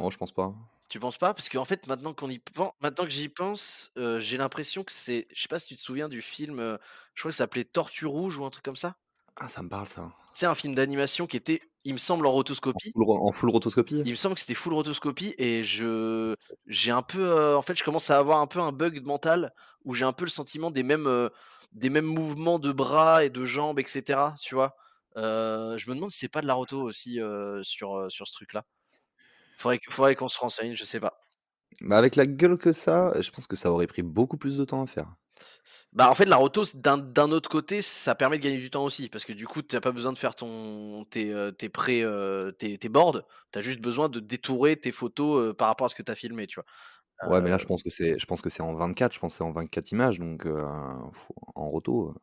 Oh 0.00 0.10
je 0.10 0.16
pense 0.16 0.32
pas. 0.32 0.54
Tu 0.88 1.00
penses 1.00 1.18
pas? 1.18 1.34
Parce 1.34 1.48
qu'en 1.48 1.64
fait, 1.64 1.86
maintenant 1.88 2.14
qu'on 2.14 2.30
y 2.30 2.38
pen 2.38 2.70
maintenant 2.80 3.04
que 3.04 3.10
j'y 3.10 3.28
pense, 3.28 3.90
heu, 3.98 4.20
j'ai 4.20 4.36
l'impression 4.36 4.84
que 4.84 4.92
c'est 4.92 5.26
je 5.34 5.42
sais 5.42 5.48
pas 5.48 5.58
si 5.58 5.68
tu 5.68 5.76
te 5.76 5.80
souviens 5.82 6.08
du 6.08 6.22
film, 6.22 6.60
heu, 6.60 6.78
je 7.14 7.22
crois 7.22 7.30
que 7.30 7.34
ça 7.36 7.38
s'appelait 7.44 7.64
Tortue 7.64 8.06
rouge 8.06 8.38
ou 8.38 8.44
un 8.44 8.50
truc 8.50 8.64
comme 8.64 8.76
ça? 8.76 8.96
Ah 9.36 9.48
ça 9.48 9.62
me 9.62 9.68
parle 9.70 9.88
ça. 9.88 10.14
C'est 10.32 10.46
un 10.46 10.54
film 10.54 10.76
d'animation 10.76 11.26
qui 11.26 11.36
était, 11.36 11.60
il 11.84 11.92
me 11.94 11.98
semble, 11.98 12.26
en 12.28 12.30
En 12.76 12.80
rotoscopie. 12.80 12.92
full 12.92 13.02
ro 13.08 13.16
en 13.26 13.32
full 13.32 13.50
rotoscopie? 13.50 14.04
Il 14.04 14.10
me 14.12 14.16
semble 14.16 14.34
que 14.36 14.40
c'était 14.40 14.54
full 14.54 14.72
rotoscopie 14.74 15.34
et 15.38 15.64
je 15.64 16.36
j'ai 16.66 16.92
un 16.92 17.02
peu, 17.02 17.20
heu, 17.22 17.56
en 17.56 17.62
fait, 17.62 17.74
je 17.74 17.82
commence 17.84 18.10
à 18.10 18.18
avoir 18.18 18.40
un 18.40 18.46
peu 18.46 18.60
un 18.60 18.70
bug 18.72 19.04
mental 19.04 19.52
où 19.84 19.94
j'ai 19.94 20.04
un 20.04 20.12
peu 20.12 20.24
le 20.24 20.30
sentiment 20.30 20.70
des 20.70 20.82
mêmes, 20.84 21.28
des 21.72 21.90
mêmes 21.90 22.04
mouvements 22.06 22.58
de 22.60 22.70
bras 22.72 23.24
et 23.24 23.30
de 23.30 23.44
jambes 23.44 23.80
et 23.80 23.84
cetera, 23.84 24.34
tu 24.40 24.54
vois? 24.54 24.76
Je 25.16 25.88
me 25.90 25.94
demande 25.94 26.10
si 26.12 26.18
c'est 26.20 26.28
pas 26.28 26.40
de 26.42 26.46
la 26.46 26.54
roto 26.54 26.80
aussi, 26.82 27.18
sur, 27.62 28.06
sur 28.10 28.28
ce 28.28 28.32
truc-là. 28.34 28.64
Faudrait 29.56 29.80
faudrait 29.90 30.14
qu'on 30.14 30.28
se 30.28 30.38
renseigne, 30.38 30.76
je 30.76 30.84
sais 30.84 31.00
pas. 31.00 31.20
Bah, 31.80 31.96
avec 31.96 32.16
la 32.16 32.26
gueule 32.26 32.58
que 32.58 32.74
ça, 32.74 33.14
je 33.18 33.30
pense 33.30 33.46
que 33.46 33.56
ça 33.56 33.72
aurait 33.72 33.86
pris 33.86 34.02
beaucoup 34.02 34.36
plus 34.36 34.58
de 34.58 34.64
temps 34.66 34.82
à 34.82 34.86
faire. 34.86 35.16
Bah, 35.92 36.10
en 36.10 36.14
fait, 36.14 36.24
la 36.26 36.36
roto, 36.36 36.62
d'un 36.74 37.30
autre 37.32 37.48
côté, 37.48 37.82
ça 37.82 38.14
permet 38.14 38.38
de 38.38 38.42
gagner 38.44 38.58
du 38.58 38.70
temps 38.70 38.84
aussi 38.84 39.08
parce 39.08 39.24
que 39.24 39.32
du 39.32 39.46
coup, 39.46 39.62
tu 39.62 39.76
as 39.76 39.80
pas 39.80 39.92
besoin 39.92 40.12
de 40.12 40.18
faire 40.18 40.34
ton 40.34 41.04
tes, 41.04 41.30
heu, 41.32 41.52
tes 41.52 41.68
pré, 41.68 42.02
heu, 42.02 42.54
tes 42.58 42.78
tes 42.78 42.88
boards. 42.88 43.22
Tu 43.52 43.58
as 43.58 43.62
juste 43.62 43.80
besoin 43.80 44.08
de 44.08 44.20
détourer 44.20 44.76
tes 44.76 44.92
photos, 44.92 45.50
heu, 45.50 45.54
par 45.54 45.68
rapport 45.68 45.86
à 45.86 45.88
ce 45.88 45.94
que 45.94 46.02
tu 46.02 46.12
as 46.12 46.14
filmé, 46.14 46.46
tu 46.46 46.56
vois? 46.60 46.66
Ouais, 47.22 47.40
mais 47.40 47.50
là, 47.50 47.58
je 47.58 47.64
pense 47.66 47.82
que 47.82 47.90
c'est 47.90 48.18
je 48.18 48.26
pense 48.26 48.42
que 48.42 48.50
c'est 48.50 48.62
en 48.62 48.74
24, 48.74 49.12
je 49.14 49.18
pense 49.18 49.32
que 49.34 49.38
c'est 49.38 49.44
en 49.44 49.50
24 49.52 49.90
images, 49.92 50.18
donc 50.20 50.46
faut 51.12 51.34
en 51.54 51.68
roto, 51.68 52.14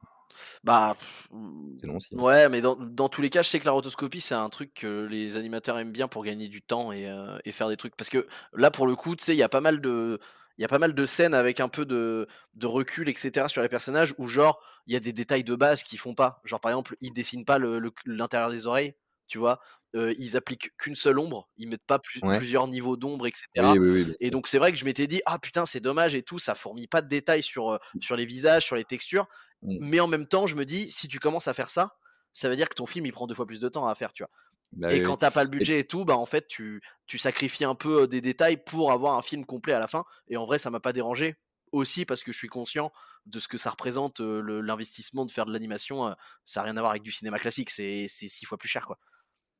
bah, 0.63 0.95
mmh, 1.31 1.77
c'est 1.77 1.87
long 1.87 1.97
aussi, 1.97 2.15
hein. 2.15 2.23
ouais, 2.23 2.49
mais 2.49 2.61
dans 2.61 2.75
dans 2.75 3.09
tous 3.09 3.21
les 3.21 3.29
cas, 3.29 3.41
je 3.41 3.49
sais 3.49 3.59
que 3.59 3.65
la 3.65 3.71
rotoscopie, 3.71 4.21
c'est 4.21 4.35
un 4.35 4.49
truc 4.49 4.73
que 4.73 5.05
les 5.05 5.37
animateurs 5.37 5.79
aiment 5.79 5.91
bien 5.91 6.07
pour 6.07 6.23
gagner 6.23 6.47
du 6.47 6.61
temps 6.61 6.91
et 6.91 7.09
et 7.45 7.51
faire 7.51 7.69
des 7.69 7.77
trucs 7.77 7.95
parce 7.95 8.09
que 8.09 8.27
là, 8.53 8.71
pour 8.71 8.87
le 8.87 8.95
coup, 8.95 9.15
tu 9.15 9.23
sais, 9.23 9.33
il 9.35 9.37
y 9.39 9.43
a 9.43 9.49
pas 9.49 9.61
mal 9.61 9.81
de 9.81 10.19
il 10.57 10.61
y 10.61 10.65
a 10.65 10.67
pas 10.67 10.79
mal 10.79 10.93
de 10.93 11.05
scènes 11.05 11.33
avec 11.33 11.59
un 11.59 11.69
peu 11.69 11.85
de 11.85 12.27
de 12.55 12.67
recul 12.67 13.09
et 13.09 13.13
cetera 13.15 13.49
sur 13.49 13.61
les 13.63 13.69
personnages 13.69 14.13
où 14.19 14.27
genre, 14.27 14.61
il 14.87 14.93
y 14.93 14.97
a 14.97 14.99
des 14.99 15.13
détails 15.13 15.43
de 15.43 15.55
base 15.55 15.83
qu'ils 15.83 15.99
font 15.99 16.13
pas. 16.15 16.41
Genre, 16.43 16.59
par 16.59 16.71
exemple, 16.71 16.95
ils 17.01 17.11
dessinent 17.13 17.45
pas 17.45 17.57
le 17.57 17.79
le 17.79 17.91
l'intérieur 18.05 18.51
des 18.51 18.67
oreilles, 18.67 18.93
tu 19.33 19.39
vois? 19.39 19.59
Ils 19.95 20.37
appliquent 20.37 20.71
qu'une 20.77 20.95
seule 20.95 21.19
ombre, 21.19 21.49
ils 21.57 21.67
mettent 21.67 21.85
pas 21.85 21.99
plus 21.99 22.21
Ouais. 22.21 22.43
plusieurs 22.43 22.67
niveaux 22.67 22.97
d'ombre 22.97 23.27
et 23.27 23.31
Oui, 23.55 23.65
cetera 23.65 23.77
oui, 23.77 23.89
oui, 23.89 24.03
bien 24.05 24.15
et 24.19 24.31
donc 24.31 24.47
c'est 24.47 24.57
vrai 24.59 24.71
que 24.71 24.77
je 24.77 24.85
m'étais 24.85 25.07
dit: 25.07 25.21
«Ah 25.25 25.39
putain, 25.39 25.65
c'est 25.65 25.79
dommage 25.81 26.15
et 26.15 26.23
tout, 26.23 26.39
ça 26.39 26.55
fournit 26.55 26.87
pas 26.87 27.01
de 27.01 27.07
détails 27.07 27.43
sur, 27.43 27.71
heu, 27.73 27.79
sur 27.99 28.15
les 28.15 28.25
visages, 28.25 28.65
sur 28.65 28.75
les 28.75 28.85
textures». 28.85 29.27
Mmh. 29.61 29.79
Mais 29.79 29.99
en 29.99 30.07
même 30.07 30.27
temps, 30.27 30.47
je 30.47 30.55
me 30.55 30.65
dis: 30.65 30.91
«Si 30.91 31.07
tu 31.07 31.19
commences 31.19 31.47
à 31.47 31.53
faire 31.55 31.69
ça, 31.71 31.95
ça 32.33 32.49
veut 32.49 32.55
dire 32.55 32.69
que 32.69 32.75
ton 32.75 32.85
film, 32.87 33.05
il 33.07 33.11
prend 33.13 33.27
2 33.27 33.35
fois 33.35 33.45
plus 33.47 33.59
de 33.59 33.69
temps 33.69 33.87
à 33.87 33.95
faire», 33.95 34.13
tu 34.13 34.23
vois? 34.23 34.31
Bah, 34.71 34.89
Et 34.89 35.01
quand 35.01 35.17
oui 35.17 35.19
tu 35.19 35.25
as 35.25 35.31
pas 35.31 35.43
le 35.43 35.49
et 35.59 35.67
budget 35.69 35.79
et 35.79 35.87
tout, 35.87 36.05
bah, 36.05 36.17
en 36.17 36.25
fait, 36.25 36.47
tu 36.47 36.81
tu 37.07 37.17
sacrifies 37.17 37.65
un 37.65 37.75
peu, 37.75 38.07
des 38.07 38.21
détails 38.21 38.57
pour 38.63 38.91
avoir 38.91 39.15
un 39.17 39.21
film 39.21 39.45
complet 39.45 39.73
à 39.73 39.79
la 39.79 39.87
fin 39.87 40.03
et 40.27 40.37
en 40.37 40.45
vrai, 40.45 40.59
ça 40.59 40.69
m'a 40.69 40.79
pas 40.81 40.93
dérangé. 40.93 41.35
Aussi 41.71 42.05
parce 42.05 42.23
que 42.23 42.31
je 42.31 42.37
suis 42.37 42.49
conscient 42.49 42.91
de 43.25 43.39
ce 43.39 43.47
que 43.47 43.57
ça 43.57 43.71
représente, 43.71 44.19
l'investissement 44.21 45.25
de 45.25 45.31
faire 45.31 45.45
de 45.47 45.51
l'animation, 45.53 46.15
ça 46.45 46.61
a 46.61 46.63
rien 46.65 46.77
à 46.77 46.81
voir 46.81 46.91
avec 46.91 47.01
du 47.03 47.11
cinéma 47.11 47.39
classique, 47.39 47.71
c'est 47.71 48.07
6 48.09 48.45
fois 48.45 48.57
plus 48.59 48.69
cher, 48.69 48.85
quoi. 48.85 48.99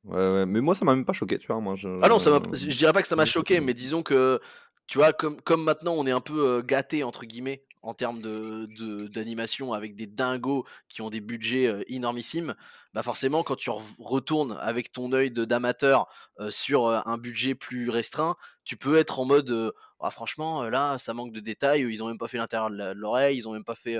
Ouais, 0.04 0.16
ouais, 0.32 0.46
mais 0.46 0.60
moi, 0.60 0.74
ça 0.74 0.84
m'a 0.84 0.94
même 0.94 1.04
pas 1.04 1.12
choqué, 1.12 1.38
tu 1.38 1.46
vois? 1.46 1.60
Moi, 1.60 1.74
je 1.76 1.88
Ah 2.02 2.08
non, 2.08 2.18
ça 2.18 2.40
je 2.52 2.76
dirais 2.76 2.92
pas 2.92 3.02
que 3.02 3.08
ça 3.08 3.16
m'a 3.16 3.24
choqué, 3.24 3.60
mais 3.60 3.74
disons 3.74 4.02
que, 4.02 4.40
tu 4.86 4.98
vois, 4.98 5.12
comme 5.12 5.40
comme 5.40 5.62
maintenant 5.64 5.94
on 5.94 6.06
est 6.06 6.10
un 6.12 6.20
peu, 6.20 6.58
heu, 6.58 6.62
«gâtés» 6.62 7.04
entre 7.04 7.24
guillemets 7.24 7.64
en 7.84 7.94
termes 7.94 8.20
de 8.22 8.66
de 8.78 9.08
d'animation 9.08 9.72
avec 9.72 9.94
des 9.96 10.06
dingos 10.06 10.64
qui 10.88 11.02
ont 11.02 11.10
des 11.10 11.20
budgets, 11.20 11.66
heu, 11.68 11.84
énormissimes, 11.88 12.54
bah, 12.94 13.02
forcément 13.02 13.42
quand 13.42 13.56
tu 13.56 13.70
retournes 13.98 14.56
avec 14.60 14.92
ton 14.92 15.12
œil 15.12 15.30
de 15.30 15.44
d'amateur, 15.44 16.06
heu, 16.40 16.50
sur, 16.50 16.88
heu, 16.88 17.00
un 17.06 17.18
budget 17.18 17.54
plus 17.54 17.90
restreint, 17.90 18.36
tu 18.64 18.76
peux 18.76 18.96
être 18.98 19.20
en 19.20 19.24
mode, 19.24 19.50
heu: 19.50 19.72
«Ah 20.00 20.10
franchement, 20.10 20.64
heu, 20.64 20.70
là, 20.70 20.98
ça 20.98 21.14
manque 21.14 21.32
de 21.32 21.40
détails, 21.40 21.82
ils 21.82 22.02
ont 22.02 22.08
même 22.08 22.18
pas 22.18 22.28
fait 22.28 22.38
l'intérieur 22.38 22.70
de 22.70 22.76
de 22.76 22.92
l'oreille, 22.92 23.36
ils 23.38 23.48
ont 23.48 23.52
même 23.52 23.64
pas 23.64 23.74
fait, 23.74 23.98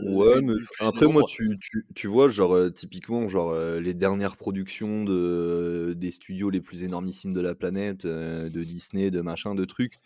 Ouais, 0.00 0.40
mais 0.40 0.54
après 0.78 1.06
moi 1.08 1.22
d'ombre». 1.22 1.24
tu 1.24 1.58
tu 1.60 1.84
tu 1.94 2.06
vois 2.06 2.30
genre, 2.30 2.72
typiquement 2.72 3.28
genre, 3.28 3.54
les 3.80 3.92
dernières 3.92 4.36
productions 4.38 5.04
de 5.04 5.94
des 5.94 6.10
studios 6.10 6.48
les 6.48 6.62
plus 6.62 6.84
énormissimes 6.84 7.34
de 7.34 7.40
la 7.42 7.54
planète, 7.54 8.06
de 8.06 8.64
Disney, 8.64 9.10
de 9.10 9.20
machin, 9.20 9.54
de 9.54 9.64
trucs, 9.66 10.00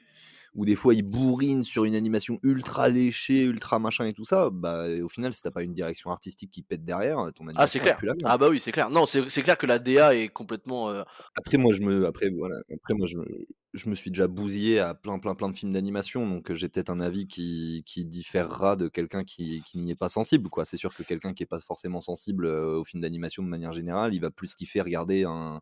où 0.54 0.64
des 0.64 0.76
fois 0.76 0.94
ils 0.94 1.02
bourrinent 1.02 1.62
sur 1.64 1.84
une 1.84 1.94
animation 1.96 2.38
ultra 2.42 2.88
léchée, 2.88 3.42
ultra 3.44 3.78
machin 3.78 4.06
et 4.06 4.12
tout 4.12 4.24
ça, 4.24 4.50
bah 4.50 4.86
au 5.02 5.08
final 5.08 5.34
si 5.34 5.42
t'as 5.42 5.50
pas 5.50 5.62
une 5.64 5.74
direction 5.74 6.10
artistique 6.10 6.50
qui 6.52 6.62
pète 6.62 6.84
derrière, 6.84 7.32
ton 7.34 7.48
Ah 7.56 7.66
c'est 7.66 7.78
animation 7.78 7.84
elle 7.84 7.92
clair. 7.92 7.96
pue 7.96 8.06
la 8.06 8.14
merde. 8.14 8.32
Ah 8.32 8.38
bah 8.38 8.48
oui, 8.48 8.58
c'est 8.58 8.72
clair. 8.72 8.90
Non, 8.90 9.06
c'est 9.06 9.28
c'est 9.30 9.42
clair 9.42 9.56
que 9.58 9.66
la 9.66 9.78
DA 9.78 10.14
est 10.14 10.28
complètement, 10.28 10.90
heu 10.90 11.04
Après 11.36 11.56
moi 11.58 11.72
je 11.74 11.80
me 11.82 12.06
après 12.06 12.30
voilà, 12.30 12.56
après 12.72 12.94
moi 12.94 13.06
je 13.06 13.16
me 13.16 13.46
je 13.72 13.88
me 13.88 13.96
suis 13.96 14.10
déjà 14.12 14.28
bousillé 14.28 14.78
à 14.78 14.94
plein, 14.94 15.18
plein, 15.18 15.34
plein 15.34 15.48
de 15.50 15.56
films 15.56 15.72
d'animation, 15.72 16.28
donc 16.28 16.48
heu, 16.50 16.54
j'ai 16.54 16.68
peut-être 16.68 16.90
un 16.90 17.00
avis 17.00 17.26
qui 17.26 17.82
qui 17.86 18.04
différera 18.06 18.76
de 18.76 18.86
quelqu'un 18.88 19.24
qui 19.24 19.62
qui 19.64 19.78
n'y 19.78 19.90
est 19.90 19.96
pas 19.96 20.08
sensible, 20.08 20.48
quoi. 20.48 20.64
C'est 20.64 20.76
sûr 20.76 20.94
que 20.94 21.02
quelqu'un 21.02 21.34
qui 21.34 21.42
est 21.42 21.46
pas 21.46 21.58
forcément 21.58 22.00
sensible, 22.00 22.46
heu, 22.46 22.76
aux 22.78 22.84
films 22.84 23.02
d'animation 23.02 23.42
de 23.42 23.48
manière 23.48 23.72
générale, 23.72 24.14
il 24.14 24.20
va 24.20 24.30
plus 24.30 24.54
kiffer 24.54 24.80
regarder 24.80 25.24
un 25.24 25.60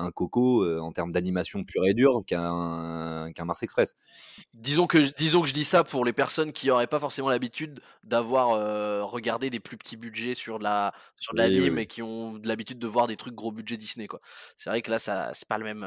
un 0.00 0.10
Coco, 0.10 0.64
heu, 0.64 0.80
en 0.80 0.92
termes 0.92 1.12
d'animation 1.12 1.64
pure 1.64 1.86
et 1.86 1.94
dure 1.94 2.22
qu'un 2.26 3.30
qu'un 3.34 3.44
Mars 3.44 3.62
Express. 3.62 3.96
Disons 4.54 4.86
que 4.86 4.98
disons 5.16 5.42
que 5.42 5.48
je 5.48 5.54
dis 5.54 5.64
ça 5.64 5.84
pour 5.84 6.04
les 6.04 6.12
personnes 6.12 6.52
qui 6.52 6.70
auraient 6.70 6.86
pas 6.86 6.98
forcément 7.00 7.28
l'habitude 7.30 7.80
d'avoir, 8.04 8.54
heu, 8.56 9.02
regardé 9.04 9.50
des 9.50 9.60
plus 9.60 9.76
petits 9.76 9.96
budgets 9.96 10.34
sur 10.34 10.58
de 10.58 10.64
la 10.64 10.92
sur 11.18 11.34
de 11.34 11.42
oui, 11.42 11.70
oui. 11.70 11.82
et 11.82 11.86
qui 11.86 12.02
ont 12.02 12.32
de 12.34 12.48
l'habitude 12.48 12.78
de 12.78 12.86
voir 12.86 13.06
des 13.06 13.16
trucs 13.16 13.34
gros 13.34 13.52
budget 13.52 13.76
Disney, 13.76 14.06
quoi. 14.06 14.20
C'est 14.56 14.70
vrai 14.70 14.82
que 14.82 14.90
là, 14.90 14.98
ça 14.98 15.30
c'est 15.34 15.48
pas 15.48 15.58
le 15.58 15.64
même, 15.64 15.80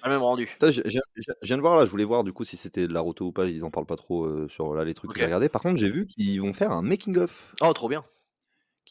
pas 0.00 0.08
le 0.08 0.14
même 0.14 0.22
rendu. 0.22 0.48
Putain, 0.58 0.70
je 0.70 0.82
je 0.84 0.98
je 1.16 1.22
je 1.42 1.46
viens 1.48 1.56
de 1.56 1.60
voir 1.62 1.76
là, 1.76 1.84
je 1.84 1.90
voulais 1.90 2.04
voir 2.04 2.22
du 2.24 2.32
coup 2.32 2.44
si 2.44 2.56
c'était 2.56 2.86
de 2.86 2.92
la 2.92 3.00
roto 3.00 3.26
ou 3.26 3.32
pas, 3.32 3.46
ils 3.46 3.64
en 3.64 3.70
parlent 3.70 3.86
pas 3.86 3.96
trop, 3.96 4.48
sur 4.48 4.74
là 4.74 4.84
les 4.84 4.94
trucs 4.94 5.12
que 5.12 5.18
j'ai 5.18 5.24
regardés. 5.24 5.48
Par 5.48 5.60
contre, 5.62 5.78
j'ai 5.78 5.90
vu 5.90 6.06
qu'ils 6.06 6.40
vont 6.40 6.52
faire 6.52 6.70
un 6.72 6.82
making 6.82 7.16
of 7.18 7.56
Oh 7.60 7.72
trop 7.72 7.88
bien. 7.88 8.04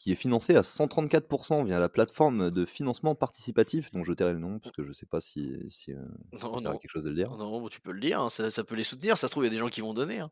Qui 0.04 0.12
est 0.12 0.16
financé 0.16 0.54
à 0.54 0.62
134% 0.62 1.64
via 1.64 1.80
la 1.80 1.88
plateforme 1.88 2.50
de 2.50 2.66
financement 2.66 3.14
participatif, 3.14 3.90
dont 3.90 4.02
je 4.04 4.12
tairai 4.12 4.34
le 4.34 4.38
nom 4.38 4.58
parce 4.58 4.70
que 4.70 4.82
je 4.82 4.92
sais 4.92 5.06
pas 5.06 5.22
si 5.22 5.56
si, 5.70 5.92
ça 5.92 5.98
Non, 6.42 6.56
à 6.58 6.60
non. 6.60 6.78
quelque 6.78 6.90
chose 6.90 7.04
de 7.04 7.08
le 7.08 7.14
dire. 7.16 7.38
Non, 7.38 7.66
tu 7.68 7.80
peux 7.80 7.92
le 7.92 8.00
dire, 8.00 8.20
hein, 8.20 8.28
ça 8.28 8.50
ça 8.50 8.64
peut 8.64 8.74
les 8.74 8.84
soutenir, 8.84 9.16
ça 9.16 9.28
se 9.28 9.32
trouve 9.32 9.44
il 9.44 9.46
y 9.46 9.50
a 9.50 9.52
des 9.52 9.58
gens 9.58 9.68
qui 9.70 9.80
vont 9.80 9.94
donner, 9.94 10.18
hein. 10.20 10.30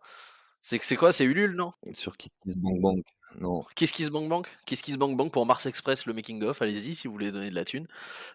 C'est 0.65 0.81
c'est 0.83 0.97
quoi? 0.97 1.13
C'est 1.13 1.25
Ulule, 1.25 1.55
non? 1.57 1.73
Sur 1.93 2.17
Kiss 2.17 2.33
Kiss 2.43 2.57
Bank 2.57 2.81
Bank, 2.81 3.05
non. 3.41 3.65
Kiss 3.75 3.93
Kiss 3.93 4.11
Bank 4.11 4.29
Bank? 4.29 4.49
Kiss 4.67 4.83
Kiss 4.83 4.97
Bank 4.97 5.17
Bank 5.17 5.33
pour 5.33 5.47
Mars 5.47 5.65
Express, 5.67 6.07
le 6.07 6.13
making 6.13 6.43
of, 6.43 6.61
allez-y 6.63 6.95
si 6.95 7.07
vous 7.09 7.13
voulez 7.15 7.33
donner 7.33 7.51
de 7.51 7.55
la 7.55 7.65
thune. 7.65 7.87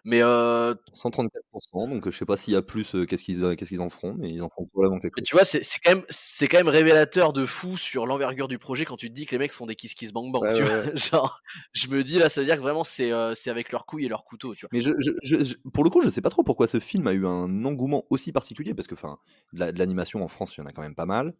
Mais 0.04 0.20
heu 0.22 0.76
134 0.92 1.88
donc 1.88 2.06
heu, 2.06 2.10
je 2.10 2.16
sais 2.18 2.24
pas 2.26 2.36
s'il 2.36 2.54
y 2.54 2.56
a 2.56 2.62
plus, 2.62 2.94
qu'est-ce 3.06 3.22
qu'ils, 3.24 3.42
heu, 3.44 3.54
qu'est-ce 3.56 3.70
qu'ils 3.70 3.80
en 3.82 3.90
feront, 3.90 4.14
mais 4.14 4.30
ils 4.32 4.42
en 4.42 4.48
feront 4.48 4.66
probablement 4.66 5.00
quelque 5.00 5.16
Mais 5.16 5.22
chose. 5.22 5.28
tu 5.28 5.34
vois, 5.34 5.44
c'est 5.44 5.62
quand 5.82 5.90
même 5.96 6.04
c'est 6.10 6.46
quand 6.48 6.58
même 6.58 6.68
révélateur 6.68 7.32
de 7.32 7.44
fou 7.46 7.76
sur 7.76 8.06
l'envergure 8.06 8.46
du 8.48 8.58
projet 8.58 8.84
quand 8.84 8.96
tu 8.96 9.08
te 9.08 9.14
dis 9.14 9.26
que 9.26 9.32
les 9.32 9.38
mecs 9.38 9.52
font 9.52 9.66
des 9.66 9.74
Kiss 9.74 9.94
Kiss 9.94 10.12
Bank 10.12 10.32
Bank, 10.32 10.46
Ouais, 10.46 10.52
tu 10.52 10.62
ouais, 10.62 10.64
vois? 10.64 10.76
ouais. 10.84 10.88
Genre, 10.94 11.40
je 11.72 11.88
me 11.88 12.04
dis 12.04 12.18
là, 12.18 12.28
ça 12.28 12.40
veut 12.40 12.46
dire 12.46 12.56
que 12.56 12.60
vraiment 12.60 12.84
c'est, 12.84 13.10
avec 13.12 13.72
leurs 13.72 13.84
couilles 13.86 14.04
et 14.06 14.08
leurs 14.08 14.24
couteaux, 14.24 14.54
tu 14.54 14.66
vois? 14.66 14.70
Mais 14.70 14.80
je 14.82 14.92
je 14.98 15.12
je 15.22 15.42
je 15.44 15.54
pour 15.72 15.82
le 15.84 15.90
coup, 15.90 16.02
je 16.02 16.10
sais 16.10 16.20
pas 16.20 16.28
trop 16.30 16.42
pourquoi 16.42 16.66
ce 16.66 16.78
film 16.78 17.06
a 17.06 17.12
eu 17.14 17.26
un 17.26 17.64
engouement 17.64 18.04
aussi 18.10 18.32
particulier 18.32 18.74
parce 18.74 18.86
que 18.86 18.94
enfin, 18.94 19.18
de 19.54 19.78
l'animation 19.78 20.22
en 20.22 20.28
France, 20.28 20.56
il 20.56 20.60
y 20.60 20.62
en 20.62 20.66
a 20.66 20.72
quand 20.72 20.82
même 20.82 20.94
pas 20.94 21.06
mal. 21.06 21.34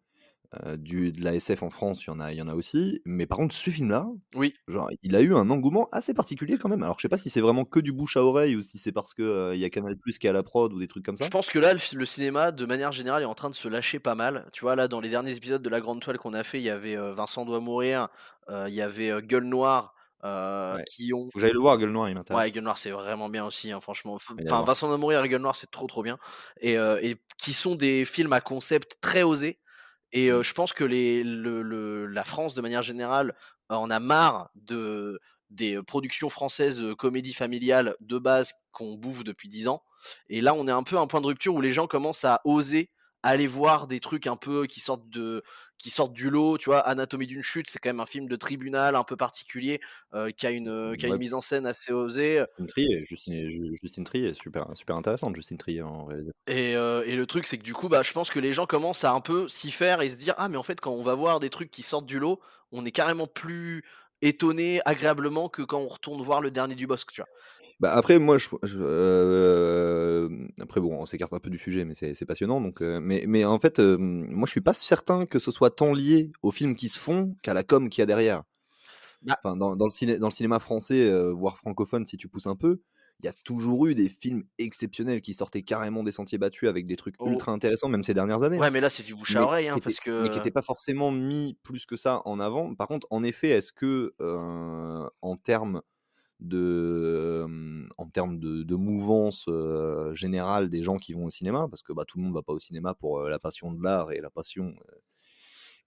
Heu, 0.65 0.77
du 0.77 1.11
de 1.11 1.23
la 1.23 1.35
SF 1.35 1.63
en 1.63 1.69
France, 1.69 2.03
il 2.05 2.07
y 2.07 2.09
en 2.11 2.19
a 2.19 2.31
il 2.33 2.37
y 2.37 2.41
en 2.41 2.47
a 2.47 2.55
aussi. 2.55 3.01
Mais 3.05 3.27
par 3.27 3.37
contre, 3.37 3.53
ce 3.55 3.69
film-là, 3.69 4.07
Oui. 4.35 4.59
genre, 4.67 4.89
il 5.03 5.15
a 5.15 5.21
eu 5.21 5.33
un 5.35 5.49
engouement 5.49 5.87
assez 5.91 6.13
particulier 6.13 6.57
quand 6.57 6.69
même. 6.69 6.83
Alors, 6.83 6.95
je 6.97 7.03
sais 7.03 7.09
pas 7.09 7.17
si 7.19 7.29
c'est 7.29 7.41
vraiment 7.41 7.65
que 7.65 7.79
du 7.79 7.91
bouche 7.93 8.17
à 8.17 8.23
oreille 8.23 8.55
ou 8.55 8.61
si 8.61 8.77
c'est 8.79 8.91
parce 8.91 9.13
que, 9.13 9.21
heu, 9.23 9.55
il 9.55 9.59
y 9.59 9.65
a 9.65 9.69
Canal+ 9.69 9.95
qui 10.19 10.27
est 10.27 10.29
à 10.29 10.33
la 10.33 10.43
prod 10.43 10.73
ou 10.73 10.79
des 10.79 10.87
trucs 10.87 11.05
comme 11.05 11.17
Je 11.21 11.27
ça. 11.27 11.29
pense 11.29 11.49
que 11.49 11.59
là, 11.59 11.73
le 11.73 12.05
cinéma, 12.05 12.51
de 12.53 12.65
manière 12.65 12.93
générale, 12.93 13.23
est 13.23 13.25
en 13.25 13.35
train 13.35 13.49
de 13.49 13.55
se 13.55 13.67
lâcher 13.67 13.99
pas 13.99 14.15
mal. 14.15 14.49
Tu 14.53 14.61
vois, 14.61 14.75
là, 14.77 14.87
dans 14.87 15.01
les 15.01 15.09
derniers 15.09 15.35
épisodes 15.35 15.61
de 15.61 15.69
La 15.69 15.81
Grande 15.81 16.01
Toile 16.01 16.17
qu'on 16.17 16.33
a 16.33 16.43
fait, 16.45 16.59
il 16.59 16.63
y 16.63 16.69
avait, 16.69 16.95
heu, 16.95 17.09
Vincent 17.11 17.45
doit 17.45 17.59
mourir, 17.59 18.07
il 18.49 18.73
y 18.73 18.81
avait, 18.81 19.21
Gueule 19.21 19.43
Noire, 19.43 19.93
Ouais. 20.71 20.85
qui 20.85 21.13
ont 21.13 21.29
Faut 21.31 21.39
que 21.39 21.41
j'aille 21.41 21.53
le 21.53 21.59
voir, 21.59 21.77
Gueule 21.77 21.91
Noire, 21.91 22.09
il 22.09 22.15
m'intéresse. 22.15 22.43
ouais, 22.43 22.51
Gueule 22.51 22.63
Noire, 22.63 22.77
c'est 22.77 22.91
vraiment 22.91 23.29
bien 23.29 23.45
aussi, 23.45 23.71
hein, 23.71 23.81
franchement. 23.81 24.17
Enfin. 24.47 24.63
Vincent 24.63 24.87
doit 24.87 24.97
mourir 24.97 25.23
et 25.23 25.29
Gueule 25.29 25.41
Noire, 25.41 25.55
c'est 25.55 25.71
trop, 25.71 25.87
trop 25.87 26.03
bien 26.03 26.17
et 26.61 26.75
et 26.75 27.17
qui 27.37 27.53
sont 27.53 27.75
des 27.75 28.05
films 28.05 28.33
à 28.33 28.41
concept 28.41 28.97
très 29.01 29.23
osés 29.23 29.59
et 30.11 30.31
Mmh. 30.31 30.43
je 30.43 30.53
pense 30.53 30.73
que 30.73 30.83
les 30.83 31.23
le 31.23 31.61
le 31.61 32.05
la 32.07 32.23
France, 32.23 32.53
de 32.55 32.61
manière 32.61 32.83
générale, 32.83 33.35
en 33.69 33.89
a 33.89 33.99
marre 33.99 34.49
de 34.55 35.19
des, 35.49 35.81
productions 35.81 36.29
françaises, 36.29 36.81
heu, 36.83 36.95
comédies 36.95 37.33
familiales 37.33 37.95
de 38.01 38.17
base 38.19 38.53
qu'on 38.71 38.95
bouffe 38.95 39.23
depuis 39.23 39.49
10 39.49 39.67
ans 39.67 39.83
et 40.29 40.41
là, 40.41 40.53
on 40.53 40.67
est 40.67 40.71
un 40.71 40.83
peu 40.83 40.97
à 40.97 41.01
un 41.01 41.07
point 41.07 41.21
de 41.21 41.27
rupture 41.27 41.55
où 41.55 41.61
les 41.61 41.71
gens 41.73 41.87
commencent 41.87 42.25
à 42.25 42.41
oser 42.45 42.91
aller 43.23 43.47
voir 43.47 43.87
des 43.87 43.99
trucs 43.99 44.27
un 44.27 44.35
peu 44.37 44.65
qui 44.67 44.79
sortent 44.79 45.09
de 45.09 45.43
qui 45.77 45.89
sortent 45.89 46.13
du 46.13 46.29
lot, 46.29 46.57
tu 46.57 46.65
vois? 46.69 46.79
Anatomie 46.79 47.27
d'une 47.27 47.41
chute, 47.43 47.69
c'est 47.69 47.79
quand 47.79 47.89
même 47.89 47.99
un 48.01 48.05
film 48.05 48.27
de 48.27 48.35
tribunal 48.35 48.95
un 48.95 49.03
peu 49.03 49.15
particulier, 49.17 49.79
heu, 50.13 50.31
qui 50.31 50.45
a 50.47 50.51
une, 50.51 50.69
heu, 50.69 50.95
qui 50.97 51.05
a 51.05 51.09
une 51.09 51.17
mise 51.17 51.33
en 51.33 51.41
scène 51.41 51.65
assez 51.65 51.91
osée, 51.93 52.39
heu 52.39 52.47
Justine 52.57 52.67
Triet 52.67 53.03
Justine 53.05 53.49
Ju 53.49 53.75
Justine 53.81 54.03
Triet, 54.03 54.33
super 54.35 54.77
super 54.77 54.95
intéressante 54.95 55.35
Justine 55.35 55.57
Triet 55.57 55.81
en 55.81 56.05
réalisatrice. 56.05 56.35
et 56.47 56.71
et 56.73 57.15
le 57.15 57.25
truc, 57.27 57.45
c'est 57.47 57.57
que 57.57 57.63
du 57.63 57.73
coup, 57.73 57.89
bah, 57.89 58.01
je 58.03 58.11
pense 58.13 58.29
que 58.29 58.39
les 58.39 58.53
gens 58.53 58.65
commencent 58.65 59.03
à 59.03 59.11
un 59.11 59.21
peu 59.21 59.47
s'y 59.47 59.71
faire 59.71 60.01
et 60.01 60.09
se 60.09 60.15
dire: 60.17 60.33
«Ah 60.37 60.49
mais 60.49 60.57
en 60.57 60.63
fait, 60.63 60.79
quand 60.81 60.91
on 60.91 61.03
va 61.03 61.13
voir 61.15 61.39
des 61.39 61.49
trucs 61.49 61.71
qui 61.71 61.83
sortent 61.83 62.05
du 62.05 62.19
lot, 62.19 62.39
on 62.71 62.85
est 62.85 62.91
carrément 62.91 63.27
plus 63.27 63.83
étonné 64.21 64.81
agréablement 64.85 65.49
que 65.49 65.61
quand 65.61 65.79
on 65.79 65.87
retourne 65.87 66.21
voir 66.21 66.41
le 66.41 66.51
dernier 66.51 66.75
du 66.75 66.87
Bosc», 66.87 67.11
tu 67.11 67.21
vois? 67.21 67.29
Bah, 67.79 67.93
après 67.93 68.19
moi 68.19 68.37
je 68.37 68.49
je 68.63 68.77
hem, 70.25 70.49
après 70.61 70.81
bon, 70.81 70.93
on 70.99 71.05
s'écarte 71.05 71.33
un 71.33 71.39
peu 71.39 71.49
du 71.49 71.57
sujet, 71.57 71.85
mais 71.85 71.93
c'est 71.93 72.25
passionnant 72.25 72.59
donc 72.61 72.81
heu, 72.81 72.99
mais 72.99 73.23
mais 73.27 73.45
en 73.45 73.59
fait, 73.59 73.79
hem, 73.79 74.27
moi 74.31 74.45
je 74.45 74.51
suis 74.51 74.61
pas 74.61 74.73
certain 74.73 75.25
que 75.25 75.39
ce 75.39 75.51
soit 75.51 75.69
tant 75.71 75.93
lié 75.93 76.31
aux 76.41 76.51
films 76.51 76.75
qui 76.75 76.89
se 76.89 76.99
font 76.99 77.35
qu'à 77.41 77.53
la 77.53 77.63
com 77.63 77.89
qu'il 77.89 78.01
y 78.01 78.03
a 78.03 78.05
derrière. 78.05 78.43
Bah 79.21 79.39
Enfin 79.43 79.57
dans 79.57 79.75
dans 79.75 79.85
le 79.85 79.91
ciné 79.91 80.17
dans 80.19 80.27
le 80.27 80.31
cinéma 80.33 80.59
français, 80.59 81.11
voire 81.33 81.57
francophone 81.57 82.05
si 82.05 82.17
tu 82.17 82.29
pousses 82.29 82.47
un 82.47 82.55
peu, 82.55 82.81
il 83.19 83.25
y 83.25 83.29
a 83.29 83.33
toujours 83.45 83.87
eu 83.87 83.95
des 83.95 84.09
films 84.09 84.43
exceptionnels 84.59 85.21
qui 85.21 85.33
sortaient 85.33 85.63
carrément 85.63 86.03
des 86.03 86.11
sentiers 86.13 86.37
battus 86.37 86.69
avec 86.69 86.87
des 86.87 86.95
trucs 86.97 87.15
Oh. 87.19 87.25
ultra 87.25 87.51
intéressants, 87.51 87.89
même 87.89 88.03
ces 88.03 88.13
dernières 88.13 88.43
années. 88.43 88.61
Ouais, 88.61 88.69
mais 88.71 88.81
là, 88.81 88.89
c'est 88.89 89.03
du 89.03 89.15
bouche 89.15 89.35
à 89.35 89.43
oreille, 89.43 89.67
hein, 89.69 89.79
mais 90.19 90.29
qui 90.29 90.37
que 90.39 90.39
étaient 90.39 90.51
pas 90.51 90.61
forcément 90.61 91.11
mis 91.11 91.57
plus 91.63 91.85
que 91.85 91.95
ça 91.97 92.21
en 92.25 92.39
avant. 92.39 92.75
Par 92.75 92.87
contre, 92.87 93.07
en 93.11 93.23
effet, 93.23 93.49
est-ce 93.49 93.71
que, 93.73 94.13
heu, 94.21 95.09
en 95.21 95.37
termes 95.37 95.81
de, 96.41 97.43
hem, 97.45 97.89
en 97.97 98.07
termes 98.09 98.39
de 98.39 98.63
de 98.63 98.75
mouvance, 98.75 99.47
heu, 99.49 100.11
générale 100.15 100.69
des 100.69 100.83
gens 100.83 100.97
qui 100.97 101.13
vont 101.13 101.25
au 101.25 101.29
cinéma, 101.31 101.67
parce 101.69 101.83
que, 101.83 101.93
bah, 101.93 102.05
tout 102.07 102.17
le 102.19 102.25
monde 102.25 102.33
va 102.35 102.43
pas 102.43 102.53
au 102.53 102.59
cinéma 102.59 102.95
pour, 102.95 103.19
heu, 103.21 103.29
la 103.29 103.39
passion 103.39 103.69
de 103.69 103.81
l'art 103.83 104.11
et 104.13 104.21
la 104.21 104.29
passion, 104.31 104.75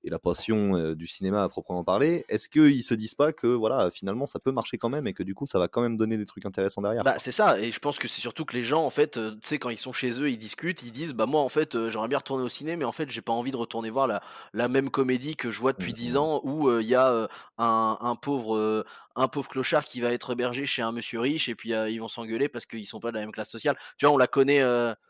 et 0.04 0.10
la 0.10 0.18
passion, 0.18 0.76
heu, 0.76 0.94
du 0.96 1.06
cinéma 1.06 1.42
à 1.44 1.48
proprement 1.48 1.84
parler. 1.84 2.24
Est-ce 2.28 2.48
qu'ils 2.48 2.82
se 2.82 2.94
disent 2.94 3.14
pas 3.14 3.32
que, 3.32 3.46
voilà, 3.46 3.90
finalement 3.90 4.26
ça 4.26 4.38
peut 4.40 4.52
marcher 4.52 4.78
quand 4.78 4.88
même 4.90 5.06
et 5.06 5.14
que 5.14 5.22
du 5.22 5.34
coup 5.34 5.46
ça 5.46 5.58
va 5.58 5.68
quand 5.68 5.82
même 5.82 5.96
donner 5.96 6.18
des 6.18 6.26
trucs 6.26 6.46
intéressants 6.46 6.82
derrière, 6.82 7.04
Bah, 7.04 7.16
c'est 7.18 7.32
ça 7.32 7.58
et 7.58 7.72
je 7.72 7.80
pense 7.80 7.98
que 7.98 8.06
c'est 8.06 8.20
surtout 8.20 8.44
que 8.44 8.54
les 8.54 8.62
gens, 8.62 8.84
en 8.84 8.90
fait, 8.90 9.16
heu, 9.16 9.32
tu 9.40 9.48
sais, 9.48 9.58
quand 9.58 9.70
ils 9.70 9.76
sont 9.78 9.92
chez 9.92 10.20
eux, 10.20 10.30
ils 10.30 10.36
discutent, 10.38 10.82
ils 10.82 10.92
disent: 10.92 11.14
«Bah, 11.14 11.26
moi, 11.26 11.40
en 11.40 11.48
fait, 11.48 11.74
heu, 11.74 11.90
j'aimerais 11.90 12.06
bien 12.06 12.18
retourner 12.18 12.44
au 12.44 12.48
ciné, 12.48 12.76
mais 12.76 12.84
en 12.84 12.92
fait, 12.92 13.10
j'ai 13.10 13.22
pas 13.22 13.32
envie 13.32 13.50
de 13.50 13.56
retourner 13.56 13.90
voir 13.90 14.06
la 14.06 14.20
la 14.52 14.68
même 14.68 14.88
comédie 14.90 15.34
que 15.34 15.50
je 15.50 15.58
vois 15.58 15.72
depuis 15.72 15.92
Mmh 15.92 15.94
10 15.94 16.16
mh. 16.16 16.16
ans 16.16 16.40
où, 16.44 16.70
il 16.78 16.86
y 16.86 16.94
a, 16.94 17.28
un 17.58 17.98
un 18.00 18.14
pauvre, 18.14 18.84
un 19.16 19.26
pauvre 19.28 19.48
clochard 19.48 19.84
qui 19.84 20.00
va 20.00 20.12
être 20.12 20.32
hébergé 20.32 20.64
chez 20.66 20.82
un 20.82 20.92
monsieur 20.92 21.18
riche 21.20 21.48
et 21.48 21.54
puis, 21.56 21.70
ils 21.70 21.98
vont 21.98 22.08
s'engueuler 22.08 22.48
parce 22.48 22.66
qu'ils 22.66 22.86
sont 22.86 23.00
pas 23.00 23.10
de 23.10 23.14
la 23.16 23.20
même 23.22 23.32
classe 23.32 23.50
sociale». 23.50 23.76
Tu 23.98 24.04
vois, 24.06 24.14
on 24.14 24.18
la 24.18 24.28
connaît, 24.28 24.62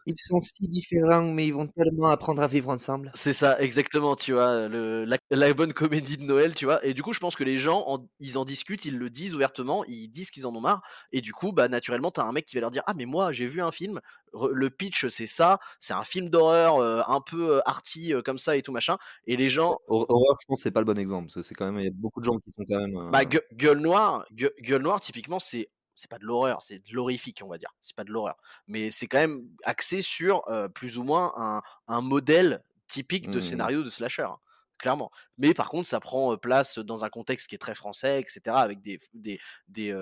Ils 0.06 0.16
sont 0.16 0.38
si 0.38 0.68
différents, 0.68 1.32
mais 1.32 1.48
ils 1.48 1.54
vont 1.54 1.66
tellement 1.66 2.06
apprendre 2.10 2.40
à 2.40 2.46
vivre 2.46 2.68
ensemble. 2.68 3.12
C'est 3.14 3.34
ça, 3.34 3.60
exactement, 3.60 4.16
tu 4.16 4.32
vois? 4.32 4.68
Le 4.68 4.81
la 5.06 5.18
la 5.30 5.52
bonne 5.54 5.72
comédie 5.72 6.16
de 6.16 6.24
Noël, 6.24 6.54
tu 6.54 6.64
vois? 6.64 6.84
Et 6.84 6.94
du 6.94 7.02
coup, 7.02 7.12
je 7.12 7.20
pense 7.20 7.36
que 7.36 7.44
les 7.44 7.58
gens 7.58 7.84
en 7.86 8.06
ils 8.20 8.38
en 8.38 8.44
discutent, 8.44 8.84
ils 8.84 8.98
le 8.98 9.10
disent 9.10 9.34
ouvertement, 9.34 9.84
ils 9.86 10.08
disent 10.08 10.30
qu'ils 10.30 10.46
en 10.46 10.54
ont 10.54 10.60
marre 10.60 10.82
et 11.12 11.20
du 11.20 11.32
coup, 11.32 11.52
bah, 11.52 11.68
naturellement, 11.68 12.10
tu 12.10 12.20
as 12.20 12.24
un 12.24 12.32
mec 12.32 12.46
qui 12.46 12.56
va 12.56 12.60
leur 12.62 12.70
dire: 12.70 12.82
«Ah 12.86 12.94
mais 12.94 13.06
moi, 13.06 13.32
j'ai 13.32 13.46
vu 13.46 13.62
un 13.62 13.72
film, 13.72 14.00
le 14.34 14.70
pitch, 14.70 15.06
c'est 15.08 15.26
ça, 15.26 15.58
c'est 15.80 15.94
un 15.94 16.04
film 16.04 16.28
d'horreur, 16.28 16.80
heu, 16.82 17.02
un 17.06 17.20
peu, 17.20 17.56
heu, 17.58 17.62
arty, 17.68 18.12
comme 18.24 18.38
ça 18.38 18.56
et 18.56 18.62
tout 18.62 18.72
machin» 18.72 18.96
et 19.26 19.36
les 19.36 19.48
gens 19.48 19.78
Hor 19.86 20.06
horreur, 20.10 20.36
je 20.40 20.46
pense 20.46 20.60
c'est 20.62 20.70
pas 20.72 20.80
le 20.80 20.86
bon 20.86 20.98
exemple, 20.98 21.30
c'est 21.30 21.54
quand 21.54 21.66
même 21.70 21.78
il 21.78 21.84
y 21.84 21.88
a 21.88 21.90
beaucoup 21.94 22.20
de 22.20 22.24
gens 22.24 22.38
qui 22.38 22.50
sont 22.52 22.64
quand 22.68 22.80
même, 22.80 22.96
bah, 23.08 23.24
Gueule 23.24 23.78
Noire 23.80 24.24
Gueu 24.32 24.52
Gueule 24.60 24.82
Noire, 24.82 25.00
typiquement, 25.00 25.38
c'est 25.38 25.70
c'est 25.94 26.08
pas 26.10 26.18
de 26.18 26.24
l'horreur, 26.24 26.62
c'est 26.62 26.78
de 26.78 26.94
l'horrifique, 26.94 27.42
on 27.44 27.48
va 27.48 27.58
dire. 27.58 27.74
C'est 27.82 27.94
pas 27.94 28.04
de 28.04 28.10
l'horreur, 28.10 28.36
mais 28.66 28.90
c'est 28.90 29.06
quand 29.06 29.18
même 29.18 29.46
axé 29.64 30.00
sur, 30.02 30.42
plus 30.74 30.96
ou 30.98 31.04
moins 31.04 31.32
un 31.36 31.60
un 31.88 32.00
modèle 32.00 32.62
typique 32.88 33.30
de 33.30 33.40
mmh 33.40 33.62
mh. 33.62 33.68
scénario 33.70 33.82
de 33.82 33.90
slasher, 33.90 34.22
hein, 34.22 34.38
clairement. 34.82 35.10
Mais 35.38 35.54
par 35.54 35.70
contre, 35.70 35.88
ça 35.88 36.00
prend, 36.00 36.36
place 36.36 36.78
dans 36.78 37.04
un 37.04 37.08
contexte 37.10 37.48
qui 37.48 37.54
est 37.54 37.58
très 37.58 37.74
français 37.74 38.20
et 38.20 38.24
cetera, 38.28 38.60
avec 38.62 38.82
des 38.82 39.00
des 39.14 39.40
des, 39.68 39.92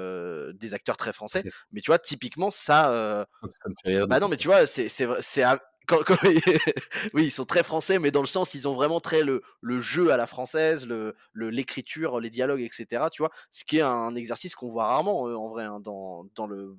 des 0.54 0.74
acteurs 0.74 0.96
très 0.96 1.12
français. 1.12 1.44
Mais 1.72 1.80
tu 1.80 1.90
vois, 1.90 1.98
typiquement, 2.00 2.50
ça, 2.50 2.92
heu 2.92 3.26
Ça 3.62 3.68
me 3.68 3.74
fait 3.82 3.88
rire 3.96 4.08
bah, 4.08 4.20
non, 4.20 4.28
mais 4.28 4.36
tu 4.36 4.48
vois, 4.48 4.66
c'est 4.66 4.88
quand 5.86 6.02
quand 6.04 6.16
oui, 7.14 7.26
ils 7.26 7.30
sont 7.30 7.44
très 7.46 7.62
français, 7.62 7.98
mais 7.98 8.10
dans 8.10 8.20
le 8.20 8.26
sens, 8.26 8.54
ils 8.54 8.68
ont 8.68 8.74
vraiment 8.74 9.00
très 9.00 9.22
le 9.22 9.42
le 9.60 9.80
jeu 9.80 10.12
à 10.12 10.16
la 10.16 10.26
française, 10.26 10.86
le 10.86 11.14
le 11.32 11.50
l'écriture, 11.50 12.20
les 12.20 12.30
dialogues 12.30 12.60
et 12.60 12.68
cetera, 12.70 13.10
tu 13.10 13.22
vois? 13.22 13.30
Ce 13.50 13.64
qui 13.64 13.78
est 13.78 13.82
un 13.82 14.14
exercice 14.14 14.54
qu'on 14.54 14.68
voit 14.70 14.86
rarement, 14.86 15.22
en 15.22 15.48
vrai, 15.48 15.64
hein, 15.64 15.80
dans 15.80 16.24
dans 16.34 16.46
le 16.46 16.76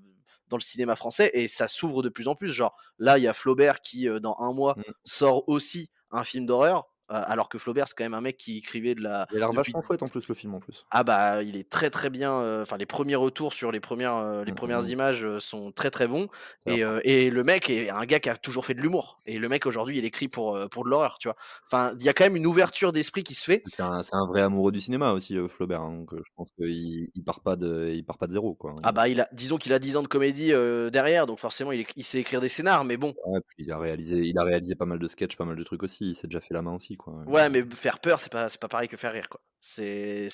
dans 0.47 0.57
le 0.57 0.61
cinéma 0.61 0.95
français 0.95 1.31
et 1.33 1.47
ça 1.47 1.67
s'ouvre 1.67 2.03
de 2.03 2.09
plus 2.09 2.27
en 2.27 2.35
plus. 2.35 2.49
Genre, 2.51 2.73
là, 2.99 3.17
il 3.17 3.23
y 3.23 3.27
a 3.27 3.33
Flaubert 3.33 3.79
qui, 3.81 4.07
dans 4.21 4.37
1 4.39 4.53
mois, 4.53 4.77
Mmh. 4.77 4.93
sort 5.05 5.47
aussi 5.47 5.91
un 6.11 6.23
film 6.25 6.45
d'horreur, 6.45 6.90
alors 7.15 7.49
que 7.49 7.57
Flaubert, 7.57 7.87
c'est 7.87 7.95
quand 7.97 8.03
même 8.03 8.13
un 8.13 8.21
mec 8.21 8.37
qui 8.37 8.57
écrivait 8.57 8.95
de 8.95 9.01
la 9.01 9.27
Il 9.31 9.37
a 9.37 9.39
l'air 9.39 9.51
depuis 9.51 9.55
vachement 9.55 9.81
chouette 9.81 10.03
en 10.03 10.09
plus 10.09 10.27
le 10.27 10.35
film 10.35 10.53
en 10.53 10.59
plus. 10.59 10.85
Ah 10.93 11.05
bah, 11.05 11.41
il 11.41 11.55
est 11.55 11.69
très, 11.69 11.89
très 11.89 12.09
bien, 12.09 12.41
heu, 12.43 12.61
enfin 12.63 12.75
les 12.75 12.85
premiers 12.85 13.15
retours 13.15 13.53
sur 13.53 13.71
les 13.71 13.79
premières, 13.79 14.17
heu, 14.17 14.43
les 14.43 14.51
Mmh, 14.51 14.53
premières 14.53 14.81
mmh 14.81 14.89
mh. 14.91 14.91
images, 14.91 15.25
sont 15.39 15.71
très, 15.71 15.89
très 15.89 16.05
bons 16.05 16.27
et 16.65 16.81
et 17.05 17.29
le 17.29 17.43
mec 17.45 17.69
est 17.69 17.89
un 17.89 18.03
gars 18.05 18.19
qui 18.19 18.29
a 18.29 18.35
toujours 18.35 18.65
fait 18.65 18.73
de 18.73 18.81
l'humour 18.81 19.21
et 19.25 19.39
le 19.39 19.47
mec 19.47 19.65
aujourd'hui, 19.65 19.99
il 19.99 20.05
écrit 20.05 20.27
pour, 20.27 20.59
pour 20.69 20.83
de 20.83 20.89
l'horreur, 20.89 21.17
tu 21.17 21.29
vois? 21.29 21.37
Enfin, 21.65 21.93
il 21.97 22.03
y 22.03 22.09
a 22.09 22.13
quand 22.13 22.25
même 22.25 22.35
une 22.35 22.45
ouverture 22.45 22.91
d'esprit 22.91 23.23
qui 23.23 23.35
se 23.35 23.45
fait. 23.45 23.69
C'est 24.03 24.13
un 24.15 24.25
vrai 24.27 24.41
amoureux 24.41 24.71
du 24.71 24.79
cinéma 24.79 25.13
aussi, 25.13 25.35
Flaubert, 25.49 25.81
hein, 25.81 25.91
donc 25.99 26.13
je 26.15 26.29
pense 26.35 26.51
qu'il 26.51 27.09
il 27.13 27.23
part 27.23 27.41
pas 27.41 27.55
de 27.55 27.91
il 27.93 28.03
part 28.05 28.17
pas 28.17 28.27
de 28.27 28.33
0 28.33 28.55
quoi, 28.55 28.71
Ah 28.83 28.91
hein. 28.91 28.91
bah, 28.91 29.07
il 29.07 29.21
a 29.21 29.27
disons 29.31 29.57
qu'il 29.57 29.73
a 29.73 29.79
10 29.79 29.95
ans 29.97 30.01
de 30.03 30.07
comédie, 30.07 30.51
derrière, 30.91 31.27
donc 31.27 31.39
forcément 31.39 31.71
il 31.71 31.85
sait 32.03 32.19
écrire 32.19 32.41
des 32.41 32.49
scénars, 32.49 32.83
mais 32.85 32.97
bon. 32.97 33.15
Ouais, 33.25 33.39
puis 33.47 33.63
il 33.65 33.71
a 33.71 33.77
réalisé 33.77 34.17
il 34.25 34.37
a 34.39 34.43
réalisé 34.43 34.75
pas 34.75 34.85
mal 34.85 34.97
de 34.99 35.07
sketchs, 35.07 35.35
pas 35.35 35.45
mal 35.45 35.55
de 35.57 35.63
trucs 35.63 35.83
aussi, 35.83 36.09
il 36.11 36.15
s'est 36.15 36.27
déjà 36.27 36.39
fait 36.41 36.53
la 36.53 36.61
main 36.61 36.73
aussi 36.75 36.95
quoi, 36.97 37.00
Ouais, 37.25 37.49
mais 37.49 37.63
faire 37.75 37.99
peur, 37.99 38.19
c'est 38.19 38.31
pas 38.31 38.47
pas 38.59 38.67
pareil 38.67 38.87
que 38.87 38.97
faire 38.97 39.13
rire, 39.13 39.29
quoi. 39.29 39.41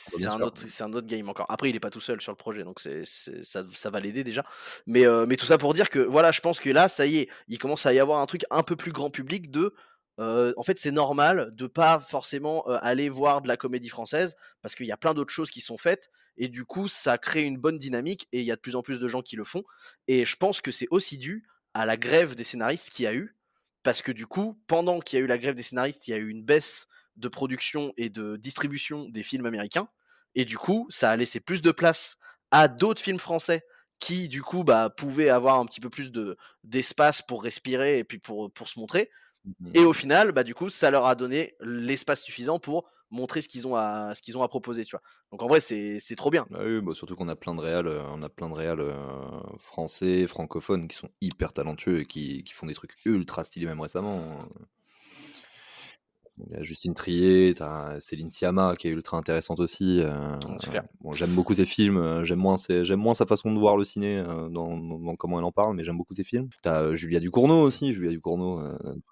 C'est 0.09 0.25
un 0.27 0.41
autre 0.43 0.63
un 0.81 0.93
autre 0.93 1.07
game 1.07 1.27
encore. 1.29 1.45
Après, 1.49 1.69
il 1.69 1.75
est 1.75 1.79
pas 1.81 1.89
tout 1.89 1.99
seul 1.99 2.21
sur 2.21 2.31
le 2.31 2.37
projet, 2.37 2.63
donc 2.63 2.79
c'est 2.79 3.03
ça 3.05 3.63
ça 3.73 3.89
va 3.89 3.99
l'aider 3.99 4.23
déjà. 4.23 4.45
Mais 4.85 5.05
heu, 5.05 5.25
mais 5.25 5.35
tout 5.37 5.45
ça 5.45 5.57
pour 5.57 5.73
dire 5.73 5.89
que 5.89 5.99
voilà, 5.99 6.31
je 6.31 6.39
pense 6.41 6.59
que 6.59 6.69
là, 6.69 6.87
ça 6.89 7.05
y 7.05 7.17
est, 7.17 7.29
il 7.49 7.57
commence 7.57 7.85
à 7.85 7.93
y 7.93 7.99
avoir 7.99 8.19
un 8.21 8.25
truc 8.25 8.43
un 8.51 8.63
peu 8.63 8.75
plus 8.77 8.91
grand 8.93 9.09
public 9.09 9.51
de, 9.51 9.73
heu, 10.19 10.53
en 10.57 10.63
fait, 10.63 10.79
c'est 10.79 10.91
normal 10.91 11.49
de 11.53 11.67
pas 11.67 11.99
forcément, 11.99 12.63
heu, 12.69 12.77
aller 12.81 13.09
voir 13.09 13.41
de 13.41 13.47
la 13.49 13.57
comédie 13.57 13.89
française 13.89 14.35
parce 14.61 14.75
qu'il 14.75 14.85
y 14.87 14.91
a 14.93 14.97
plein 14.97 15.13
d'autres 15.13 15.33
choses 15.33 15.49
qui 15.51 15.61
sont 15.61 15.77
faites 15.77 16.09
et 16.37 16.47
du 16.47 16.63
coup, 16.65 16.87
ça 16.87 17.17
crée 17.17 17.43
une 17.43 17.57
bonne 17.57 17.77
dynamique 17.77 18.27
et 18.31 18.39
il 18.39 18.45
y 18.45 18.51
a 18.51 18.55
de 18.55 18.61
plus 18.61 18.75
en 18.77 18.81
plus 18.83 18.99
de 18.99 19.07
gens 19.09 19.21
qui 19.21 19.35
le 19.35 19.43
font 19.43 19.63
et 20.07 20.25
je 20.25 20.35
pense 20.37 20.61
que 20.61 20.71
c'est 20.71 20.87
aussi 20.91 21.17
dû 21.17 21.47
à 21.73 21.85
la 21.85 21.97
grève 21.97 22.35
des 22.35 22.43
scénaristes 22.43 22.89
qu'il 22.89 23.03
y 23.03 23.07
a 23.07 23.13
eu 23.13 23.36
parce 23.87 24.01
que 24.01 24.11
du 24.11 24.27
coup, 24.27 24.61
pendant 24.67 24.99
qu'il 24.99 25.17
y 25.17 25.21
a 25.21 25.23
eu 25.23 25.29
la 25.29 25.37
grève 25.37 25.55
des 25.55 25.63
scénaristes, 25.63 26.09
il 26.09 26.11
y 26.11 26.13
a 26.13 26.17
eu 26.17 26.27
une 26.27 26.43
baisse 26.43 26.89
de 27.15 27.29
production 27.29 27.93
et 27.95 28.09
de 28.09 28.35
distribution 28.35 29.07
des 29.07 29.23
films 29.23 29.45
américains. 29.45 29.87
Et 30.35 30.43
du 30.43 30.57
coup, 30.57 30.87
ça 30.89 31.09
a 31.09 31.15
laissé 31.15 31.39
plus 31.39 31.61
de 31.61 31.71
place 31.71 32.17
à 32.51 32.67
d'autres 32.67 33.01
films 33.01 33.17
français 33.17 33.63
qui, 33.99 34.27
du 34.27 34.41
coup, 34.41 34.65
bah, 34.65 34.89
pouvaient 34.89 35.29
avoir 35.29 35.57
un 35.57 35.65
petit 35.65 35.79
peu 35.79 35.89
plus 35.89 36.11
de 36.11 36.35
d'espace 36.65 37.21
pour 37.21 37.41
respirer 37.41 37.97
et 37.97 38.03
puis 38.03 38.19
pour, 38.19 38.51
pour 38.51 38.67
se 38.67 38.77
montrer. 38.77 39.09
Mmh 39.45 39.69
mh, 39.69 39.73
et 39.73 39.85
au 39.85 39.93
final, 39.93 40.33
bah, 40.33 40.43
du 40.43 40.53
coup, 40.53 40.67
ça 40.67 40.91
leur 40.91 41.05
a 41.05 41.15
donné 41.15 41.55
l'espace 41.61 42.23
suffisant 42.23 42.59
pour 42.59 42.89
montrer 43.09 43.41
ce 43.41 43.47
qu'ils 43.49 43.67
ont 43.67 43.75
à 43.75 44.13
proposer, 44.49 44.85
tu 44.85 44.91
vois? 44.95 45.01
Donc 45.31 45.41
en 45.43 45.47
vrai, 45.47 45.59
c'est 45.61 45.99
trop 46.15 46.29
bien. 46.31 46.47
Bah 46.49 46.59
bah, 46.81 46.93
surtout 46.93 47.15
qu'on 47.17 47.27
a 47.27 47.35
plein 47.35 47.53
de 47.55 47.59
réals, 47.59 47.87
heu, 47.87 48.01
on 48.07 48.21
a 48.23 48.29
plein 48.29 48.47
de 48.49 48.53
réals, 48.53 48.79
heu, 48.79 48.93
français, 49.59 50.27
francophones 50.27 50.87
qui 50.87 50.95
sont 50.95 51.09
hyper 51.19 51.51
talentueux 51.51 51.99
et 52.01 52.05
qui 52.05 52.43
font 52.53 52.67
des 52.67 52.73
trucs 52.73 52.95
ultra 53.05 53.43
stylés 53.43 53.65
même 53.65 53.81
récemment, 53.81 54.39
hein. 54.41 54.49
Justine 56.61 56.93
Triet, 56.93 57.55
tu 57.55 57.63
as 57.63 57.99
Céline 57.99 58.29
Sciamma 58.29 58.75
qui 58.77 58.87
est 58.87 58.91
ultra 58.91 59.17
intéressante 59.17 59.59
aussi, 59.59 60.01
Mmh, 60.45 60.57
clair. 60.69 60.87
bon 61.01 61.15
j'aime 61.15 61.33
beaucoup 61.33 61.53
ses 61.53 61.65
films, 61.65 61.97
heu, 61.97 62.23
j'aime 62.23 62.37
moins 62.39 62.57
ses 62.57 62.85
j'aime 62.85 62.99
moins 62.99 63.15
sa 63.15 63.25
façon 63.25 63.51
de 63.53 63.59
voir 63.59 63.75
le 63.75 63.83
ciné, 63.83 64.17
heu, 64.19 64.49
dans 64.49 65.15
comment 65.15 65.39
elle 65.39 65.45
en 65.45 65.51
parle, 65.51 65.75
mais 65.75 65.83
j'aime 65.83 65.97
beaucoup 65.97 66.13
ses 66.13 66.23
films. 66.23 66.49
Tu 66.63 66.69
as, 66.69 66.83
heu, 66.83 66.95
Julia 66.95 67.19
Ducournau 67.19 67.61
aussi, 67.63 67.91
Julia 67.91 68.11
Ducournau, 68.11 68.61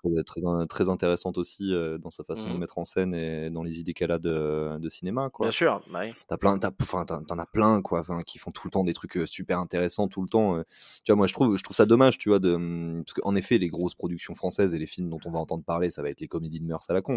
très 0.03 0.23
très 0.23 0.45
in 0.45 0.67
très 0.67 0.89
intéressante 0.89 1.38
aussi, 1.39 1.71
dans 1.99 2.11
sa 2.11 2.23
façon 2.23 2.49
Mmh 2.49 2.53
de 2.53 2.57
mh. 2.57 2.59
mettre 2.59 2.78
en 2.78 2.86
scène 2.86 3.15
et 3.15 3.49
dans 3.49 3.63
les 3.63 3.80
idées 3.80 3.93
qu'elle 3.93 4.11
a 4.11 4.19
de 4.19 4.78
de 4.80 4.89
cinéma 4.89 5.30
Bien 5.39 5.51
sûr, 5.51 5.84
bah 5.91 6.01
oui. 6.03 6.15
Tu 6.28 6.34
as 6.34 6.38
plein 6.38 6.57
tu 6.59 6.65
as 6.67 7.45
plein 7.51 7.82
quoi, 7.82 8.03
qui 8.26 8.38
font 8.39 8.51
tout 8.51 8.67
le 8.67 8.71
temps 8.71 8.84
des 8.84 8.93
trucs, 8.93 9.19
super 9.28 9.59
intéressants 9.59 10.07
tout 10.07 10.21
le 10.21 10.28
temps. 10.30 10.61
Tu 11.03 11.11
vois, 11.11 11.15
moi 11.17 11.28
je 11.28 11.34
trouve 11.34 11.57
je 11.57 11.63
trouve 11.63 11.76
ça 11.76 11.86
dommage, 11.86 12.17
tu 12.17 12.30
vois, 12.30 12.39
de, 12.39 12.55
mmh 12.55 13.03
parce 13.05 13.13
qu'en 13.13 13.36
effet, 13.36 13.57
les 13.57 13.67
grosses 13.69 13.95
productions 13.95 14.36
françaises 14.36 14.73
et 14.73 14.80
les 14.80 14.88
films 14.88 15.09
dont 15.09 15.19
on 15.26 15.32
va 15.32 15.39
entendre 15.39 15.63
parler, 15.63 15.91
ça 15.91 16.01
va 16.01 16.09
être 16.09 16.19
les 16.21 16.28
comédies 16.28 16.59
de 16.59 16.65
mœurs 16.65 16.86
à 16.89 16.93
la 16.93 17.01
con, 17.01 17.14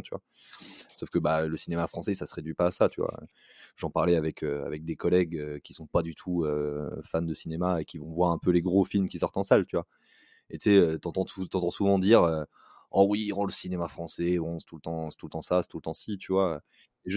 Sauf 0.97 1.11
que, 1.11 1.19
bah, 1.19 1.47
le 1.47 1.57
cinéma 1.57 1.87
français, 1.87 2.15
ça 2.15 2.27
se 2.27 2.35
réduit 2.35 2.55
pas 2.55 2.67
à 2.67 2.71
ça, 2.71 2.89
tu 2.89 3.01
vois? 3.01 3.19
J'en 3.77 3.91
parlais 3.91 4.17
avec, 4.17 4.43
heu, 4.45 4.65
avec 4.67 4.85
des 4.85 4.97
collègues, 4.97 5.37
heu, 5.39 5.59
qui 5.61 5.73
sont 5.73 5.87
pas 5.87 6.03
du 6.03 6.15
tout, 6.15 6.45
heu, 6.45 6.91
fans 7.05 7.23
de 7.23 7.35
cinéma 7.35 7.81
et 7.83 7.85
qui 7.85 7.99
vont 7.99 8.13
voir 8.13 8.33
un 8.33 8.39
peu 8.39 8.51
les 8.51 8.63
gros 8.63 8.85
films 8.85 9.09
qui 9.09 9.19
sortent 9.19 9.37
en 9.39 9.43
salle, 9.45 9.67
tu 9.67 9.77
vois? 9.77 9.87
Et 10.51 10.59
tu 10.59 10.71
sais, 10.71 10.77
heu, 10.79 10.99
tu 11.01 11.09
entends 11.09 11.25
tou 11.25 11.47
tu 11.49 11.57
entends 11.57 11.71
souvent 11.71 11.99
dire, 11.99 12.47
«Oh 12.93 13.07
oui, 13.09 13.33
oh 13.37 13.45
le 13.47 13.53
cinéma 13.53 13.89
français, 13.89 14.39
bon 14.39 14.59
c'est 14.61 14.67
tout 14.67 14.77
le 14.77 14.81
temps 14.83 15.09
tout 15.19 15.27
le 15.27 15.31
temps 15.31 15.43
ça, 15.43 15.63
c'est 15.63 15.69
tout 15.69 15.79
le 15.79 15.83
temps 15.83 15.95
ci», 15.95 16.19
tu 16.19 16.33
vois? 16.33 16.61
Et 17.07 17.11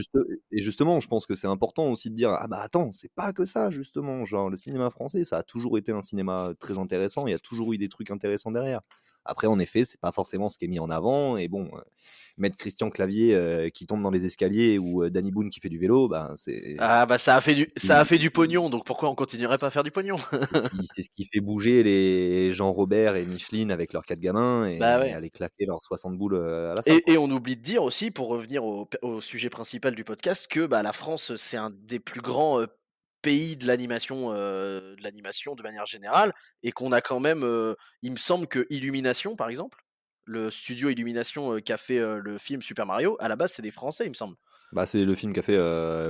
et 0.52 0.62
justement, 0.62 1.00
je 1.00 1.08
pense 1.08 1.26
que 1.26 1.36
c'est 1.36 1.48
important 1.48 1.92
aussi 1.92 2.10
de 2.10 2.16
dire: 2.16 2.32
«Ah 2.40 2.48
bah 2.48 2.60
attends, 2.62 2.92
c'est 2.92 3.14
pas 3.14 3.34
que 3.34 3.46
ça 3.46 3.72
justement, 3.72 4.26
genre 4.26 4.50
le 4.50 4.58
cinéma 4.58 4.90
français, 4.90 5.24
ça 5.26 5.38
a 5.40 5.44
toujours 5.44 5.78
été 5.78 5.92
un 5.92 6.02
cinéma 6.02 6.54
très 6.60 6.78
intéressant, 6.78 7.28
il 7.28 7.32
y 7.32 7.34
a 7.34 7.40
toujours 7.40 7.74
eu 7.74 7.78
des 7.78 7.90
trucs 7.90 8.12
intéressants 8.12 8.52
derrière». 8.52 8.82
Après 9.26 9.48
en 9.48 9.60
effet, 9.60 9.86
c'est 9.86 10.00
pas 10.00 10.12
forcément 10.12 10.50
ce 10.50 10.58
qui 10.58 10.66
est 10.66 10.68
mis 10.68 10.80
en 10.80 10.90
avant 10.90 11.38
et 11.38 11.48
bon, 11.48 11.66
heu, 11.78 11.82
mettre 12.38 12.58
Christian 12.58 12.90
Clavier, 12.90 13.36
heu, 13.36 13.70
qui 13.70 13.88
tombe 13.88 14.04
dans 14.04 14.12
les 14.12 14.26
escaliers 14.26 14.80
ou, 14.80 15.04
heu, 15.04 15.12
Danny 15.12 15.32
Boone 15.32 15.50
qui 15.50 15.60
fait 15.62 15.70
du 15.70 15.80
vélo, 15.80 16.08
ben 16.10 16.34
c'est 16.38 16.78
Ah 16.78 17.06
bah, 17.06 17.18
ça 17.18 17.36
a 17.36 17.42
fait 17.42 17.54
du 17.56 17.70
ça 17.78 18.00
a 18.00 18.06
fait 18.06 18.18
du 18.18 18.32
pognon, 18.32 18.70
donc 18.70 18.86
pourquoi 18.86 19.10
on 19.10 19.16
continuerait 19.16 19.58
pas 19.58 19.68
à 19.68 19.70
faire 19.70 19.84
du 19.84 19.92
pognon? 19.92 20.16
c'est 20.94 21.02
ce 21.02 21.10
qui 21.10 21.26
fait 21.26 21.40
bouger 21.42 21.84
les 21.84 22.54
Jean 22.54 22.72
Robert 22.72 23.16
et 23.16 23.26
Micheline 23.26 23.72
avec 23.72 23.94
leurs 23.94 24.06
4 24.06 24.20
gamins 24.20 24.68
Bah 24.78 25.00
et 25.00 25.00
ouais. 25.00 25.14
aller 25.14 25.30
claquer 25.30 25.66
leurs 25.66 25.84
60 25.84 26.18
boules, 26.18 26.36
à 26.38 26.74
la 26.76 26.82
salle, 26.82 27.00
Et 27.06 27.18
on 27.18 27.30
oublie 27.30 27.56
de 27.58 27.62
dire 27.62 27.84
aussi, 27.84 28.10
pour 28.12 28.28
revenir 28.30 28.64
au 28.66 28.90
au 29.04 29.22
sujet 29.22 29.50
principal 29.50 29.94
du 29.96 30.04
podcast, 30.04 30.48
que, 30.48 30.66
bah, 30.66 30.82
la 30.82 30.94
France, 30.94 31.36
c'est 31.36 31.58
un 31.58 31.70
des 31.70 32.00
plus 32.00 32.22
grands, 32.22 32.60
pays 33.22 33.56
de 33.58 33.68
l'animation, 33.68 34.32
heu, 34.34 34.96
de 34.98 35.04
l'animation 35.04 35.56
de 35.56 35.64
manière 35.64 35.86
générale 35.86 36.34
et 36.64 36.72
qu'on 36.72 36.92
a 36.92 37.02
quand 37.02 37.20
même, 37.20 37.44
heu, 37.44 37.76
il 38.02 38.12
me 38.12 38.18
semble 38.18 38.48
que 38.48 38.66
Illumination, 38.70 39.36
par 39.36 39.50
exemple, 39.50 39.80
le 40.26 40.52
studio 40.52 40.90
Illumination, 40.90 41.54
heu, 41.54 41.60
qui 41.60 41.74
a 41.74 41.78
fait, 41.78 41.98
heu, 42.00 42.20
le 42.20 42.38
film 42.38 42.62
Super 42.62 42.86
Mario, 42.86 43.18
à 43.20 43.28
la 43.28 43.36
base, 43.36 43.54
c'est 43.54 43.62
des 43.62 43.72
Français, 43.72 44.06
il 44.06 44.10
me 44.10 44.14
semble. 44.16 44.36
Bah, 44.72 44.86
c'est 44.86 45.04
le 45.04 45.16
film 45.16 45.34
qu'a 45.34 45.42
fait, 45.42 45.58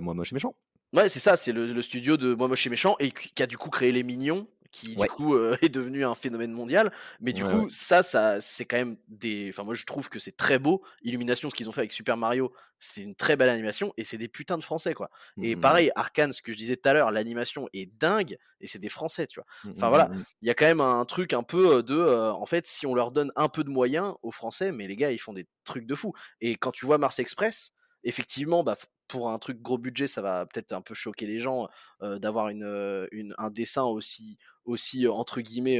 Moi 0.01 0.13
Moche 0.13 0.31
et 0.31 0.35
Méchant. 0.35 0.55
Ouais, 0.93 1.07
c'est 1.07 1.19
ça, 1.19 1.37
c'est 1.37 1.53
le 1.53 1.67
le 1.67 1.81
studio 1.81 2.17
de 2.17 2.33
Moi 2.33 2.47
Moche 2.49 2.67
et 2.67 2.69
Méchant 2.69 2.95
et 2.99 3.11
qui 3.11 3.31
qui 3.33 3.41
a 3.43 3.47
du 3.47 3.57
coup 3.57 3.69
créé 3.69 3.91
Les 3.93 4.03
Mignons, 4.03 4.47
qui 4.71 4.95
du 4.95 5.07
coup, 5.07 5.35
heu, 5.35 5.57
est 5.61 5.69
devenu 5.69 6.05
un 6.05 6.15
phénomène 6.15 6.51
mondial. 6.51 6.91
Mais 7.21 7.33
du 7.33 7.43
Ouais, 7.43 7.53
ouais. 7.55 7.61
coup, 7.61 7.69
ça 7.69 8.03
ça 8.03 8.39
c'est 8.41 8.65
quand 8.65 8.77
même 8.77 8.97
des 9.07 9.49
enfin 9.49 9.63
moi 9.63 9.73
je 9.73 9.85
trouve 9.85 10.09
que 10.09 10.19
c'est 10.19 10.35
très 10.35 10.59
beau. 10.59 10.83
Illumination, 11.03 11.49
ce 11.49 11.55
qu'ils 11.55 11.69
ont 11.69 11.71
fait 11.71 11.81
avec 11.81 11.91
Super 11.91 12.17
Mario, 12.17 12.53
c'est 12.79 13.01
une 13.01 13.15
très 13.15 13.35
belle 13.35 13.49
animation 13.49 13.93
et 13.97 14.05
c'est 14.05 14.17
des 14.17 14.27
putains 14.29 14.57
de 14.57 14.63
Français, 14.63 14.93
quoi. 14.93 15.09
Mmh 15.35 15.43
Et 15.43 15.55
mh, 15.55 15.67
mmh. 15.73 15.81
pareil, 15.81 15.91
Arcane, 15.95 16.33
ce 16.33 16.41
que 16.41 16.51
je 16.53 16.57
disais 16.57 16.77
tout 16.77 16.87
à 16.89 16.93
l'heure, 16.93 17.11
l'animation 17.11 17.67
est 17.73 17.85
dingue 17.85 18.37
et 18.59 18.67
c'est 18.67 18.79
des 18.79 18.89
Français, 18.89 19.27
tu 19.27 19.39
vois? 19.39 19.45
Mmh 19.63 19.73
Enfin 19.75 19.89
voilà, 19.89 20.09
mmh 20.11 20.25
il 20.41 20.47
y 20.47 20.51
a 20.51 20.53
quand 20.55 20.65
même 20.65 20.81
un 20.81 21.05
truc 21.05 21.33
un 21.33 21.43
peu, 21.43 21.77
heu, 21.79 21.83
de, 21.83 21.95
heu, 21.95 22.31
en 22.31 22.45
fait, 22.45 22.67
si 22.67 22.85
on 22.85 22.95
leur 22.95 23.11
donne 23.11 23.31
un 23.35 23.49
peu 23.49 23.63
de 23.63 23.69
moyens 23.69 24.15
aux 24.21 24.31
Français, 24.31 24.71
mais 24.71 24.87
les 24.87 24.95
gars, 24.95 25.11
ils 25.11 25.19
font 25.19 25.33
des 25.33 25.47
trucs 25.63 25.85
de 25.85 25.95
fou. 25.95 26.13
Et 26.41 26.55
quand 26.55 26.71
tu 26.71 26.85
vois 26.85 26.97
Mars 26.97 27.19
Express, 27.19 27.73
effectivement, 28.03 28.63
bah, 28.63 28.77
pour 29.11 29.29
un 29.31 29.39
truc 29.39 29.61
gros 29.61 29.77
budget, 29.77 30.07
ça 30.07 30.21
va 30.21 30.45
peut-être 30.45 30.71
un 30.73 30.81
peu 30.81 30.93
choquer 30.93 31.25
les 31.27 31.39
gens, 31.39 31.67
d'avoir 32.01 32.49
une, 32.49 33.07
une 33.11 33.33
un 33.37 33.49
dessin 33.49 33.83
aussi 33.83 34.37
aussi, 34.65 35.07
entre 35.07 35.41
guillemets, 35.41 35.79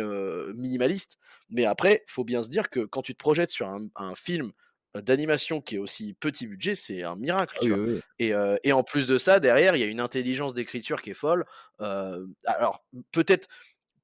«minimaliste». 0.55 1.17
Mais 1.49 1.65
après, 1.65 2.03
faut 2.07 2.23
bien 2.23 2.43
se 2.43 2.49
dire 2.49 2.69
que 2.69 2.79
quand 2.81 3.01
tu 3.03 3.13
te 3.13 3.19
projettes 3.19 3.51
sur 3.51 3.67
un 3.67 3.87
un 3.95 4.15
film, 4.15 4.51
d'animation 4.95 5.61
qui 5.61 5.75
est 5.75 5.79
aussi 5.79 6.13
petit 6.13 6.47
budget, 6.47 6.75
c'est 6.75 7.03
un 7.03 7.15
miracle, 7.15 7.55
Ah 7.55 7.59
tu 7.61 7.69
oui, 7.69 7.71
vois? 7.71 7.79
oui, 7.79 7.93
oui. 7.95 8.01
Et 8.19 8.73
en 8.73 8.83
plus 8.83 9.07
de 9.07 9.17
ça, 9.17 9.39
derrière, 9.39 9.75
il 9.75 9.79
y 9.79 9.83
a 9.83 9.87
une 9.87 9.99
intelligence 9.99 10.53
d'écriture 10.53 11.01
qui 11.01 11.11
est 11.11 11.13
folle. 11.15 11.45
Alors 12.45 12.85
peut-être 13.11 13.47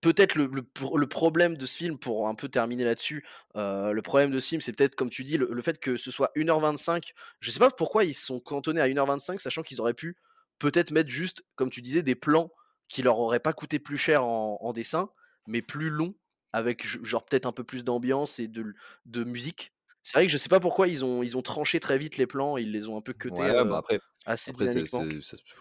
peut-être 0.01 0.35
le 0.35 1.07
problème 1.07 1.57
de 1.57 1.65
ce 1.65 1.77
film, 1.77 1.97
pour 1.97 2.27
un 2.27 2.35
peu 2.35 2.49
terminer 2.49 2.83
là-dessus, 2.85 3.25
heu, 3.55 3.91
le 3.93 4.01
problème 4.01 4.31
de 4.31 4.39
ce 4.39 4.49
film, 4.49 4.61
c'est 4.61 4.73
peut-être 4.73 4.95
comme 4.95 5.09
tu 5.09 5.23
dis, 5.23 5.37
le 5.37 5.61
fait 5.61 5.79
que 5.79 5.97
ce 5.97 6.11
soit 6.11 6.31
1 6.35 6.49
heure 6.49 6.59
25. 6.59 7.13
Je 7.39 7.51
sais 7.51 7.59
pas 7.59 7.71
pourquoi 7.71 8.03
ils 8.05 8.13
se 8.15 8.25
sont 8.25 8.39
cantonnés 8.39 8.81
à 8.81 8.87
1 8.87 8.97
heure 8.99 9.07
25, 9.07 9.41
sachant 9.41 9.63
qu'ils 9.63 9.81
auraient 9.81 9.93
pu 9.95 10.15
peut-être 10.59 10.91
mettre 10.91 11.09
juste, 11.09 11.43
comme 11.55 11.69
tu 11.69 11.81
disais, 11.81 12.03
des 12.03 12.15
plans 12.15 12.51
qui 12.89 13.01
leur 13.03 13.19
auraient 13.19 13.39
pas 13.39 13.53
coûté 13.53 13.79
plus 13.79 13.97
cher 13.97 14.23
en 14.25 14.73
dessin, 14.73 15.09
mais 15.47 15.61
plus 15.61 15.89
longs, 15.89 16.15
avec 16.53 16.85
ge 16.87 16.99
genre 17.03 17.25
peut-être 17.25 17.45
un 17.45 17.51
peu 17.51 17.63
plus 17.63 17.83
d'ambiance 17.83 18.39
et 18.39 18.47
de 18.47 19.23
musique. 19.23 19.71
C'est 20.07 20.17
vrai 20.19 20.25
que 20.27 20.31
je 20.31 20.37
sais 20.37 20.47
pas 20.49 20.59
pourquoi 20.61 20.87
ils 20.87 21.03
ont 21.03 21.21
ils 21.21 21.35
ont 21.37 21.41
tranché 21.41 21.79
très 21.81 21.97
vite 21.97 22.15
les 22.17 22.27
plans, 22.27 22.55
ils 22.57 22.71
les 22.71 22.87
ont 22.87 22.97
un 22.97 23.01
peu 23.01 23.13
cutés, 23.13 23.49
Ouais, 23.49 23.65
bah, 23.65 23.77
heu, 23.77 23.79
après 23.79 23.99
assez 24.25 24.85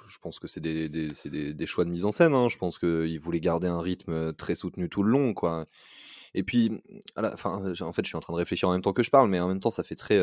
je 0.09 0.19
pense 0.21 0.39
que 0.39 0.49
c'est 0.49 0.61
des 0.61 0.89
des 0.89 1.13
c'est 1.15 1.31
des 1.31 1.53
des 1.55 1.67
choix 1.67 1.85
de 1.85 1.91
mise 1.91 2.05
en 2.05 2.13
scène, 2.13 2.35
hein. 2.35 2.49
Je 2.49 2.57
pense 2.59 2.79
qu'ils 2.79 3.19
voulaient 3.21 3.41
garder 3.41 3.67
un 3.69 3.81
rythme, 3.81 4.33
très 4.35 4.55
soutenu 4.55 4.89
tout 4.89 5.03
le 5.03 5.11
long, 5.11 5.35
quoi. 5.35 5.67
Et 6.35 6.43
puis, 6.45 6.71
à 7.17 7.23
la 7.23 7.35
en 7.47 7.93
fait, 7.93 8.03
je 8.05 8.09
suis 8.09 8.17
en 8.17 8.21
train 8.21 8.33
de 8.35 8.39
réfléchir 8.39 8.69
en 8.69 8.73
même 8.73 8.83
temps 8.83 8.93
que 8.95 9.03
je 9.03 9.11
parle, 9.11 9.31
mais 9.31 9.41
en 9.41 9.49
même 9.49 9.61
temps, 9.61 9.71
ça 9.71 9.85
fait 9.85 9.97
très, 9.97 10.21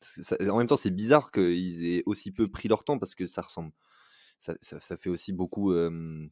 ça 0.00 0.36
en 0.50 0.58
même 0.58 0.66
temps, 0.66 0.76
c'est 0.76 0.90
bizarre 0.90 1.30
qu'ils 1.30 1.86
aient 1.86 2.02
aussi 2.06 2.32
peu 2.32 2.48
pris 2.50 2.68
leur 2.68 2.84
temps 2.84 2.98
parce 2.98 3.14
que 3.14 3.26
ça 3.26 3.42
ressemble 3.42 3.72
ça 4.38 4.54
ça 4.62 4.80
ça 4.80 4.96
fait 4.98 5.10
aussi 5.10 5.32
beaucoup, 5.32 5.74
hem, 5.76 6.30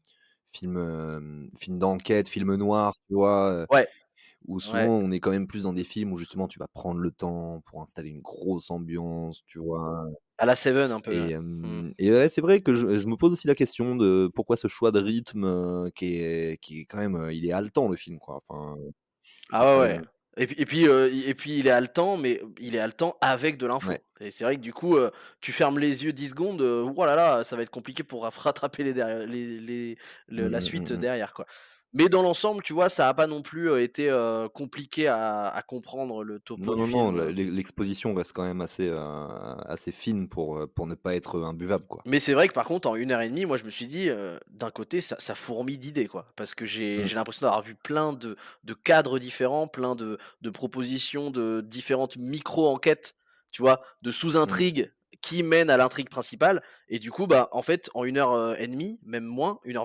film, 0.52 0.78
hem, 0.78 1.50
film 1.58 1.78
d'enquête, 1.80 2.28
film 2.28 2.54
noir, 2.56 2.94
tu 3.08 3.14
vois? 3.16 3.66
Ouais, 3.70 3.88
où 4.46 4.60
ouais, 4.64 4.88
souvent 4.88 4.96
on 4.98 5.10
est 5.10 5.20
quand 5.20 5.30
même 5.30 5.46
plus 5.46 5.64
dans 5.64 5.72
des 5.72 5.84
films 5.84 6.12
où 6.12 6.16
justement 6.18 6.48
tu 6.48 6.58
vas 6.58 6.68
prendre 6.72 7.00
le 7.00 7.10
temps 7.10 7.60
pour 7.66 7.82
installer 7.82 8.10
une 8.10 8.20
grosse 8.22 8.70
ambiance, 8.70 9.42
tu 9.46 9.58
vois? 9.58 10.06
à 10.38 10.46
la 10.46 10.56
Seven 10.56 10.90
un 10.92 11.00
peu, 11.00 11.10
Et 11.10 11.30
ouais. 11.30 11.32
Mmh. 11.62 11.72
hem 11.72 11.92
et 11.98 12.12
ouais, 12.12 12.28
c'est 12.28 12.40
vrai 12.42 12.60
que 12.62 12.74
je 12.74 12.98
je 12.98 13.06
me 13.06 13.16
pose 13.16 13.32
aussi 13.32 13.46
la 13.48 13.54
question 13.54 13.96
de 13.96 14.30
pourquoi 14.34 14.56
ce 14.58 14.68
choix 14.68 14.90
de 14.92 15.00
rythme, 15.00 15.90
qui 15.94 16.16
est 16.16 16.58
qui 16.60 16.80
est 16.80 16.84
quand 16.86 16.98
même, 16.98 17.30
il 17.32 17.46
est 17.46 17.52
haletant 17.52 17.88
le 17.88 17.96
film, 17.96 18.18
quoi. 18.18 18.36
Enfin, 18.36 18.76
Ah 19.50 19.76
ouais, 19.78 19.80
ouais. 19.80 20.00
Et 20.36 20.46
puis 20.46 20.56
et 20.60 20.64
puis, 20.66 20.84
et 20.84 21.34
puis 21.34 21.58
il 21.58 21.66
est 21.66 21.70
haletant, 21.70 22.16
mais 22.16 22.40
il 22.60 22.76
est 22.76 22.78
haletant 22.78 23.16
avec 23.20 23.56
de 23.58 23.66
l'info. 23.66 23.92
Ouais. 23.92 24.04
Et 24.20 24.30
c'est 24.30 24.44
vrai 24.44 24.56
que 24.56 24.60
du 24.60 24.72
coup, 24.72 24.96
tu 25.40 25.52
fermes 25.52 25.78
les 25.80 26.04
yeux 26.04 26.12
10 26.12 26.28
secondes, 26.28 26.60
ouah 26.62 27.06
là 27.06 27.16
là, 27.16 27.44
ça 27.44 27.56
va 27.56 27.62
être 27.62 27.70
compliqué 27.70 28.04
pour 28.04 28.22
rattraper 28.24 28.84
les 28.84 28.94
derrière 28.94 29.26
les 29.26 29.58
les 29.58 29.98
le 30.28 30.46
Mmh 30.46 30.48
la 30.48 30.60
mh, 30.60 30.60
suite 30.60 30.92
mmh 30.92 31.00
mh. 31.00 31.02
derrière, 31.02 31.32
quoi. 31.34 31.46
Mais 31.94 32.08
dans 32.10 32.20
l'ensemble, 32.22 32.62
tu 32.62 32.74
vois, 32.74 32.90
ça 32.90 33.08
a 33.08 33.14
pas 33.14 33.26
non 33.26 33.40
plus, 33.42 33.80
été, 33.82 34.08
compliqué 34.54 35.06
à 35.08 35.48
à 35.48 35.62
comprendre 35.62 36.22
le 36.22 36.38
topo 36.38 36.60
Non, 36.60 36.76
non, 36.76 36.88
non, 36.88 37.12
l'exposition 37.12 38.14
reste 38.14 38.32
quand 38.32 38.42
même 38.44 38.60
assez, 38.60 38.90
assez 38.90 39.92
fine 39.92 40.28
pour, 40.28 40.68
pour 40.74 40.86
ne 40.86 40.94
pas 40.94 41.14
être, 41.14 41.40
imbuvable, 41.42 41.86
quoi. 41.86 42.04
Mais 42.04 42.20
c'est 42.20 42.32
vrai 42.32 42.48
que 42.48 42.52
par 42.54 42.64
contre 42.66 42.88
en 42.88 42.94
1 42.96 43.10
heure 43.10 43.20
et 43.20 43.28
1/2, 43.28 43.44
moi 43.44 43.56
je 43.56 43.64
me 43.64 43.70
suis 43.70 43.86
dit, 43.86 44.08
d'un 44.48 44.70
côté 44.70 45.00
ça 45.00 45.16
ça 45.18 45.34
fourmille 45.34 45.78
d'idées, 45.78 46.06
quoi. 46.06 46.32
Parce 46.36 46.54
que 46.54 46.64
j'ai 46.64 47.04
Mmh. 47.04 47.08
j'ai 47.08 47.14
l'impression 47.16 47.44
d'avoir 47.46 47.62
vu 47.62 47.74
plein 47.74 48.12
de 48.12 48.36
de 48.64 48.74
cadres 48.74 49.18
différents, 49.18 49.66
plein 49.66 49.94
de 49.96 50.18
de 50.40 50.50
propositions, 50.50 51.30
de 51.30 51.60
différentes 51.60 52.16
micro-enquêtes, 52.16 53.16
tu 53.50 53.62
vois? 53.62 53.80
De 54.02 54.10
Mmh. 54.42 54.58
sous-intrigues 54.62 54.92
qui 55.20 55.42
mènent 55.42 55.70
à 55.70 55.76
l'intrigue 55.76 56.08
principale 56.08 56.62
et 56.88 57.00
du 57.00 57.10
coup, 57.10 57.26
bah, 57.26 57.48
en 57.50 57.60
fait, 57.62 57.90
en 57.94 58.04
1 58.04 58.16
heure, 58.16 58.34
heu, 58.36 58.54
et 58.58 58.68
1/2, 58.68 59.00
même 59.04 59.24
moins, 59.24 59.58
1 59.64 59.76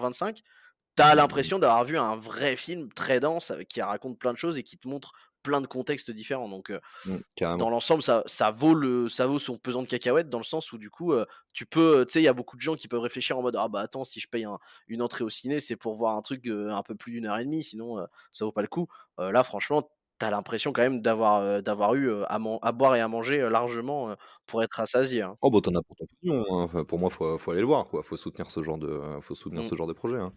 heure 1.02 1.06
25, 1.06 1.12
tu 1.12 1.12
as 1.12 1.16
l'impression 1.16 1.60
d'avoir 1.60 1.86
vu 1.86 1.98
un 1.98 2.16
vrai 2.16 2.56
film 2.56 2.92
très 2.94 3.20
dense 3.20 3.52
avec 3.52 3.68
qui 3.68 3.82
raconte 3.82 4.20
plein 4.20 4.34
de 4.34 4.38
choses 4.38 4.58
et 4.58 4.64
qui 4.64 4.78
te 4.78 4.88
montre 4.88 5.14
plein 5.44 5.62
de 5.62 5.68
contextes 5.68 6.12
différents. 6.12 6.50
Donc, 6.50 6.70
heu, 6.72 6.80
Mmh, 7.06 7.24
dans 7.58 7.70
l'ensemble, 7.70 8.04
ça 8.04 8.24
ça 8.28 8.52
vaut 8.52 8.74
le 8.76 9.10
ça 9.10 9.28
vaut 9.28 9.40
son 9.40 9.58
pesant 9.60 9.84
de 9.84 9.88
cacahuètes 9.88 10.30
dans 10.30 10.40
le 10.40 10.44
sens 10.46 10.72
où 10.74 10.78
du 10.80 10.90
coup, 10.92 11.14
heu, 11.14 11.26
tu 11.54 11.66
peux, 11.68 12.02
heu, 12.02 12.06
tu 12.06 12.14
sais, 12.14 12.22
il 12.22 12.26
y 12.26 12.28
a 12.30 12.34
beaucoup 12.34 12.58
de 12.58 12.62
gens 12.62 12.76
qui 12.76 12.88
peuvent 12.90 13.02
réfléchir 13.02 13.38
en 13.40 13.44
mode: 13.44 13.56
«Ah 13.58 13.68
bah 13.70 13.82
attends, 13.82 14.04
si 14.06 14.20
je 14.22 14.28
paye 14.30 14.46
un 14.46 14.60
une 14.88 15.02
entrée 15.04 15.24
au 15.26 15.30
ciné, 15.30 15.60
c'est 15.62 15.76
pour 15.78 15.96
voir 15.98 16.18
un 16.18 16.22
truc, 16.24 16.48
un 16.48 16.84
peu 16.84 16.96
plus 16.96 17.14
d'1 17.14 17.28
heure 17.28 17.40
et 17.40 17.46
1/2, 17.46 17.64
sinon, 17.64 18.06
ça 18.34 18.46
vaut 18.46 18.52
pas 18.54 18.62
le 18.64 18.68
coup». 18.70 18.88
Là 19.20 19.44
franchement, 19.44 19.84
tu 20.20 20.26
as 20.26 20.32
l'impression 20.32 20.74
quand 20.74 20.82
même 20.84 21.02
d'avoir, 21.02 21.64
d'avoir 21.64 21.96
eu, 21.96 22.12
à 22.26 22.40
à 22.64 22.72
boire 22.74 22.96
et 22.98 23.02
à 23.02 23.08
manger, 23.10 23.42
largement, 23.50 24.16
pour 24.48 24.64
être 24.64 24.76
rassasié, 24.76 25.22
hein. 25.24 25.38
Oh 25.42 25.50
bah, 25.52 25.60
tu 25.62 25.70
en 25.70 25.76
as 25.76 25.84
pour 25.84 25.96
ton 25.98 26.06
pognon, 26.22 26.42
hein. 26.52 26.64
Enfin, 26.64 26.86
pour 26.86 27.00
moi, 27.00 27.10
faut 27.10 27.38
faut 27.38 27.52
aller 27.52 27.60
le 27.60 27.66
voir, 27.68 27.88
quoi. 27.88 28.02
Faut 28.02 28.16
soutenir 28.16 28.50
ce 28.50 28.64
genre 28.64 28.78
de 28.78 29.02
faut 29.22 29.36
soutenir 29.36 29.66
Mmh. 29.66 29.70
ce 29.70 29.76
genre 29.76 29.88
de 29.88 29.94
projet, 29.94 30.18
hein. 30.18 30.34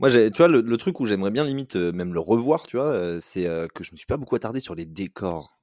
Moi, 0.00 0.08
j'ai 0.08 0.30
tu 0.30 0.38
vois, 0.38 0.48
le 0.48 0.76
truc 0.76 1.00
où 1.00 1.06
j'aimerais 1.06 1.30
bien 1.30 1.44
limite, 1.44 1.76
heu, 1.76 1.92
même 1.92 2.12
le 2.14 2.20
revoir, 2.20 2.66
tu 2.66 2.76
vois, 2.76 2.92
heu, 2.94 3.18
c'est, 3.20 3.46
heu, 3.46 3.68
que 3.74 3.84
je 3.84 3.92
me 3.92 3.96
suis 3.96 4.06
pas 4.06 4.16
beaucoup 4.16 4.34
attardé 4.36 4.60
sur 4.60 4.74
les 4.74 4.86
décors. 4.86 5.58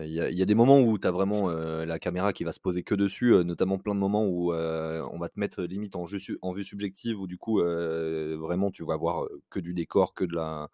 Il 0.00 0.08
y 0.12 0.42
a 0.42 0.44
des 0.46 0.54
moments 0.56 0.80
où 0.80 0.98
tu 0.98 1.06
as 1.08 1.12
vraiment, 1.12 1.50
la 1.50 1.98
caméra 1.98 2.32
qui 2.32 2.44
va 2.44 2.52
se 2.52 2.60
poser 2.60 2.82
que 2.82 2.94
dessus, 2.94 3.32
notamment 3.44 3.78
plein 3.78 3.94
de 3.94 4.00
moments 4.00 4.26
où, 4.26 4.52
on 4.54 5.18
va 5.18 5.28
te 5.30 5.40
mettre 5.40 5.64
limite 5.64 5.96
en 5.96 6.04
en 6.42 6.52
vue 6.52 6.64
subjective 6.64 7.20
où 7.20 7.26
du 7.26 7.38
coup, 7.38 7.60
vraiment 7.60 8.70
tu 8.70 8.84
vas 8.84 8.96
voir, 8.96 9.26
que 9.50 9.60
du 9.60 9.74
décor, 9.74 10.14
que 10.14 10.24
de 10.26 10.34
la 10.36 10.68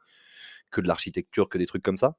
que 0.71 0.81
de 0.83 0.89
l'architecture, 0.89 1.49
que 1.49 1.59
des 1.59 1.67
trucs 1.67 1.85
comme 1.85 1.97
ça. 1.99 2.17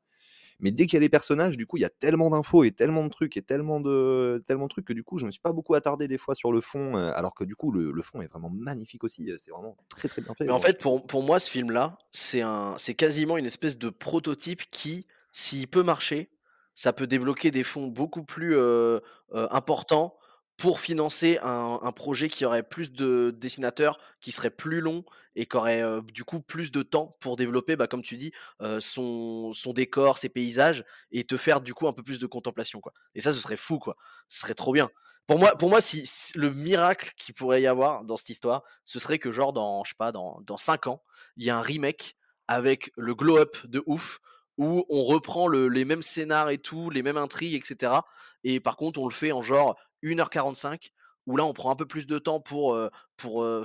Mais 0.59 0.71
dès 0.71 0.85
qu'il 0.85 0.93
y 0.95 0.97
a 0.97 1.01
les 1.01 1.09
personnages, 1.09 1.57
du 1.57 1.65
coup, 1.65 1.77
il 1.77 1.81
y 1.81 1.85
a 1.85 1.89
tellement 1.89 2.29
d'infos 2.29 2.63
et 2.63 2.71
tellement 2.71 3.03
de 3.03 3.09
trucs 3.09 3.37
et 3.37 3.41
tellement 3.41 3.79
de 3.81 4.41
tellement 4.47 4.65
de 4.65 4.69
trucs 4.69 4.85
que 4.85 4.93
du 4.93 5.03
coup, 5.03 5.17
je 5.17 5.25
me 5.25 5.31
suis 5.31 5.41
pas 5.41 5.53
beaucoup 5.53 5.75
attardé 5.75 6.07
des 6.07 6.17
fois 6.17 6.35
sur 6.35 6.51
le 6.51 6.61
fond, 6.61 6.97
heu, 6.97 7.11
alors 7.15 7.33
que 7.35 7.43
du 7.43 7.55
coup 7.55 7.71
le 7.71 7.91
le 7.91 8.01
fond 8.01 8.21
est 8.21 8.27
vraiment 8.27 8.49
magnifique 8.49 9.03
aussi, 9.03 9.29
heu, 9.31 9.37
c'est 9.37 9.51
vraiment 9.51 9.75
très, 9.89 10.07
très 10.07 10.21
bien 10.21 10.33
fait, 10.35 10.47
Mais 10.47 10.53
en 10.53 10.59
fait, 10.59 10.79
pour 10.79 11.05
pour 11.07 11.23
moi, 11.23 11.39
ce 11.39 11.49
film-là, 11.49 11.97
c'est 12.11 12.41
un 12.41 12.75
c'est 12.77 12.93
quasiment 12.93 13.37
une 13.37 13.45
espèce 13.45 13.77
de 13.77 13.89
prototype 13.89 14.63
qui, 14.71 15.07
s'il 15.31 15.67
peut 15.67 15.83
marcher, 15.83 16.31
ça 16.73 16.93
peut 16.93 17.07
débloquer 17.07 17.51
des 17.51 17.63
fonds 17.63 17.87
beaucoup 17.87 18.23
plus, 18.23 18.55
heu, 18.55 19.01
importants 19.31 20.17
pour 20.57 20.79
financer 20.79 21.37
un 21.41 21.91
projet 21.91 22.29
qui 22.29 22.45
aurait 22.45 22.63
plus 22.63 22.91
de 22.91 23.35
dessinateurs, 23.37 23.99
qui 24.21 24.31
serait 24.31 24.49
plus 24.49 24.79
long 24.79 25.03
et 25.35 25.45
qui 25.45 25.57
aurait, 25.57 25.83
du 26.13 26.23
coup 26.23 26.39
plus 26.39 26.71
de 26.71 26.81
temps 26.81 27.17
pour 27.19 27.35
développer, 27.35 27.75
bah, 27.75 27.87
comme 27.87 28.01
tu 28.01 28.15
dis, 28.15 28.31
son 28.79 29.51
son 29.53 29.73
décor, 29.73 30.17
ses 30.17 30.29
paysages 30.29 30.85
et 31.11 31.25
te 31.25 31.35
faire 31.37 31.59
du 31.61 31.73
coup 31.73 31.87
un 31.87 31.93
peu 31.93 32.03
plus 32.03 32.19
de 32.19 32.25
contemplation, 32.27 32.79
quoi. 32.79 32.93
Et 33.15 33.21
ça, 33.21 33.33
ce 33.33 33.39
serait 33.41 33.57
fou, 33.57 33.79
quoi. 33.79 33.97
Ce 34.29 34.39
serait 34.41 34.53
trop 34.53 34.71
bien. 34.71 34.89
Pour 35.27 35.39
moi 35.39 35.55
pour 35.57 35.69
moi, 35.69 35.81
si 35.81 36.07
le 36.35 36.51
miracle 36.51 37.11
qu'il 37.17 37.33
pourrait 37.33 37.61
y 37.61 37.67
avoir 37.67 38.03
dans 38.05 38.15
cette 38.15 38.29
histoire, 38.29 38.63
ce 38.85 38.99
serait 38.99 39.19
que 39.19 39.31
genre 39.31 39.53
dans, 39.53 39.83
dans 40.13 40.39
dans 40.41 40.57
5 40.57 40.87
ans, 40.87 41.01
il 41.35 41.43
y 41.45 41.49
a 41.49 41.57
un 41.57 41.61
remake 41.61 42.15
avec 42.47 42.91
le 42.95 43.15
glow 43.15 43.37
up 43.37 43.57
de 43.65 43.81
ouf, 43.87 44.19
où 44.57 44.85
on 44.87 45.03
reprend 45.03 45.47
le 45.47 45.67
les 45.67 45.83
mêmes 45.83 46.03
scénars 46.03 46.49
et 46.49 46.59
tout, 46.59 46.89
les 46.91 47.01
mêmes 47.01 47.17
intrigues 47.17 47.55
et 47.55 47.65
cetera. 47.65 48.05
Et 48.43 48.59
par 48.59 48.77
contre, 48.77 48.99
on 49.01 49.07
le 49.07 49.13
fait 49.13 49.31
en 49.31 49.41
genre 49.41 49.75
1 50.05 50.19
heure 50.19 50.29
45, 50.29 50.91
où 51.27 51.37
là, 51.37 51.45
on 51.45 51.53
prend 51.53 51.71
un 51.71 51.75
peu 51.75 51.85
plus 51.85 52.07
de 52.07 52.19
temps 52.19 52.39
pour, 52.39 52.77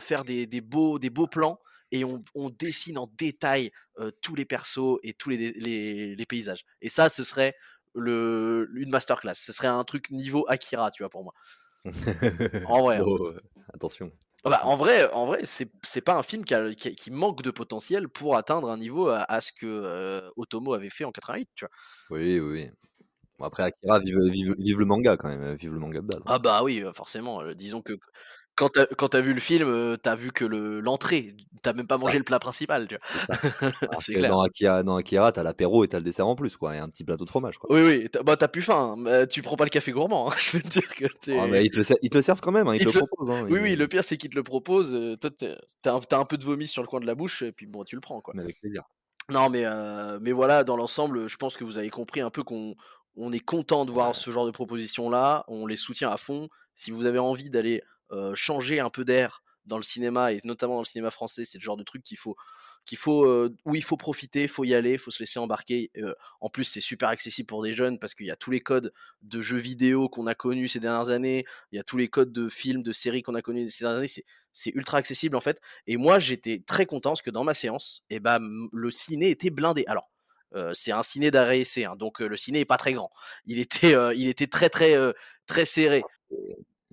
faire 0.01 0.25
des 0.25 0.47
des 0.47 0.61
beaux 0.61 0.99
des 0.99 1.11
beaux 1.11 1.27
plans 1.27 1.61
et 1.93 2.05
on 2.05 2.23
on 2.35 2.51
dessine 2.51 2.99
en 2.99 3.11
détail, 3.19 3.71
tous 4.23 4.35
les 4.35 4.45
persos 4.45 4.99
et 5.03 5.15
tous 5.15 5.31
les 5.31 5.37
dé 5.37 5.53
les 5.61 6.17
les 6.17 6.27
paysages. 6.27 6.65
Et 6.81 6.89
ça, 6.89 7.11
ce 7.11 7.25
serait 7.25 7.55
le 7.95 8.69
une 8.75 8.91
master 8.91 9.21
class. 9.21 9.39
Ce 9.39 9.53
serait 9.53 9.69
un 9.69 9.85
truc 9.85 10.11
niveau 10.11 10.45
Akira, 10.49 10.91
tu 10.91 11.03
vois, 11.03 11.11
pour 11.11 11.25
moi. 11.25 11.35
En 12.65 12.83
vrai, 12.83 12.99
hein. 12.99 13.05
Heu, 13.07 13.41
attention, 13.73 14.13
Ah 14.45 14.51
bah, 14.51 14.61
en 14.65 14.77
vrai 14.77 15.11
en 15.13 15.27
vrai, 15.27 15.43
c'est 15.45 16.01
pas 16.01 16.17
un 16.17 16.23
film 16.23 16.45
qui 16.45 16.55
a 16.55 16.75
qui 16.75 16.95
qui 16.95 17.11
manque 17.11 17.43
de 17.43 17.51
potentiel 17.51 18.09
pour 18.09 18.37
atteindre 18.37 18.71
un 18.71 18.79
niveau 18.79 19.09
à 19.09 19.23
à 19.31 19.41
ce 19.41 19.53
que, 19.53 20.31
Otomo 20.37 20.73
avait 20.73 20.91
fait 20.91 21.05
en 21.05 21.13
88, 21.13 21.51
tu 21.55 21.65
vois? 21.65 21.71
Oui, 22.11 22.41
oui. 22.41 22.71
Bon 23.41 23.47
après 23.47 23.63
Akira, 23.63 23.99
vive, 24.01 24.19
heu, 24.19 24.29
vive 24.31 24.55
vive 24.59 24.79
le 24.79 24.85
manga 24.85 25.17
quand 25.17 25.29
même, 25.29 25.55
vive 25.57 25.73
le 25.73 25.81
manga 25.81 26.01
de 26.03 26.07
base, 26.07 26.21
hein. 26.27 26.33
Ah 26.33 26.39
bah, 26.39 26.63
oui, 26.63 26.83
forcément, 26.95 27.43
disons 27.55 27.83
que 27.83 27.99
quand 28.57 28.71
tu 28.71 28.81
as 28.81 28.87
quand 28.87 29.11
tu 29.11 29.17
as 29.19 29.21
vu 29.23 29.35
le 29.35 29.41
film, 29.41 29.69
heu, 29.69 29.99
tu 30.03 30.09
as 30.09 30.17
vu 30.17 30.33
que 30.33 30.45
le 30.45 30.81
l'entrée, 30.81 31.37
tu 31.63 31.69
as 31.69 31.73
même 31.75 31.87
pas 31.89 31.99
C'est 31.99 32.05
ça. 32.05 32.11
mangé 32.11 32.19
le 32.19 32.25
plat 32.25 32.39
principal, 32.39 32.89
tu 32.89 32.97
C'est 33.13 33.21
ça. 33.21 33.35
vois? 33.61 33.61
Alors 33.89 34.03
C'est 34.03 34.15
que 34.15 34.19
clair. 34.19 34.31
dans 34.31 34.41
Akira 34.43 34.83
dans 34.85 34.97
Akira, 34.97 35.33
tu 35.33 35.41
as 35.41 35.43
l'apéro 35.43 35.85
et 35.85 35.89
tu 35.89 35.97
as 35.97 36.01
le 36.01 36.05
dessert 36.05 36.27
en 36.27 36.37
plus, 36.37 36.57
quoi 36.57 36.77
et 36.77 36.79
un 36.79 36.89
petit 36.89 37.05
plateau 37.05 37.25
de 37.25 37.31
fromage, 37.31 37.59
quoi. 37.59 37.71
Oui, 37.71 37.81
oui, 37.83 38.09
bah, 38.25 38.37
tu 38.37 38.45
as 38.45 38.49
plus 38.49 38.63
faim, 38.63 38.95
hein, 38.95 38.97
mais 38.99 39.27
tu 39.29 39.43
prends 39.43 39.57
pas 39.57 39.65
le 39.65 39.71
café 39.71 39.93
gourmand, 39.93 40.29
hein. 40.31 40.35
Je 40.39 40.57
veux 40.57 40.63
te 40.63 40.69
dire 40.69 40.89
que 40.89 41.05
mais 41.49 41.65
ils 41.65 41.71
te 41.71 41.77
le 41.77 41.83
ser 41.85 41.95
ils 42.03 42.11
te 42.11 42.17
le 42.19 42.23
servent 42.23 42.41
quand 42.41 42.53
même, 42.53 42.69
hein, 42.69 42.75
ils 42.75 42.81
te 42.81 42.85
ils 42.85 42.89
le 42.89 42.93
te 42.93 42.99
le 42.99 43.03
proposent, 43.03 43.31
hein, 43.31 43.45
oui, 43.49 43.59
oui, 43.61 43.73
ils 43.73 43.79
le 43.79 43.89
pire, 43.89 44.05
c'est 44.05 44.17
qu'ils 44.17 44.31
te 44.31 44.37
le 44.37 44.43
proposent, 44.45 44.97
toi, 45.21 45.31
tu 45.31 45.45
es 45.45 45.57
tu 45.83 45.89
as 45.89 46.19
un 46.19 46.25
peu 46.25 46.37
de 46.39 46.45
vomi 46.45 46.69
sur 46.69 46.83
le 46.83 46.89
coin 46.89 47.01
de 47.01 47.07
la 47.07 47.15
bouche 47.15 47.43
et 47.43 47.53
puis 47.53 47.67
bon, 47.67 47.85
tu 47.85 47.97
le 47.97 48.01
prends, 48.01 48.21
quoi. 48.21 48.35
Mais 48.35 48.43
avec 48.43 48.59
plaisir. 48.59 48.83
Non, 49.31 49.49
mais 49.51 49.65
mais 50.21 50.33
voilà, 50.33 50.65
dans 50.65 50.77
l'ensemble, 50.77 51.29
je 51.29 51.37
pense 51.37 51.57
que 51.57 51.65
vous 51.65 51.77
avez 51.79 51.91
compris 51.91 52.21
un 52.21 52.31
peu 52.31 52.43
qu'on 52.43 52.75
on 53.17 53.33
est 53.33 53.41
content 53.41 53.85
de 53.85 53.91
voir 53.91 54.15
ce 54.17 54.31
genre 54.31 54.47
de 54.47 54.51
propositions-là, 54.51 55.45
on 55.49 55.67
les 55.67 55.77
soutient 55.77 56.11
à 56.11 56.17
fond. 56.17 56.49
Si 56.75 56.91
vous 56.91 57.07
avez 57.07 57.19
envie 57.19 57.51
d'aller, 57.51 57.83
changer 58.35 58.81
un 58.81 58.91
peu 58.91 59.05
d'air 59.05 59.43
dans 59.67 59.77
le 59.77 59.83
cinéma 59.83 60.33
et 60.33 60.41
notamment 60.45 60.75
dans 60.75 60.81
le 60.81 60.87
cinéma 60.87 61.11
français, 61.11 61.45
c'est 61.45 61.59
le 61.59 61.63
genre 61.63 61.77
de 61.77 61.85
truc 61.85 62.03
qu'il 62.03 62.17
faut 62.19 62.37
qu'il 62.87 62.99
faut, 62.99 63.49
où 63.67 63.75
il 63.75 63.85
faut 63.85 63.97
profiter, 63.97 64.43
il 64.43 64.49
faut 64.49 64.65
y 64.65 64.75
aller, 64.75 64.93
il 64.93 64.99
faut 64.99 65.11
se 65.11 65.21
laisser 65.21 65.39
embarquer. 65.39 65.93
En 66.41 66.49
plus, 66.49 66.65
c'est 66.65 66.81
super 66.81 67.09
accessible 67.11 67.47
pour 67.47 67.63
des 67.63 67.75
jeunes 67.75 67.99
parce 67.99 68.15
qu'il 68.15 68.27
y 68.27 68.31
a 68.31 68.37
tous 68.37 68.51
les 68.51 68.61
codes 68.61 68.93
de 69.23 69.41
jeux 69.41 69.59
vidéo 69.59 70.09
qu'on 70.09 70.27
a 70.27 70.35
connus 70.35 70.69
ces 70.69 70.81
dernières 70.81 71.11
années. 71.11 71.45
Il 71.73 71.77
y 71.77 71.79
a 71.79 71.85
tous 71.85 71.99
les 71.99 72.09
codes 72.09 72.33
de 72.33 72.49
films, 72.49 72.83
de 72.83 72.93
séries 72.93 73.23
qu'on 73.23 73.35
a 73.35 73.43
connus 73.43 73.71
ces 73.71 73.85
dernières 73.85 73.99
années. 73.99 74.09
C'est 74.09 74.25
c'est 74.53 74.75
ultra 74.75 74.99
accessible, 74.99 75.37
en 75.37 75.41
fait 75.41 75.61
et 75.87 75.97
moi, 75.97 76.19
j'étais 76.19 76.63
très 76.67 76.85
content 76.85 77.11
parce 77.11 77.23
que 77.23 77.31
dans 77.31 77.45
ma 77.45 77.55
séance 77.55 78.03
et 78.11 78.19
bah, 78.19 78.41
mmh, 78.41 78.69
le 78.73 78.91
ciné 78.91 79.31
était 79.31 79.51
blindé. 79.51 79.85
Alors, 79.87 80.11
c'est 80.75 80.93
un 80.93 81.03
ciné 81.03 81.31
d'arrêt 81.31 81.61
essai, 81.61 81.85
hein, 81.85 81.97
donc 81.97 82.21
le 82.21 82.37
ciné 82.37 82.61
est 82.61 82.65
pas 82.65 82.77
très 82.77 82.93
grand. 82.93 83.11
Il 83.47 83.59
était, 83.59 83.95
il 84.17 84.29
était 84.29 84.47
très, 84.47 84.69
très, 84.69 84.95
très 85.47 85.65
serré. 85.65 86.03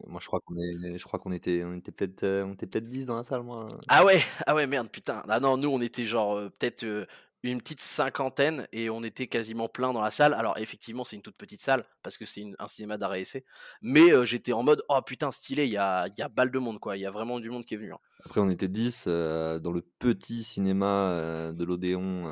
Moi, 0.05 0.19
je 0.21 0.27
crois 0.27 0.39
qu'on 0.41 0.55
est 0.57 0.97
je 0.97 1.03
crois 1.03 1.19
qu'on 1.19 1.31
était 1.31 1.63
on 1.65 1.73
était 1.75 1.91
peut-être, 1.91 2.23
on 2.23 2.53
était 2.53 2.67
peut-être 2.67 2.87
10 2.87 3.07
dans 3.07 3.17
la 3.17 3.23
salle, 3.23 3.41
moi. 3.41 3.67
Ah 3.87 4.05
ouais, 4.05 4.21
ah 4.45 4.53
ouais, 4.53 4.67
merde, 4.67 4.89
putain. 4.89 5.23
Ah 5.27 5.39
non, 5.39 5.57
nous, 5.57 5.69
on 5.69 5.81
était 5.81 6.05
genre, 6.05 6.39
peut-être, 6.59 7.07
une 7.51 7.61
petite 7.61 7.81
cinquantaine 7.81 8.67
et 8.71 8.89
on 8.89 9.03
était 9.03 9.27
quasiment 9.27 9.67
plein 9.69 9.93
dans 9.93 10.01
la 10.01 10.11
salle. 10.11 10.33
Alors 10.33 10.57
effectivement, 10.57 11.05
c'est 11.05 11.15
une 11.15 11.21
toute 11.21 11.37
petite 11.37 11.61
salle 11.61 11.85
parce 12.03 12.17
que 12.17 12.25
c'est 12.25 12.43
un 12.59 12.67
cinéma 12.67 12.97
d'arrêt 12.97 13.21
essai, 13.21 13.45
mais 13.81 14.25
j'étais 14.25 14.53
en 14.53 14.63
mode: 14.63 14.83
«Oh 14.89 15.01
putain, 15.05 15.31
stylé, 15.31 15.65
il 15.65 15.71
y 15.71 15.77
a 15.77 16.07
y 16.17 16.21
a 16.21 16.29
balle 16.29 16.51
de 16.51 16.59
monde, 16.59 16.79
quoi». 16.79 16.97
Il 16.97 17.01
y 17.01 17.05
a 17.05 17.11
vraiment 17.11 17.39
du 17.39 17.49
monde 17.49 17.65
qui 17.65 17.75
est 17.75 17.77
venu, 17.77 17.93
hein. 17.93 17.99
Après, 18.25 18.41
on 18.41 18.49
était 18.49 18.67
10, 18.67 19.05
heu, 19.07 19.59
dans 19.61 19.71
le 19.71 19.81
petit 19.99 20.43
cinéma, 20.43 21.51
de 21.53 21.63
l'Odéon, 21.63 22.23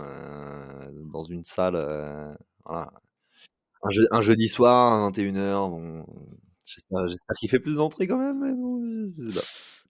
dans 1.11 1.23
une 1.23 1.43
salle. 1.43 1.75
Un 2.65 2.87
jeu 3.91 4.07
un 4.11 4.21
jeudi 4.21 4.49
soir 4.49 4.93
à 4.93 4.99
21:00, 5.07 5.69
bon, 5.69 6.05
j'espère 6.65 7.07
j'espère 7.07 7.35
qu'il 7.37 7.49
fait 7.49 7.59
plus 7.59 7.75
d'entrées 7.77 8.07
quand 8.07 8.17
même. 8.17 9.13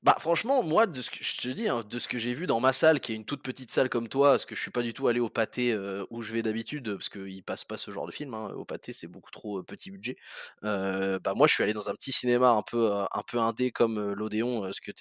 Bah, 0.06 0.16
franchement, 0.20 0.62
moi, 0.62 0.86
de 0.86 1.02
ce 1.02 1.10
que 1.10 1.18
je 1.24 1.36
te 1.42 1.48
dis, 1.48 1.68
hein, 1.68 1.82
de 1.84 1.98
ce 1.98 2.08
que 2.08 2.20
j'ai 2.20 2.34
vu 2.34 2.46
dans 2.46 2.60
ma 2.60 2.74
salle, 2.74 3.00
qui 3.00 3.12
est 3.12 3.16
une 3.16 3.26
toute 3.26 3.42
petite 3.42 3.72
salle 3.72 3.90
comme 3.90 4.08
toi, 4.08 4.32
parce 4.34 4.46
que 4.46 4.54
je 4.54 4.62
suis 4.62 4.70
pas 4.70 4.84
du 4.84 4.94
tout 4.94 5.08
allé 5.08 5.20
au 5.20 5.30
Pathé, 5.30 5.72
heu, 5.74 6.06
où 6.12 6.22
je 6.22 6.32
vais 6.32 6.44
d'habitude, 6.44 6.94
parce 6.94 7.10
qu'ils 7.10 7.44
passent 7.44 7.64
pas 7.66 7.76
ce 7.78 7.90
genre 7.90 8.06
de 8.06 8.12
film, 8.12 8.36
hein. 8.36 8.52
Au 8.56 8.66
Pathé, 8.66 8.94
c'est 8.94 9.08
beaucoup 9.08 9.32
trop, 9.32 9.58
heu, 9.60 9.64
petit 9.64 9.90
budget. 9.90 10.16
Heu, 10.64 11.18
bah, 11.24 11.34
moi, 11.36 11.48
je 11.48 11.56
suis 11.56 11.64
allé 11.64 11.74
dans 11.74 11.90
un 11.90 11.96
petit 11.96 12.12
cinéma 12.12 12.52
un 12.52 12.62
peu, 12.62 12.86
heu, 12.92 13.06
un 13.12 13.24
peu 13.28 13.40
indé 13.40 13.72
comme, 13.72 14.14
l'Odéon, 14.14 14.72
ce 14.72 14.80
que 14.80 14.92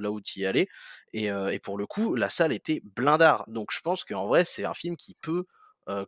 là 0.00 0.10
où 0.10 0.22
tu 0.22 0.40
y 0.40 0.42
es 0.44 0.46
allé 0.46 0.68
et 1.12 1.26
et 1.26 1.58
pour 1.58 1.76
le 1.76 1.86
coup, 1.86 2.14
la 2.14 2.30
salle 2.30 2.52
était 2.52 2.80
blindare. 2.82 3.44
Donc 3.48 3.70
je 3.72 3.80
pense 3.82 4.04
qu'en 4.04 4.26
vrai, 4.26 4.44
c'est 4.46 4.64
un 4.64 4.72
film 4.74 4.96
qui 4.96 5.14
peut, 5.20 5.44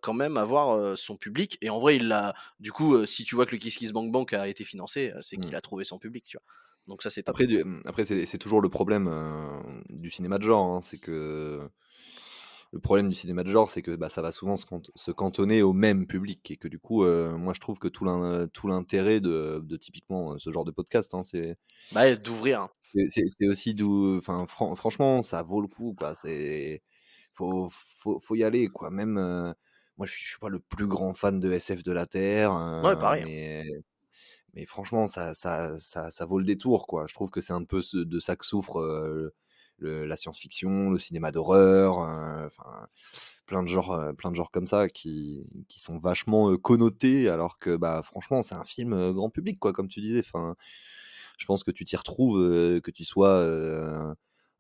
quand 0.01 0.15
même 0.15 0.39
avoir, 0.39 0.97
son 0.97 1.17
public 1.19 1.59
et 1.61 1.69
en 1.71 1.81
vrai, 1.81 1.97
il 1.97 2.09
l'a 2.09 2.35
du 2.61 2.73
coup, 2.73 3.05
si 3.07 3.25
tu 3.25 3.35
vois 3.35 3.45
que 3.47 3.53
le 3.53 3.59
Kiss 3.59 3.77
Kiss 3.77 3.93
Bank 3.93 4.11
Bank 4.11 4.33
a 4.33 4.49
été 4.49 4.65
financé, 4.65 5.13
c'est 5.21 5.37
qu'il 5.39 5.55
Mmh. 5.55 5.57
a 5.57 5.61
trouvé 5.61 5.85
son 5.85 5.99
public, 5.99 6.25
tu 6.27 6.37
vois? 6.39 6.45
Donc 6.89 7.03
ça, 7.03 7.11
c'est 7.11 7.23
top. 7.23 7.37
Après 7.37 7.47
du 7.47 7.63
mmh, 7.65 7.83
après 7.87 8.05
c'est 8.05 8.27
c'est 8.27 8.39
toujours 8.39 8.61
le 8.61 8.69
problème, 8.71 9.07
heu, 9.09 9.83
du 9.91 10.11
cinéma 10.11 10.39
de 10.39 10.43
genre, 10.45 10.77
hein, 10.77 10.81
c'est 10.81 10.99
que 10.99 11.69
Le 12.73 12.81
problème 12.81 13.09
du 13.09 13.15
cinéma 13.15 13.45
de 13.45 13.51
genre, 13.51 13.71
c'est 13.71 13.81
que 13.83 13.97
bah, 13.97 14.11
ça 14.11 14.21
va 14.23 14.31
souvent 14.33 14.57
se, 14.57 14.67
cant- 14.67 14.83
se 14.95 15.11
cantonner 15.11 15.63
au 15.63 15.73
même 15.73 16.07
public 16.07 16.51
et 16.51 16.57
que 16.57 16.69
du 16.69 16.79
coup, 16.79 17.03
euh, 17.05 17.37
moi 17.37 17.55
je 17.55 17.61
trouve 17.61 17.79
que 17.79 17.89
tout 17.89 18.05
l'in- 18.05 18.47
tout 18.49 18.69
l'intérêt 18.69 19.21
de, 19.21 19.61
de 19.65 19.77
typiquement 19.77 20.35
euh, 20.35 20.39
ce 20.39 20.51
genre 20.53 20.65
de 20.65 20.71
podcast, 20.71 21.15
hein, 21.15 21.23
c'est 21.23 21.57
Bah, 21.91 22.15
d'ouvrir. 22.17 22.61
hein. 22.63 22.71
c'est- 23.09 23.47
aussi 23.49 23.75
d'où, 23.75 24.17
enfin 24.17 24.47
fran- 24.47 24.75
franchement, 24.75 25.23
ça 25.23 25.43
vaut 25.43 25.61
le 25.61 25.69
coup 25.69 25.95
quoi. 25.97 26.15
C'est 26.15 26.83
faut, 27.33 27.69
faut, 27.71 28.19
faut 28.21 28.35
y 28.35 28.45
aller 28.45 28.69
quoi. 28.69 28.91
Même 28.91 29.19
euh, 29.19 29.53
moi, 29.97 30.07
je 30.07 30.13
suis, 30.13 30.23
je 30.25 30.31
suis 30.31 30.39
pas 30.39 30.49
le 30.49 30.61
plus 30.61 30.87
grand 30.87 31.15
fan 31.15 31.41
de 31.41 31.51
SF 31.53 31.83
de 31.83 31.93
la 31.93 32.07
Terre, 32.07 32.53
Ouais, 32.83 32.97
euh, 32.97 32.97
pareil. 32.97 33.25
mais 33.25 33.63
mais 34.55 34.67
franchement, 34.67 35.07
ça, 35.07 35.35
ça, 35.35 35.79
ça, 35.79 36.27
vaut 36.27 36.39
le 36.39 36.45
détour, 36.45 36.87
quoi. 36.87 37.07
Je 37.09 37.15
trouve 37.15 37.31
que 37.31 37.41
c'est 37.41 37.53
un 37.53 37.65
peu 37.65 37.81
de 37.93 38.21
ça 38.21 38.37
que 38.37 38.47
souffre 38.47 39.33
la 39.81 40.17
science-fiction, 40.17 40.91
le 40.91 40.99
cinéma 40.99 41.31
d'horreur, 41.33 42.49
plein 43.47 43.63
de 43.63 43.69
genres, 43.69 44.13
plein 44.17 44.31
de 44.31 44.37
genres 44.37 44.51
comme 44.51 44.67
ça 44.67 44.89
qui, 44.89 45.47
sont 45.77 45.99
vachement 45.99 46.57
connotés, 46.57 47.29
alors 47.29 47.59
que, 47.59 47.77
bah, 47.77 48.03
franchement, 48.03 48.43
c'est 48.43 48.55
un 48.55 48.65
film 48.65 49.13
grand 49.13 49.31
public, 49.31 49.59
quoi, 49.59 49.73
comme 49.73 49.89
tu 49.89 50.01
disais. 50.01 50.21
Enfin, 50.21 50.57
je 51.39 51.47
pense 51.47 51.65
que 51.65 51.71
tu 51.71 51.85
t'y 51.85 51.97
retrouves, 51.97 52.81
que 52.81 52.91
tu 52.91 53.05
sois 53.05 53.45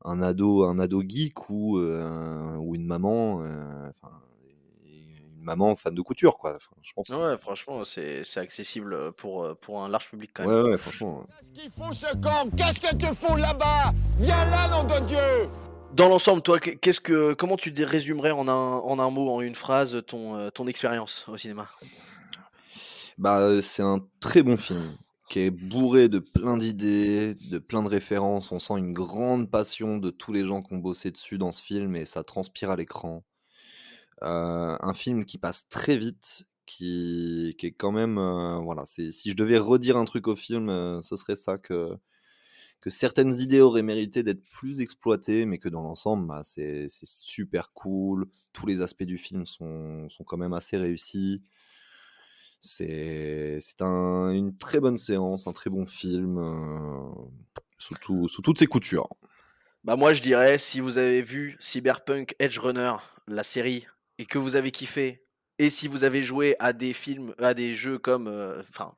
un 0.04 0.22
ado, 0.22 0.64
un 0.64 0.78
ado 0.78 1.02
geek 1.06 1.50
ou, 1.50 1.78
une 1.80 2.86
maman, 2.86 3.42
maman 5.48 5.74
fan 5.76 5.94
de 5.94 6.02
couture, 6.02 6.36
quoi. 6.38 6.54
Enfin, 6.56 6.70
je 6.82 6.92
pense. 6.92 7.08
que- 7.08 7.14
Ouais, 7.14 7.38
franchement, 7.38 7.84
c'est 7.84 8.22
c'est 8.22 8.40
accessible 8.40 8.92
euh, 8.94 9.10
pour, 9.12 9.44
euh, 9.44 9.54
pour 9.54 9.82
un 9.82 9.88
large 9.88 10.08
public 10.10 10.30
quand 10.34 10.44
même. 10.46 10.52
Ouais, 10.64 10.70
ouais, 10.70 10.78
franchement. 10.78 11.26
Qu'est-ce 11.40 11.52
qu'il 11.52 11.70
fout 11.70 11.94
ce 11.94 12.14
con 12.16 12.50
Qu'est-ce 12.56 12.80
que 12.80 12.94
tu 12.94 13.06
fous 13.14 13.36
là-bas? 13.36 13.92
Viens 14.18 14.44
là, 14.50 14.68
nom 14.68 14.84
de 14.84 15.06
Dieu 15.06 15.48
Dans 15.94 16.08
l'ensemble, 16.08 16.42
toi, 16.42 16.58
qu'est- 16.60 16.76
qu'est-ce 16.76 17.00
que, 17.00 17.32
comment 17.32 17.56
tu 17.56 17.72
résumerais 17.82 18.30
en 18.30 18.46
un, 18.46 18.52
en 18.78 18.98
un 18.98 19.10
mot, 19.10 19.30
en 19.30 19.40
une 19.40 19.54
phrase, 19.54 20.02
ton, 20.06 20.36
euh, 20.36 20.50
ton 20.50 20.66
expérience 20.66 21.24
au 21.28 21.36
cinéma? 21.38 21.66
Bah, 23.16 23.62
c'est 23.62 23.82
un 23.82 23.98
très 24.20 24.42
bon 24.42 24.56
film 24.56 24.96
qui 25.28 25.40
est 25.40 25.50
bourré 25.50 26.08
de 26.08 26.20
plein 26.20 26.56
d'idées, 26.56 27.34
de 27.50 27.58
plein 27.58 27.82
de 27.82 27.88
références. 27.88 28.52
On 28.52 28.60
sent 28.60 28.74
une 28.78 28.92
grande 28.92 29.50
passion 29.50 29.98
de 29.98 30.10
tous 30.10 30.32
les 30.32 30.44
gens 30.46 30.62
qui 30.62 30.72
ont 30.74 30.78
bossé 30.78 31.10
dessus 31.10 31.36
dans 31.36 31.52
ce 31.52 31.62
film 31.62 31.96
et 31.96 32.04
ça 32.06 32.22
transpire 32.22 32.70
à 32.70 32.76
l'écran. 32.76 33.24
Euh, 34.22 34.76
un 34.80 34.94
film 34.94 35.24
qui 35.24 35.38
passe 35.38 35.68
très 35.68 35.96
vite, 35.96 36.44
qui, 36.66 37.54
est 37.62 37.72
quand 37.72 37.92
même, 37.92 38.18
euh, 38.18 38.58
voilà, 38.58 38.84
si 38.86 39.12
je 39.30 39.36
devais 39.36 39.58
redire 39.58 39.96
un 39.96 40.04
truc 40.04 40.28
au 40.28 40.36
film, 40.36 40.68
euh, 40.70 41.00
ce 41.02 41.16
serait 41.16 41.36
ça 41.36 41.58
que 41.58 41.96
que 42.80 42.90
certaines 42.90 43.34
idées 43.36 43.60
auraient 43.60 43.82
mérité 43.82 44.22
d'être 44.22 44.44
plus 44.44 44.80
exploitées, 44.80 45.46
mais 45.46 45.58
que 45.58 45.68
dans 45.68 45.82
l'ensemble, 45.82 46.26
bah, 46.28 46.42
c'est 46.44 46.86
super 46.90 47.72
cool. 47.72 48.26
Tous 48.52 48.66
les 48.66 48.82
aspects 48.82 49.04
du 49.04 49.18
film 49.18 49.46
sont, 49.46 50.08
sont 50.10 50.24
quand 50.24 50.36
même 50.36 50.52
assez 50.54 50.76
réussis. 50.76 51.42
C'est 52.60 53.58
c'est 53.60 53.82
un- 53.82 54.30
une 54.30 54.56
très 54.56 54.80
bonne 54.80 54.96
séance, 54.96 55.46
un 55.46 55.52
très 55.52 55.70
bon 55.70 55.86
film, 55.86 56.38
sous, 57.78 57.94
tout- 57.94 58.28
sous 58.28 58.42
toutes 58.42 58.58
ses 58.58 58.66
coutures. 58.66 59.08
Bah 59.84 59.96
moi 59.96 60.12
je 60.12 60.22
dirais 60.22 60.58
si 60.58 60.80
vous 60.80 60.98
avez 60.98 61.22
vu 61.22 61.56
Cyberpunk 61.60 62.34
Edge 62.38 62.58
Runner, 62.58 62.94
la 63.26 63.42
série, 63.42 63.86
et 64.18 64.26
que 64.26 64.38
vous 64.38 64.56
avez 64.56 64.70
kiffé, 64.70 65.22
et 65.58 65.70
si 65.70 65.88
vous 65.88 66.04
avez 66.04 66.22
joué 66.22 66.54
à 66.60 66.72
des 66.72 66.92
films, 66.92 67.34
à 67.38 67.52
des 67.52 67.74
jeux 67.74 67.98
comme, 67.98 68.28
euh, 68.28 68.62
enfin, 68.70 68.94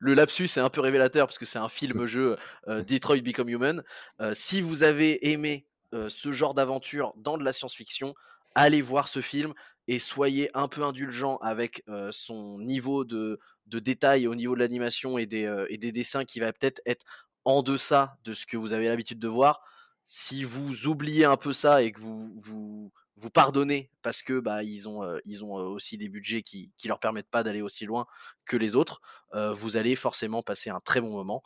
le 0.00 0.14
lapsus 0.14 0.44
est 0.44 0.58
un 0.58 0.68
peu 0.68 0.80
révélateur 0.80 1.26
parce 1.28 1.38
que 1.38 1.44
c'est 1.44 1.60
un 1.60 1.68
film-jeu 1.68 2.36
euh, 2.66 2.82
Detroit 2.82 3.20
Become 3.20 3.48
Human. 3.48 3.84
Euh, 4.20 4.32
si 4.34 4.60
vous 4.60 4.82
avez 4.82 5.30
aimé 5.30 5.66
ce 6.08 6.30
genre 6.30 6.52
d'aventure 6.52 7.14
dans 7.16 7.38
de 7.38 7.44
la 7.44 7.54
science-fiction, 7.54 8.14
allez 8.54 8.82
voir 8.82 9.08
ce 9.08 9.22
film 9.22 9.54
et 9.88 9.98
soyez 9.98 10.50
un 10.52 10.68
peu 10.68 10.82
indulgent 10.82 11.36
avec 11.36 11.84
son 12.10 12.58
niveau 12.58 13.04
de, 13.04 13.38
de 13.66 13.78
détail 13.78 14.26
au 14.26 14.34
niveau 14.34 14.54
de 14.54 14.60
l'animation 14.60 15.16
et, 15.16 15.24
des, 15.24 15.50
et 15.70 15.78
des 15.78 15.92
dessins 15.92 16.26
qui 16.26 16.38
va 16.38 16.52
peut-être 16.52 16.82
être 16.84 17.06
en 17.46 17.62
deçà 17.62 18.18
de 18.24 18.34
ce 18.34 18.44
que 18.44 18.58
vous 18.58 18.74
avez 18.74 18.88
l'habitude 18.88 19.18
de 19.18 19.28
voir 19.28 19.62
si 20.04 20.44
vous 20.44 20.86
oubliez 20.86 21.24
un 21.24 21.38
peu 21.38 21.54
ça 21.54 21.82
et 21.82 21.92
que 21.92 22.00
vous 22.00 22.34
vous, 22.36 22.92
vous 23.16 23.30
pardonnez 23.30 23.90
parce 24.02 24.22
que 24.22 24.40
bah 24.40 24.62
ils 24.62 24.88
ont 24.88 25.02
ils 25.24 25.44
ont 25.44 25.52
aussi 25.52 25.98
des 25.98 26.08
budgets 26.08 26.42
qui 26.42 26.70
qui 26.76 26.88
leur 26.88 26.98
permettent 27.00 27.30
pas 27.30 27.42
d'aller 27.42 27.62
aussi 27.62 27.84
loin 27.86 28.06
que 28.44 28.56
les 28.56 28.76
autres, 28.76 29.00
vous 29.32 29.76
allez 29.76 29.96
forcément 29.96 30.42
passer 30.42 30.70
un 30.70 30.80
très 30.80 31.00
bon 31.00 31.12
moment. 31.12 31.42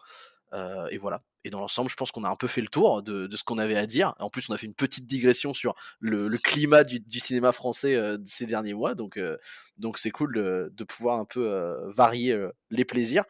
Et 0.90 0.98
voilà. 0.98 1.22
Et 1.42 1.48
dans 1.48 1.60
l'ensemble, 1.60 1.88
je 1.88 1.96
pense 1.96 2.10
qu'on 2.10 2.24
a 2.24 2.28
un 2.28 2.36
peu 2.36 2.48
fait 2.48 2.60
le 2.60 2.68
tour 2.68 3.02
de, 3.02 3.26
de 3.26 3.36
ce 3.36 3.44
qu'on 3.44 3.56
avait 3.56 3.76
à 3.76 3.86
dire. 3.86 4.14
En 4.18 4.28
plus, 4.28 4.50
on 4.50 4.52
a 4.52 4.58
fait 4.58 4.66
une 4.66 4.74
petite 4.74 5.06
digression 5.06 5.54
sur 5.54 5.74
le, 5.98 6.28
climat 6.36 6.84
du, 6.84 7.00
du 7.00 7.18
cinéma 7.18 7.52
français 7.52 7.98
ces 8.24 8.44
derniers 8.44 8.74
mois. 8.74 8.94
Donc, 8.94 9.18
donc 9.78 9.96
c'est 9.96 10.10
cool 10.10 10.34
de, 10.34 10.70
de 10.74 10.84
pouvoir 10.84 11.18
un 11.18 11.24
peu 11.24 11.90
varier 11.94 12.38
les 12.70 12.84
plaisirs. 12.84 13.24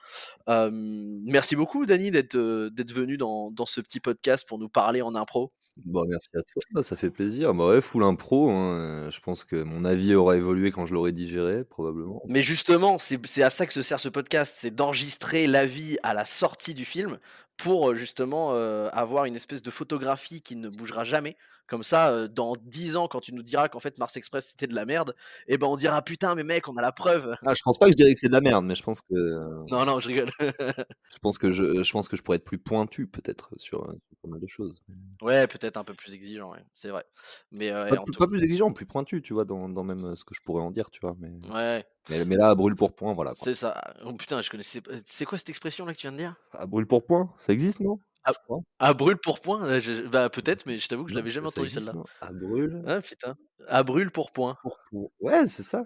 Merci 0.49 1.57
beaucoup, 1.57 1.85
euh, 1.85 2.71
d'être 2.71 2.93
venu 2.93 3.17
dans, 3.17 3.51
dans 3.51 3.67
ce 3.67 3.81
petit 3.81 4.01
podcast 4.01 4.47
pour 4.49 4.59
nous 4.59 4.69
parler 4.69 5.03
en 5.03 5.15
impro. 5.15 5.53
Bon, 5.77 6.05
merci 6.07 6.29
à 6.35 6.41
toi, 6.43 6.83
ça 6.83 6.97
fait 6.97 7.11
plaisir. 7.11 7.55
Bah 7.55 7.69
ouais, 7.69 7.81
full 7.81 8.03
impro. 8.05 8.51
hein, 8.51 9.09
Je 9.11 9.21
pense 9.21 9.45
que 9.45 9.63
mon 9.63 9.85
avis 9.85 10.15
aura 10.15 10.37
évolué 10.37 10.71
quand 10.73 10.85
je 10.85 10.93
l'aurai 10.95 11.13
digéré, 11.13 11.65
probablement. 11.65 12.21
Mais 12.29 12.43
justement, 12.43 12.99
c'est 12.99 13.25
c'est 13.27 13.43
à 13.43 13.51
ça 13.51 13.67
que 13.67 13.73
se 13.73 13.83
sert 13.83 13.99
ce 13.99 14.09
podcast, 14.09 14.55
c'est 14.59 14.71
d'enregistrer 14.75 15.47
l'avis 15.47 15.99
à 16.03 16.13
la 16.13 16.25
sortie 16.27 16.75
du 16.75 16.85
film 16.85 17.19
pour 17.57 17.91
euh, 17.91 17.95
justement 17.95 18.55
euh, 18.55 18.89
avoir 18.93 19.25
une 19.25 19.37
espèce 19.37 19.63
de 19.63 19.71
photographie 19.71 20.43
qui 20.43 20.57
ne 20.57 20.69
bougera 20.69 21.05
jamais. 21.05 21.37
Comme 21.71 21.85
ça, 21.85 22.11
euh, 22.11 22.29
dans 22.29 22.55
10 22.65 22.97
ans, 22.97 23.07
quand 23.07 23.21
tu 23.21 23.33
nous 23.33 23.45
diras 23.45 23.69
qu'en 23.69 23.79
fait 23.79 23.97
Mars 23.99 24.17
Express 24.17 24.49
c'était 24.49 24.67
de 24.67 24.75
la 24.75 24.85
merde, 24.85 25.15
et 25.47 25.57
ben 25.57 25.69
on 25.69 25.77
dira 25.77 26.03
putain 26.03 26.35
mais 26.35 26.43
mec, 26.43 26.69
on 26.69 26.77
a 26.77 26.83
la 26.83 26.91
preuve. 26.91 27.37
Ah, 27.47 27.55
je 27.55 27.63
pense 27.65 27.79
pas 27.79 27.87
que 27.87 27.93
je 27.93 27.97
dirais 27.97 28.13
que 28.13 28.19
c'est 28.19 28.27
de 28.27 28.33
la 28.33 28.41
merde, 28.41 28.65
mais 28.65 28.75
je 28.75 28.83
pense 28.83 29.01
que 29.01 29.71
Non 29.71 29.85
non, 29.87 30.01
je 30.01 30.09
rigole. 30.09 30.31
je 31.13 31.19
pense 31.23 31.39
que 31.39 31.51
je, 31.53 31.83
je 31.83 31.93
pense 31.93 32.09
que 32.09 32.17
je 32.17 32.23
pourrais 32.23 32.39
être 32.39 32.45
plus 32.45 32.59
pointu 32.59 33.07
peut-être 33.07 33.51
sur, 33.57 33.85
sur 33.87 34.17
pas 34.23 34.29
mal 34.29 34.41
de 34.41 34.47
choses. 34.49 34.83
ouais, 35.23 35.47
peut-être 35.47 35.77
un 35.77 35.85
peu 35.85 35.95
plus 35.95 36.13
exigeant, 36.13 36.51
ouais, 36.51 36.65
c'est 36.75 36.89
vrai. 36.89 37.05
Mais 37.53 37.71
euh, 37.71 37.89
Pas, 37.89 38.01
en 38.01 38.03
tout- 38.03 38.13
pas 38.19 38.27
plus 38.27 38.43
exigeant, 38.43 38.71
plus 38.73 38.87
pointu, 38.87 39.23
tu 39.23 39.33
vois, 39.33 39.45
dans, 39.45 39.69
dans 39.69 39.85
même 39.85 40.05
euh, 40.07 40.17
ce 40.17 40.25
que 40.25 40.35
je 40.35 40.41
pourrais 40.43 40.63
en 40.63 40.73
dire, 40.73 40.91
tu 40.91 41.01
vois. 41.01 41.15
Mais, 41.21 41.31
ouais, 41.53 41.87
mais, 42.09 42.25
mais 42.25 42.37
là, 42.37 42.51
à 42.51 42.55
brûle 42.55 42.75
pour 42.75 42.95
point, 42.95 43.15
voilà. 43.15 43.33
c'est 43.35 43.55
ça. 43.55 43.81
Oh 44.05 44.13
putain, 44.15 44.43
je 44.43 44.51
connaissais. 44.51 44.81
pas- 44.81 44.93
C'est 45.07 45.25
quoi 45.25 45.39
cette 45.39 45.49
expression 45.49 45.87
là 45.87 45.93
que 45.95 45.99
tu 45.99 46.03
viens 46.09 46.13
de 46.13 46.17
dire? 46.19 46.35
À 46.53 46.67
brûle 46.67 46.87
pour 46.87 47.07
point, 47.07 47.33
ça 47.39 47.53
existe, 47.53 47.81
non? 47.81 48.01
Ah. 48.25 48.33
À 48.79 48.95
brûle 48.95 49.17
pour 49.17 49.41
point 49.41 49.65
Euh, 49.67 49.81
je- 49.81 50.07
Bah 50.07 50.29
peut-être, 50.29 50.67
mais 50.67 50.79
je 50.79 50.89
t'avoue 50.89 51.05
que 51.05 51.11
je 51.11 51.15
l'avais 51.17 51.31
jamais 51.31 51.47
entendu 51.49 51.69
celle-là. 51.69 51.93
À 52.21 52.33
brûle 52.33 52.83
Ah 52.87 53.01
putain. 53.01 53.35
À 53.69 53.83
brûle 53.83 54.11
pour 54.11 54.33
point. 54.33 54.57
pour. 54.91 55.11
Ouais, 55.21 55.47
c'est 55.47 55.63
ça. 55.63 55.85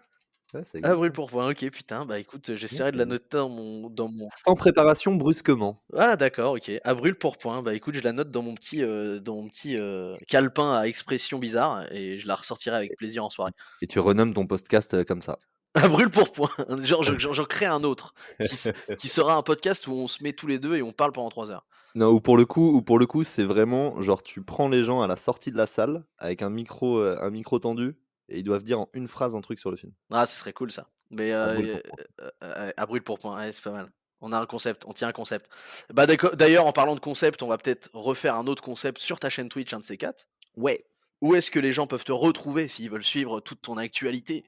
Ouais, 0.53 0.62
Ah, 0.85 0.95
brûle 0.95 1.11
pour 1.11 1.30
point, 1.30 1.51
ok, 1.51 1.68
putain, 1.70 2.07
bah 2.07 2.20
écoute, 2.20 2.55
j'essaierai 2.55 2.93
de 2.93 2.97
la 2.97 3.07
noter 3.07 3.39
dans 3.39 3.49
mon, 3.49 3.91
dans 3.91 4.07
mon... 4.09 4.28
Sans 4.30 4.55
préparation, 4.55 5.12
brusquement. 5.16 5.82
Ah 5.97 6.14
d'accord, 6.14 6.55
ok, 6.55 6.70
à 6.85 6.95
brûle 6.95 7.16
pour 7.16 7.39
point, 7.39 7.61
bah 7.61 7.74
écoute, 7.74 7.97
je 7.97 8.01
la 8.01 8.12
note 8.12 8.30
dans 8.30 8.43
mon 8.43 8.55
petit, 8.55 8.85
euh, 8.85 9.18
dans 9.18 9.35
mon 9.35 9.49
petit 9.49 9.76
euh, 9.76 10.16
calepin 10.28 10.74
à 10.78 10.85
expression 10.87 11.41
bizarre, 11.41 11.93
et 11.93 12.18
je 12.18 12.28
la 12.28 12.37
ressortirai 12.37 12.76
avec 12.76 12.97
plaisir 12.97 13.24
en 13.24 13.30
soirée. 13.30 13.51
Et 13.82 13.89
tu 13.89 13.99
renommes 13.99 14.32
ton 14.32 14.47
podcast 14.47 14.95
euh, 14.95 15.03
comme 15.03 15.20
ça. 15.22 15.41
À 15.83 15.89
brûle 15.89 16.09
pour 16.11 16.31
point, 16.31 16.51
genre 16.83 17.03
je- 17.03 17.16
j'en 17.16 17.33
j'en 17.33 17.45
crée 17.45 17.66
un 17.66 17.83
autre, 17.83 18.14
qui, 18.99 19.09
sera 19.09 19.35
un 19.35 19.43
podcast 19.43 19.89
où 19.89 19.93
on 19.93 20.07
se 20.07 20.22
met 20.22 20.33
tous 20.33 20.47
les 20.47 20.59
deux 20.61 20.77
et 20.77 20.83
on 20.83 20.93
parle 20.93 21.11
pendant 21.12 21.31
trois 21.31 21.51
heures. 21.51 21.66
Non, 21.97 22.11
ou 22.11 22.20
pour 22.20 22.37
le 22.37 22.45
coup, 22.45 22.72
ou 22.77 22.83
pour 22.83 22.99
le 22.99 23.07
coup, 23.07 23.25
c'est 23.25 23.43
vraiment 23.43 24.01
genre 24.01 24.22
tu 24.22 24.43
prends 24.43 24.68
les 24.68 24.85
gens 24.85 25.03
à 25.03 25.07
la 25.09 25.16
sortie 25.16 25.51
de 25.51 25.57
la 25.57 25.66
salle 25.66 26.05
avec 26.18 26.43
un 26.43 26.51
micro, 26.51 26.99
euh, 26.99 27.18
un 27.20 27.31
micro 27.31 27.59
tendu 27.59 27.97
et 28.29 28.39
ils 28.39 28.45
doivent 28.45 28.62
dire 28.62 28.81
en 28.81 28.89
une 28.95 29.09
phrase 29.09 29.35
un 29.35 29.41
truc 29.41 29.59
sur 29.59 29.70
le 29.70 29.77
film. 29.77 29.93
Ah, 30.12 30.27
ce 30.27 30.39
serait 30.39 30.53
cool 30.53 30.70
ça. 30.72 30.89
Mais 31.11 31.33
À 31.33 31.49
euh, 31.49 31.55
brûle 31.55 31.70
euh, 31.70 31.81
pour 31.89 31.99
euh, 32.45 32.70
à 32.77 32.87
brûle 32.87 33.03
pour 33.03 33.18
point, 33.18 33.37
ouais, 33.37 33.53
c'est 33.53 33.62
pas 33.62 33.70
mal. 33.70 33.93
On 34.20 34.33
a 34.33 34.39
un 34.41 34.47
concept, 34.47 34.85
on 34.87 34.93
tient 34.93 35.09
un 35.09 35.12
concept. 35.12 35.51
Bah 35.93 36.07
d'ailleurs, 36.07 36.66
en 36.66 36.72
parlant 36.72 36.95
de 36.95 37.01
concept, 37.01 37.43
on 37.43 37.49
va 37.49 37.59
peut-être 37.59 37.91
refaire 37.93 38.37
un 38.37 38.47
autre 38.47 38.62
concept 38.62 39.01
sur 39.01 39.20
ta 39.20 39.29
chaîne 39.29 39.49
Twitch, 39.49 39.72
un 39.75 39.81
de 39.81 39.85
ces 39.85 39.99
quatre. 39.99 40.29
Ouais. 40.57 40.85
Où 41.20 41.35
est-ce 41.35 41.51
que 41.51 41.59
les 41.59 41.72
gens 41.72 41.87
peuvent 41.87 42.05
te 42.05 42.12
retrouver 42.12 42.68
s'ils 42.68 42.91
veulent 42.91 43.05
suivre 43.05 43.41
toute 43.41 43.62
ton 43.62 43.77
actualité? 43.77 44.45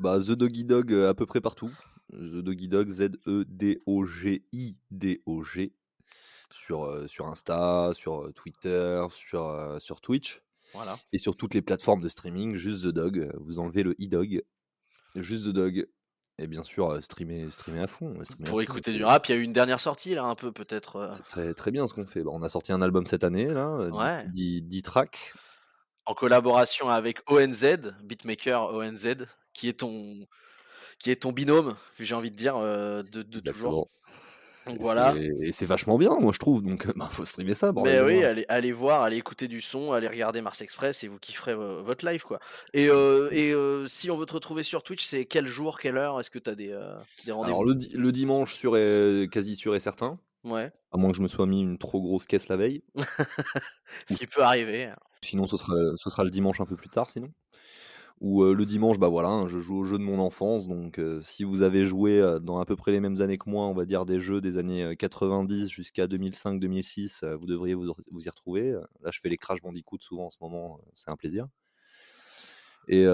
Bah 0.00 0.18
The 0.18 0.32
Doggy 0.32 0.64
Dog 0.64 0.92
euh, 0.92 1.08
à 1.10 1.14
peu 1.14 1.26
près 1.26 1.40
partout. 1.40 1.70
The 2.12 2.42
Doggy 2.42 2.66
Dog 2.68 2.88
Z 2.88 3.10
E 3.28 3.44
D 3.46 3.80
O 3.86 4.04
G 4.04 4.44
I 4.52 4.76
D 4.90 5.22
O 5.26 5.44
G 5.44 5.72
sur 6.50 6.84
euh, 6.84 7.06
sur 7.06 7.28
Insta, 7.28 7.92
sur 7.94 8.24
euh, 8.24 8.32
Twitter, 8.32 9.04
sur 9.10 9.46
euh, 9.48 9.78
sur 9.78 10.00
Twitch 10.00 10.42
Voilà. 10.74 10.96
et 11.12 11.18
sur 11.18 11.36
toutes 11.36 11.54
les 11.54 11.62
plateformes 11.62 12.00
de 12.00 12.08
streaming. 12.08 12.56
Juste 12.56 12.84
The 12.84 12.88
Dog. 12.88 13.30
Vous 13.40 13.58
enlevez 13.60 13.82
le 13.84 13.92
e-dog. 14.00 14.42
Juste 15.14 15.46
The 15.46 15.50
Dog. 15.50 15.86
Et 16.38 16.46
bien 16.46 16.62
sûr, 16.62 16.98
streamer, 17.04 17.50
streamer 17.50 17.80
à 17.82 17.86
fond. 17.86 18.14
streamer 18.24 18.48
Pour 18.48 18.62
écouter 18.62 18.94
du 18.94 19.04
rap, 19.04 19.28
il 19.28 19.32
y 19.32 19.34
a 19.34 19.38
eu 19.38 19.42
une 19.42 19.52
dernière 19.52 19.78
sortie 19.78 20.14
là, 20.14 20.24
un 20.24 20.34
peu 20.34 20.50
peut-être. 20.52 20.96
euh, 20.96 21.10
C'est 21.12 21.26
très, 21.26 21.52
très 21.54 21.70
bien 21.70 21.86
ce 21.86 21.92
qu'on 21.92 22.06
fait. 22.06 22.22
Bah, 22.24 22.30
on 22.32 22.42
a 22.42 22.48
sorti 22.48 22.72
un 22.72 22.80
album 22.80 23.04
cette 23.04 23.24
année, 23.24 23.44
là, 23.52 23.68
Ouais. 23.90 24.24
dix 24.28 24.62
10 24.62 24.80
tracks. 24.82 25.34
en 26.06 26.14
collaboration 26.14 26.88
avec 26.88 27.20
ONZ, 27.30 27.92
beatmaker 28.02 28.72
ONZ, 28.72 29.16
qui 29.60 29.68
est 29.68 29.80
ton, 29.80 30.26
qui 31.00 31.10
est 31.10 31.22
ton 31.22 31.32
binôme, 31.32 31.76
j'ai 32.00 32.14
envie 32.14 32.30
de 32.32 32.36
dire, 32.36 32.56
euh, 32.56 33.02
de, 33.04 33.22
de 33.22 33.40
toujours. 33.40 33.84
Donc 34.66 34.80
Et 34.80 34.84
voilà. 34.84 35.20
c'est 35.24 35.30
et 35.42 35.52
c'est 35.52 35.66
vachement 35.66 35.98
bien, 35.98 36.16
moi 36.20 36.32
je 36.32 36.38
trouve, 36.38 36.62
donc 36.62 36.86
heu, 36.86 36.92
bah, 36.96 37.08
faut 37.12 37.24
streamer 37.24 37.54
ça, 37.54 37.72
Mais 37.76 38.00
oui, 38.00 38.24
allez 38.24 38.44
allez 38.48 38.72
voir, 38.72 39.02
allez 39.02 39.16
écouter 39.16 39.48
du 39.48 39.60
son, 39.60 39.92
allez 39.92 40.08
regarder 40.08 40.42
Mars 40.42 40.60
Express 40.60 41.02
et 41.04 41.08
vous 41.08 41.18
kifferez 41.18 41.54
vo 41.54 41.82
votre 41.82 42.06
life, 42.06 42.24
quoi. 42.24 42.38
Et 42.74 42.88
heu, 42.88 43.86
si 43.88 44.10
on 44.10 44.16
veut 44.18 44.26
te 44.26 44.32
retrouver 44.34 44.62
sur 44.64 44.82
Twitch, 44.82 45.04
c'est 45.06 45.24
quel 45.24 45.46
jour, 45.46 45.78
quelle 45.78 45.96
heure? 45.96 46.20
Est-ce 46.20 46.30
que 46.30 46.38
tu 46.38 46.50
as 46.50 46.54
des, 46.54 46.76
des 47.24 47.32
Alors 47.42 47.64
rendez-vous? 47.64 47.64
le 47.64 47.74
di 47.74 47.88
le 47.96 48.12
dimanche 48.12 48.64
et 48.64 49.28
quasi 49.30 49.56
sûr 49.56 49.74
et 49.74 49.80
certain, 49.80 50.18
Ouais. 50.44 50.72
à 50.92 50.98
moins 50.98 51.10
que 51.12 51.18
je 51.18 51.22
me 51.22 51.28
sois 51.28 51.46
mis 51.46 51.60
une 51.62 51.78
trop 51.78 52.00
grosse 52.02 52.26
caisse 52.26 52.48
la 52.48 52.56
veille. 52.58 52.82
Ce 54.06 54.14
qui 54.16 54.26
peut 54.26 54.42
arriver, 54.42 54.84
hein. 54.86 54.96
sinon 55.24 55.46
ce 55.46 55.56
sera 55.56 55.74
ce 55.96 56.10
sera 56.10 56.24
le 56.24 56.30
dimanche 56.30 56.60
un 56.60 56.66
peu 56.66 56.76
plus 56.76 56.90
tard 56.90 57.08
sinon. 57.10 57.28
Ou 58.20 58.42
heu, 58.44 58.52
le 58.54 58.66
dimanche, 58.66 58.98
bah, 58.98 59.08
voilà, 59.08 59.28
hein, 59.30 59.48
je 59.48 59.58
joue 59.60 59.76
aux 59.78 59.84
jeux 59.86 59.96
de 59.98 60.02
mon 60.02 60.18
enfance, 60.18 60.68
donc 60.68 60.98
heu, 60.98 61.20
si 61.22 61.42
vous 61.42 61.62
avez 61.62 61.84
joué, 61.86 62.20
heu, 62.20 62.38
dans 62.38 62.58
à 62.60 62.66
peu 62.66 62.76
près 62.76 62.92
les 62.92 63.00
mêmes 63.00 63.20
années 63.22 63.38
que 63.38 63.48
moi, 63.48 63.66
on 63.66 63.72
va 63.74 63.86
dire 63.86 64.04
des 64.04 64.20
jeux 64.20 64.42
des 64.42 64.58
années, 64.58 64.84
heu, 64.84 64.94
90 64.94 65.68
jusqu'à 65.70 66.06
2005-2006, 66.06 67.22
heu, 67.24 67.34
vous 67.34 67.46
devriez 67.46 67.74
vous 67.74 67.90
vous 68.10 68.26
y 68.26 68.28
retrouver. 68.28 68.72
Là, 69.02 69.10
je 69.10 69.20
fais 69.20 69.30
les 69.30 69.38
Crash 69.38 69.62
Bandicoot 69.62 69.98
souvent 70.00 70.26
en 70.26 70.30
ce 70.30 70.36
moment, 70.42 70.80
c'est 70.94 71.10
un 71.10 71.16
plaisir. 71.16 71.46
Et 72.92 73.06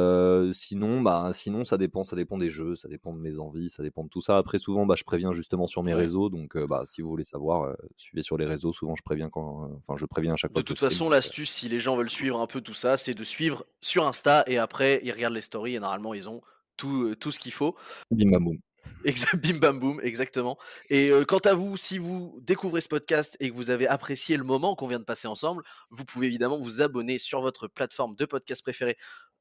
sinon, 0.53 1.03
bah, 1.03 1.31
sinon 1.35 1.64
ça 1.66 1.77
dépend 1.77 2.03
ça 2.05 2.16
dépend 2.16 2.39
des 2.39 2.51
jeux, 2.51 2.74
ça 2.77 2.89
dépend 2.89 3.12
de 3.12 3.20
mes 3.20 3.39
envies, 3.39 3.70
ça 3.70 3.83
dépend 3.83 4.05
de 4.05 4.09
tout 4.09 4.22
ça. 4.22 4.39
Après 4.39 4.59
souvent, 4.59 4.87
bah, 4.87 4.95
je 4.97 5.05
préviens 5.05 5.33
justement 5.33 5.66
sur 5.66 5.83
mes 5.83 5.93
Ouais. 5.93 5.95
réseaux, 5.95 6.31
donc 6.31 6.57
bah, 6.57 6.85
si 6.87 7.03
vous 7.03 7.09
voulez 7.11 7.24
savoir, 7.24 7.77
suivez 7.97 8.22
sur 8.22 8.39
les 8.39 8.47
réseaux, 8.47 8.72
souvent 8.72 8.97
je 8.97 9.03
préviens 9.03 9.29
quand, 9.31 9.70
enfin 9.79 9.97
je 9.97 10.07
préviens 10.07 10.33
à 10.35 10.37
chaque 10.37 10.53
De 10.53 10.61
fois 10.61 10.62
que 10.64 10.68
toute 10.68 10.79
façon, 10.79 11.09
l'astuce, 11.11 11.51
si 11.51 11.68
les 11.68 11.81
gens 11.81 11.97
veulent 11.97 12.11
suivre 12.11 12.41
un 12.41 12.47
peu 12.47 12.61
tout 12.61 12.74
ça, 12.74 12.97
c'est 12.99 13.14
de 13.14 13.24
suivre 13.24 13.64
sur 13.81 14.07
Insta 14.07 14.43
et 14.47 14.59
après 14.59 15.01
ils 15.05 15.12
regardent 15.12 15.35
les 15.35 15.41
stories 15.41 15.74
et 15.74 15.81
normalement 15.81 16.14
ils 16.14 16.29
ont 16.29 16.41
tout, 16.77 17.14
tout 17.16 17.31
ce 17.33 17.39
qu'il 17.39 17.53
faut. 17.53 17.74
Bim 18.11 18.31
bam 18.33 18.45
boum. 18.45 18.59
Bim 19.35 19.59
bam 19.59 19.79
boum, 19.79 20.01
exactement. 20.03 20.59
Et 20.91 21.11
quant 21.29 21.39
à 21.39 21.55
vous, 21.55 21.77
si 21.77 21.99
vous 21.99 22.39
découvrez 22.43 22.81
ce 22.81 22.89
podcast 22.89 23.37
et 23.41 23.51
que 23.51 23.55
vous 23.55 23.70
avez 23.70 23.87
apprécié 23.87 24.37
le 24.37 24.45
moment 24.45 24.74
qu'on 24.74 24.87
vient 24.87 24.99
de 24.99 25.05
passer 25.05 25.29
ensemble, 25.29 25.62
vous 25.91 26.05
pouvez 26.05 26.27
évidemment 26.27 26.59
vous 26.59 26.83
abonner 26.83 27.18
sur 27.18 27.41
votre 27.41 27.68
plateforme 27.68 28.16
de 28.16 28.24
podcast 28.24 28.62
préférée 28.62 28.97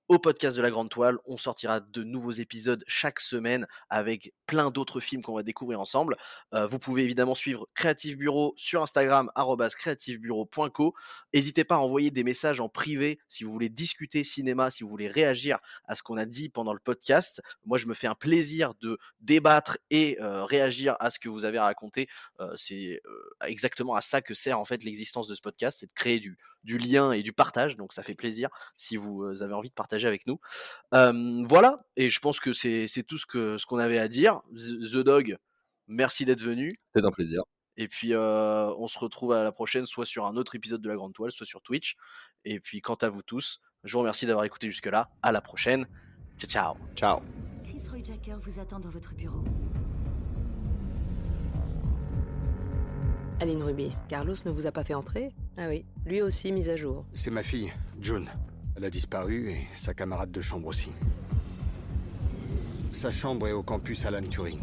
au 0.08 0.20
podcast 0.20 0.56
de 0.56 0.62
la 0.62 0.70
Grande 0.70 0.90
Toile. 0.90 1.18
On 1.26 1.38
sortira 1.38 1.80
de 1.80 2.04
nouveaux 2.04 2.32
épisodes 2.32 2.84
chaque 2.88 3.20
semaine 3.20 3.66
avec 3.90 4.34
plein 4.46 4.72
d'autres 4.72 5.00
films 5.00 5.22
qu'on 5.22 5.36
va 5.36 5.44
découvrir 5.44 5.80
ensemble. 5.82 6.18
Heu, 6.54 6.66
vous 6.66 6.80
pouvez 6.80 7.04
évidemment 7.04 7.36
suivre 7.36 7.68
Creative 7.74 8.18
Bureau 8.18 8.54
sur 8.58 8.82
Instagram 8.82 9.32
creativebureau.co. 9.36 10.94
Hésitez 11.34 11.64
pas 11.64 11.76
à 11.76 11.80
envoyer 11.80 12.12
des 12.12 12.24
messages 12.24 12.60
en 12.60 12.70
privé 12.70 13.20
si 13.30 13.44
vous 13.44 13.52
voulez 13.52 13.70
discuter 13.70 14.24
cinéma, 14.24 14.70
si 14.70 14.84
vous 14.84 14.90
voulez 14.90 15.08
réagir 15.08 15.60
à 15.86 15.96
ce 15.96 16.04
qu'on 16.04 16.18
a 16.18 16.26
dit 16.26 16.50
pendant 16.50 16.74
le 16.74 16.80
podcast. 16.80 17.42
Moi, 17.66 17.78
je 17.78 17.88
me 17.88 17.94
fais 17.94 18.08
un 18.08 18.16
plaisir 18.16 18.74
de 18.82 18.98
débattre 19.22 19.78
et 19.90 20.18
heu, 20.22 20.44
réagir 20.44 20.96
à 21.00 21.10
ce 21.10 21.20
que 21.20 21.30
vous 21.30 21.46
avez 21.46 21.60
raconté. 21.60 22.08
Heu, 22.40 22.54
c'est, 22.56 23.02
exactement 23.46 23.96
à 23.96 24.02
ça 24.02 24.22
que 24.22 24.34
sert 24.34 24.60
en 24.60 24.66
fait 24.66 24.84
l'existence 24.84 25.28
de 25.28 25.36
ce 25.36 25.42
podcast, 25.42 25.80
c'est 25.80 25.88
de 25.88 25.94
créer 25.94 26.20
du 26.20 26.38
lien 26.78 27.12
et 27.12 27.22
du 27.22 27.32
partage, 27.32 27.78
donc 27.78 27.94
ça 27.94 28.04
fait 28.04 28.16
plaisir 28.16 28.50
si 28.76 28.98
vous, 28.98 29.24
avez 29.44 29.54
envie 29.54 29.70
de 29.70 29.74
partager 29.74 29.95
avec 30.04 30.28
nous. 30.28 30.40
Voilà 30.92 31.86
et 31.96 32.10
je 32.10 32.20
pense 32.20 32.40
que 32.42 32.52
c'est 32.52 32.88
c'est 32.88 33.04
tout 33.04 33.18
ce 33.18 33.26
que 33.26 33.58
ce 33.58 33.66
qu'on 33.66 33.78
avait 33.80 34.00
à 34.00 34.08
dire. 34.10 34.42
The 34.54 34.98
Dog, 34.98 35.38
merci 35.88 36.26
d'être 36.26 36.42
venu 36.44 36.70
C'était 36.94 37.08
un 37.08 37.12
plaisir. 37.12 37.44
et 37.78 37.88
puis, 37.88 38.14
on 38.16 38.88
se 38.88 39.00
retrouve 39.00 39.32
à 39.32 39.44
la 39.44 39.52
prochaine, 39.52 39.86
soit 39.86 40.06
sur 40.06 40.26
un 40.26 40.36
autre 40.36 40.56
épisode 40.56 40.82
de 40.82 40.90
la 40.90 40.96
Grande 40.96 41.14
Toile, 41.14 41.32
soit 41.32 41.46
sur 41.46 41.62
Twitch 41.62 41.96
et 42.44 42.60
puis 42.60 42.82
quant 42.82 42.96
à 42.96 43.08
vous 43.10 43.22
tous, 43.22 43.62
je 43.84 43.94
vous 43.94 44.00
remercie 44.00 44.26
d'avoir 44.26 44.44
écouté 44.46 44.68
jusque 44.70 44.88
là. 44.88 45.10
À 45.22 45.32
la 45.32 45.42
prochaine. 45.42 45.86
Ciao, 46.38 46.50
ciao. 46.50 46.76
Ciao. 46.96 47.20
Chris 47.64 47.84
Roy 47.90 48.04
Jacker 48.04 48.38
vous 48.40 48.60
attend 48.60 48.80
dans 48.80 48.90
votre 48.90 49.14
bureau. 49.14 49.44
Aline 53.42 53.64
Ruby, 53.64 53.92
Carlos 54.08 54.36
ne 54.46 54.52
vous 54.52 54.66
a 54.66 54.72
pas 54.72 54.84
fait 54.86 54.94
entrer? 54.94 55.34
Ah 55.58 55.68
oui, 55.68 55.86
lui 56.06 56.22
aussi 56.22 56.52
mise 56.54 56.70
à 56.70 56.76
jour. 56.78 57.06
C'est 57.14 57.32
ma 57.32 57.44
fille, 57.44 57.72
June. 58.00 58.30
Elle 58.78 58.84
a 58.84 58.90
disparu 58.90 59.52
et 59.52 59.68
sa 59.74 59.94
camarade 59.94 60.32
de 60.32 60.42
chambre 60.42 60.68
aussi. 60.68 60.90
Sa 62.92 63.10
chambre 63.10 63.48
est 63.48 63.54
au 63.54 63.64
campus 63.64 64.06
Alan 64.06 64.22
Turing. 64.22 64.60